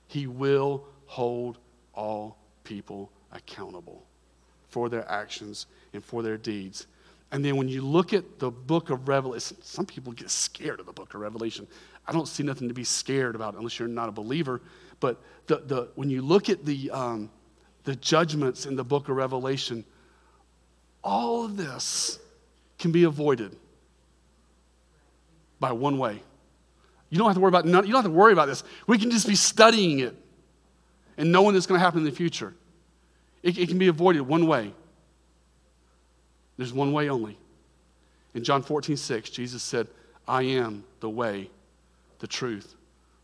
He 0.07 0.27
will 0.27 0.85
hold 1.07 1.57
all 1.95 2.37
people 2.63 3.11
accountable 3.33 4.05
for 4.69 4.91
their 4.91 5.11
actions 5.11 5.65
and 5.95 6.05
for 6.05 6.23
their 6.23 6.37
deeds. 6.37 6.89
And 7.33 7.43
then 7.43 7.57
when 7.57 7.69
you 7.69 7.81
look 7.81 8.13
at 8.13 8.39
the 8.39 8.51
book 8.51 8.91
of 8.91 9.09
Revelation, 9.09 9.57
some 9.63 9.87
people 9.87 10.13
get 10.13 10.29
scared 10.29 10.79
of 10.79 10.85
the 10.85 10.93
book 10.93 11.15
of 11.15 11.23
Revelation. 11.23 11.67
I 12.07 12.13
don't 12.13 12.29
see 12.29 12.43
nothing 12.43 12.69
to 12.69 12.75
be 12.75 12.85
scared 12.85 13.35
about 13.35 13.55
unless 13.55 13.79
you're 13.79 13.89
not 13.89 14.11
a 14.11 14.13
believer. 14.13 14.61
But 14.99 15.23
the, 15.47 15.63
the, 15.65 15.89
when 15.95 16.11
you 16.11 16.21
look 16.21 16.51
at 16.51 16.67
the, 16.67 16.91
um, 16.91 17.31
the 17.85 17.97
judgments 17.97 18.67
in 18.67 18.77
the 18.77 18.85
book 18.85 19.09
of 19.09 19.17
Revelation, 19.17 19.85
all 21.03 21.45
of 21.45 21.57
this 21.57 22.19
can 22.79 22.93
be 22.93 23.05
avoided 23.05 23.57
by 25.59 25.73
one 25.73 25.99
way. 25.99 26.23
You 27.11 27.19
don't 27.19 27.27
have 27.27 27.37
to 27.37 27.41
worry 27.41 27.49
about 27.49 27.67
none, 27.67 27.87
you 27.87 27.93
don't 27.93 28.03
have 28.03 28.11
to 28.11 28.17
worry 28.17 28.33
about 28.33 28.47
this. 28.47 28.65
We 28.87 28.99
can 28.99 29.11
just 29.11 29.27
be 29.27 29.35
studying 29.35 30.01
it 30.01 30.17
and 31.17 31.33
knowing 31.33 31.55
that's 31.55 31.67
going 31.67 31.79
to 31.79 31.85
happen 31.85 32.01
in 32.01 32.05
the 32.05 32.13
future. 32.13 32.55
It, 33.43 33.59
it 33.59 33.69
can 33.69 33.79
be 33.79 33.89
avoided 33.89 34.23
one 34.23 34.47
way. 34.47 34.73
There's 36.57 36.73
one 36.73 36.93
way 36.93 37.09
only. 37.09 37.37
In 38.35 38.45
John 38.45 38.63
14, 38.63 38.97
6, 38.97 39.31
Jesus 39.31 39.63
said, 39.63 39.89
I 40.29 40.43
am 40.43 40.85
the 41.01 41.11
way, 41.11 41.51
the 42.21 42.27
truth, 42.27 42.75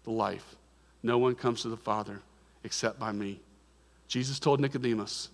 the 0.04 0.10
life. 0.10 0.56
No 1.02 1.18
one 1.18 1.34
comes 1.34 1.62
to 1.62 1.68
the 1.68 1.76
Father 1.76 2.20
except 2.64 2.98
by 2.98 3.12
me. 3.12 3.40
Jesus 4.08 4.38
told 4.38 4.60
Nicodemus 4.60 5.30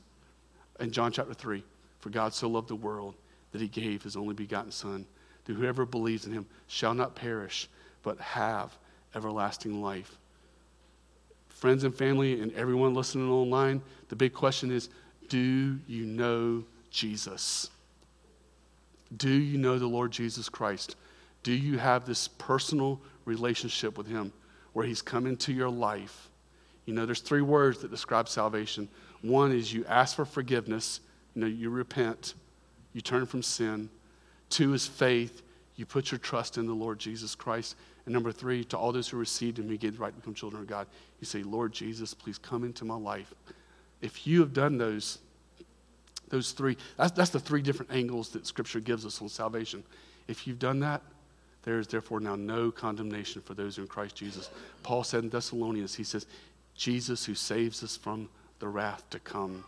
in 0.80 0.90
John 0.90 1.12
chapter 1.12 1.34
3 1.34 1.62
For 2.00 2.10
God 2.10 2.34
so 2.34 2.48
loved 2.48 2.68
the 2.68 2.76
world 2.76 3.14
that 3.52 3.60
he 3.60 3.68
gave 3.68 4.02
his 4.02 4.16
only 4.16 4.34
begotten 4.34 4.72
Son, 4.72 5.06
that 5.44 5.54
whoever 5.54 5.84
believes 5.84 6.26
in 6.26 6.32
him 6.32 6.46
shall 6.66 6.94
not 6.94 7.14
perish, 7.14 7.68
but 8.02 8.18
have 8.20 8.76
everlasting 9.14 9.82
life. 9.82 10.16
Friends 11.48 11.84
and 11.84 11.94
family, 11.94 12.40
and 12.40 12.52
everyone 12.54 12.94
listening 12.94 13.30
online, 13.30 13.82
the 14.08 14.16
big 14.16 14.32
question 14.32 14.70
is 14.70 14.88
do 15.28 15.78
you 15.86 16.04
know 16.04 16.64
Jesus? 16.90 17.70
Do 19.16 19.30
you 19.30 19.58
know 19.58 19.78
the 19.78 19.86
Lord 19.86 20.10
Jesus 20.10 20.48
Christ? 20.48 20.96
Do 21.42 21.52
you 21.52 21.78
have 21.78 22.04
this 22.04 22.28
personal 22.28 23.00
relationship 23.24 23.96
with 23.96 24.06
Him 24.06 24.32
where 24.72 24.86
He's 24.86 25.02
come 25.02 25.26
into 25.26 25.52
your 25.52 25.70
life? 25.70 26.28
You 26.86 26.94
know, 26.94 27.06
there's 27.06 27.20
three 27.20 27.42
words 27.42 27.78
that 27.80 27.90
describe 27.90 28.28
salvation. 28.28 28.88
One 29.22 29.52
is 29.52 29.72
you 29.72 29.84
ask 29.86 30.16
for 30.16 30.24
forgiveness, 30.24 31.00
you 31.34 31.42
know, 31.42 31.46
you 31.46 31.70
repent, 31.70 32.34
you 32.92 33.00
turn 33.00 33.26
from 33.26 33.42
sin. 33.42 33.88
Two 34.50 34.74
is 34.74 34.86
faith, 34.86 35.42
you 35.76 35.86
put 35.86 36.10
your 36.10 36.18
trust 36.18 36.58
in 36.58 36.66
the 36.66 36.74
Lord 36.74 36.98
Jesus 36.98 37.34
Christ. 37.34 37.76
And 38.04 38.12
number 38.12 38.32
three, 38.32 38.64
to 38.64 38.76
all 38.76 38.92
those 38.92 39.08
who 39.08 39.16
received 39.16 39.58
Him, 39.58 39.68
He 39.68 39.78
gave 39.78 39.94
the 39.94 40.02
right 40.02 40.12
to 40.12 40.20
become 40.20 40.34
children 40.34 40.62
of 40.62 40.68
God. 40.68 40.86
You 41.20 41.26
say, 41.26 41.42
Lord 41.42 41.72
Jesus, 41.72 42.14
please 42.14 42.36
come 42.36 42.64
into 42.64 42.84
my 42.84 42.96
life. 42.96 43.32
If 44.00 44.26
you 44.26 44.40
have 44.40 44.52
done 44.52 44.76
those, 44.76 45.18
those 46.28 46.50
three, 46.50 46.76
that's, 46.96 47.12
that's 47.12 47.30
the 47.30 47.38
three 47.38 47.62
different 47.62 47.92
angles 47.92 48.30
that 48.30 48.46
Scripture 48.46 48.80
gives 48.80 49.06
us 49.06 49.22
on 49.22 49.28
salvation. 49.28 49.84
If 50.26 50.46
you've 50.46 50.58
done 50.58 50.80
that, 50.80 51.00
there 51.62 51.78
is 51.78 51.86
therefore 51.86 52.18
now 52.18 52.34
no 52.34 52.72
condemnation 52.72 53.40
for 53.40 53.54
those 53.54 53.78
in 53.78 53.86
Christ 53.86 54.16
Jesus. 54.16 54.50
Paul 54.82 55.04
said 55.04 55.22
in 55.22 55.30
Thessalonians, 55.30 55.94
he 55.94 56.02
says, 56.02 56.26
Jesus 56.74 57.24
who 57.24 57.34
saves 57.34 57.82
us 57.82 57.96
from 57.96 58.28
the 58.58 58.68
wrath 58.68 59.08
to 59.10 59.18
come. 59.18 59.64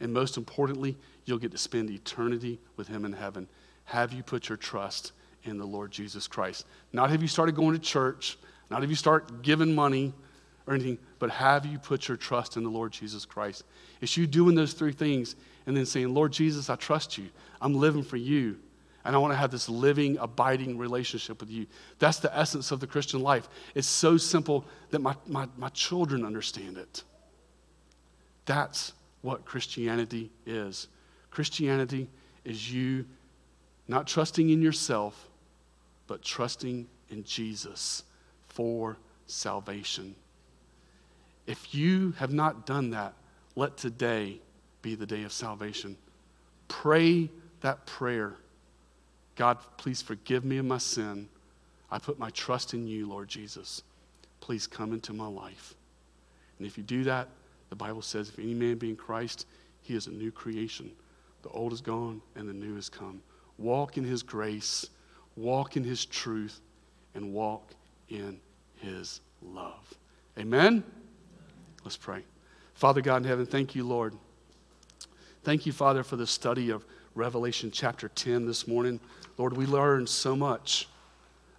And 0.00 0.12
most 0.12 0.36
importantly, 0.36 0.96
you'll 1.24 1.38
get 1.38 1.52
to 1.52 1.58
spend 1.58 1.90
eternity 1.90 2.58
with 2.76 2.88
him 2.88 3.04
in 3.04 3.12
heaven. 3.12 3.48
Have 3.84 4.12
you 4.12 4.22
put 4.22 4.48
your 4.48 4.58
trust 4.58 5.12
in 5.44 5.58
the 5.58 5.66
Lord 5.66 5.90
Jesus 5.90 6.26
Christ? 6.26 6.66
Not 6.92 7.10
have 7.10 7.22
you 7.22 7.28
started 7.28 7.54
going 7.54 7.74
to 7.74 7.80
church, 7.80 8.38
not 8.70 8.82
have 8.82 8.90
you 8.90 8.96
started 8.96 9.42
giving 9.42 9.74
money, 9.74 10.12
or 10.68 10.74
anything, 10.74 10.98
but 11.18 11.30
have 11.30 11.64
you 11.64 11.78
put 11.78 12.08
your 12.08 12.18
trust 12.18 12.58
in 12.58 12.62
the 12.62 12.68
Lord 12.68 12.92
Jesus 12.92 13.24
Christ? 13.24 13.64
It's 14.02 14.16
you 14.16 14.26
doing 14.26 14.54
those 14.54 14.74
three 14.74 14.92
things 14.92 15.34
and 15.66 15.74
then 15.74 15.86
saying, 15.86 16.12
Lord 16.12 16.30
Jesus, 16.30 16.68
I 16.68 16.76
trust 16.76 17.16
you. 17.16 17.28
I'm 17.60 17.74
living 17.74 18.02
for 18.02 18.18
you. 18.18 18.58
And 19.04 19.14
I 19.14 19.18
want 19.18 19.32
to 19.32 19.36
have 19.36 19.50
this 19.50 19.68
living, 19.68 20.18
abiding 20.18 20.76
relationship 20.76 21.40
with 21.40 21.50
you. 21.50 21.66
That's 21.98 22.18
the 22.18 22.36
essence 22.36 22.70
of 22.70 22.80
the 22.80 22.86
Christian 22.86 23.20
life. 23.20 23.48
It's 23.74 23.86
so 23.86 24.16
simple 24.16 24.64
that 24.90 25.00
my, 25.00 25.14
my, 25.26 25.48
my 25.56 25.68
children 25.70 26.24
understand 26.24 26.76
it. 26.76 27.04
That's 28.44 28.92
what 29.22 29.44
Christianity 29.44 30.30
is. 30.46 30.88
Christianity 31.30 32.08
is 32.44 32.72
you 32.72 33.06
not 33.86 34.06
trusting 34.06 34.50
in 34.50 34.60
yourself, 34.60 35.28
but 36.06 36.22
trusting 36.22 36.86
in 37.10 37.24
Jesus 37.24 38.02
for 38.48 38.98
salvation. 39.26 40.14
If 41.46 41.74
you 41.74 42.12
have 42.18 42.32
not 42.32 42.66
done 42.66 42.90
that, 42.90 43.14
let 43.54 43.76
today 43.76 44.40
be 44.82 44.94
the 44.94 45.06
day 45.06 45.22
of 45.22 45.32
salvation. 45.32 45.96
Pray 46.68 47.30
that 47.60 47.86
prayer 47.86 48.36
God, 49.38 49.58
please 49.76 50.02
forgive 50.02 50.44
me 50.44 50.58
of 50.58 50.66
my 50.66 50.78
sin. 50.78 51.28
I 51.92 51.98
put 52.00 52.18
my 52.18 52.28
trust 52.30 52.74
in 52.74 52.88
you, 52.88 53.08
Lord 53.08 53.28
Jesus. 53.28 53.84
Please 54.40 54.66
come 54.66 54.92
into 54.92 55.12
my 55.12 55.28
life. 55.28 55.74
And 56.58 56.66
if 56.66 56.76
you 56.76 56.82
do 56.82 57.04
that, 57.04 57.28
the 57.70 57.76
Bible 57.76 58.02
says, 58.02 58.30
if 58.30 58.38
any 58.40 58.52
man 58.52 58.78
be 58.78 58.90
in 58.90 58.96
Christ, 58.96 59.46
he 59.80 59.94
is 59.94 60.08
a 60.08 60.10
new 60.10 60.32
creation. 60.32 60.90
The 61.42 61.50
old 61.50 61.72
is 61.72 61.80
gone 61.80 62.20
and 62.34 62.48
the 62.48 62.52
new 62.52 62.74
has 62.74 62.88
come. 62.88 63.22
Walk 63.58 63.96
in 63.96 64.02
his 64.02 64.24
grace, 64.24 64.90
walk 65.36 65.76
in 65.76 65.84
his 65.84 66.04
truth, 66.04 66.60
and 67.14 67.32
walk 67.32 67.70
in 68.08 68.40
his 68.78 69.20
love. 69.40 69.94
Amen? 70.36 70.82
Let's 71.84 71.96
pray. 71.96 72.24
Father 72.74 73.00
God 73.00 73.18
in 73.18 73.24
heaven, 73.24 73.46
thank 73.46 73.76
you, 73.76 73.84
Lord. 73.84 74.14
Thank 75.44 75.64
you, 75.64 75.72
Father, 75.72 76.02
for 76.02 76.16
the 76.16 76.26
study 76.26 76.70
of 76.70 76.84
Revelation 77.14 77.70
chapter 77.70 78.08
10 78.08 78.46
this 78.46 78.66
morning. 78.68 79.00
Lord, 79.38 79.56
we 79.56 79.66
learn 79.66 80.06
so 80.06 80.34
much 80.36 80.88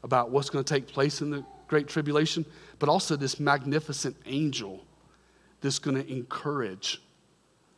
about 0.03 0.29
what's 0.29 0.49
going 0.49 0.63
to 0.63 0.73
take 0.73 0.85
place 0.85 1.21
in 1.21 1.31
the 1.31 1.43
Great 1.67 1.87
Tribulation, 1.87 2.45
but 2.77 2.89
also 2.89 3.15
this 3.15 3.39
magnificent 3.39 4.15
angel 4.25 4.83
that's 5.61 5.79
going 5.79 5.95
to 5.95 6.11
encourage 6.11 7.01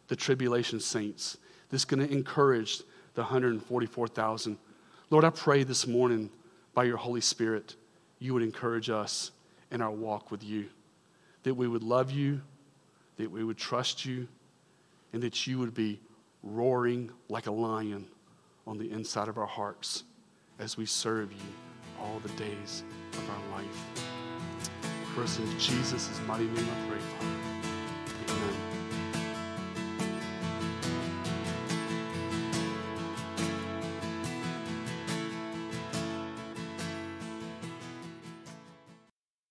the 0.08 0.16
tribulation 0.16 0.80
saints, 0.80 1.38
that's 1.70 1.86
going 1.86 2.06
to 2.06 2.12
encourage 2.12 2.80
the 3.14 3.22
144,000. 3.22 4.58
Lord, 5.10 5.24
I 5.24 5.30
pray 5.30 5.64
this 5.64 5.86
morning 5.86 6.30
by 6.74 6.86
your 6.86 6.98
Holy 6.98 7.22
Spirit, 7.22 7.76
you 8.20 8.34
would 8.34 8.44
encourage 8.44 8.90
us 8.90 9.32
in 9.72 9.82
our 9.82 9.92
walk 9.92 10.32
with 10.32 10.44
you, 10.44 10.68
that 11.44 11.54
we 11.54 11.68
would 11.68 11.84
love 11.84 12.12
you, 12.12 12.42
that 13.18 13.30
we 13.30 13.44
would 13.44 13.58
trust 13.58 14.06
you, 14.06 14.28
and 15.14 15.22
that 15.22 15.46
you 15.46 15.60
would 15.60 15.74
be 15.74 16.00
roaring 16.44 17.12
like 17.30 17.48
a 17.48 17.52
lion 17.52 18.08
on 18.68 18.78
the 18.78 18.92
inside 18.92 19.28
of 19.28 19.38
our 19.38 19.46
hearts 19.46 20.04
as 20.60 20.78
we 20.78 20.86
serve 20.86 21.32
you 21.32 21.40
all 22.00 22.20
the 22.20 22.30
days 22.30 22.84
of 23.14 23.30
our 23.30 23.58
life. 23.58 24.06
For 25.14 25.24
us 25.24 25.40
in 25.40 25.60
Jesus' 25.60 26.20
mighty 26.28 26.46
name 26.46 26.58
I 26.58 26.90
pray, 26.90 27.00
Father. 27.00 27.51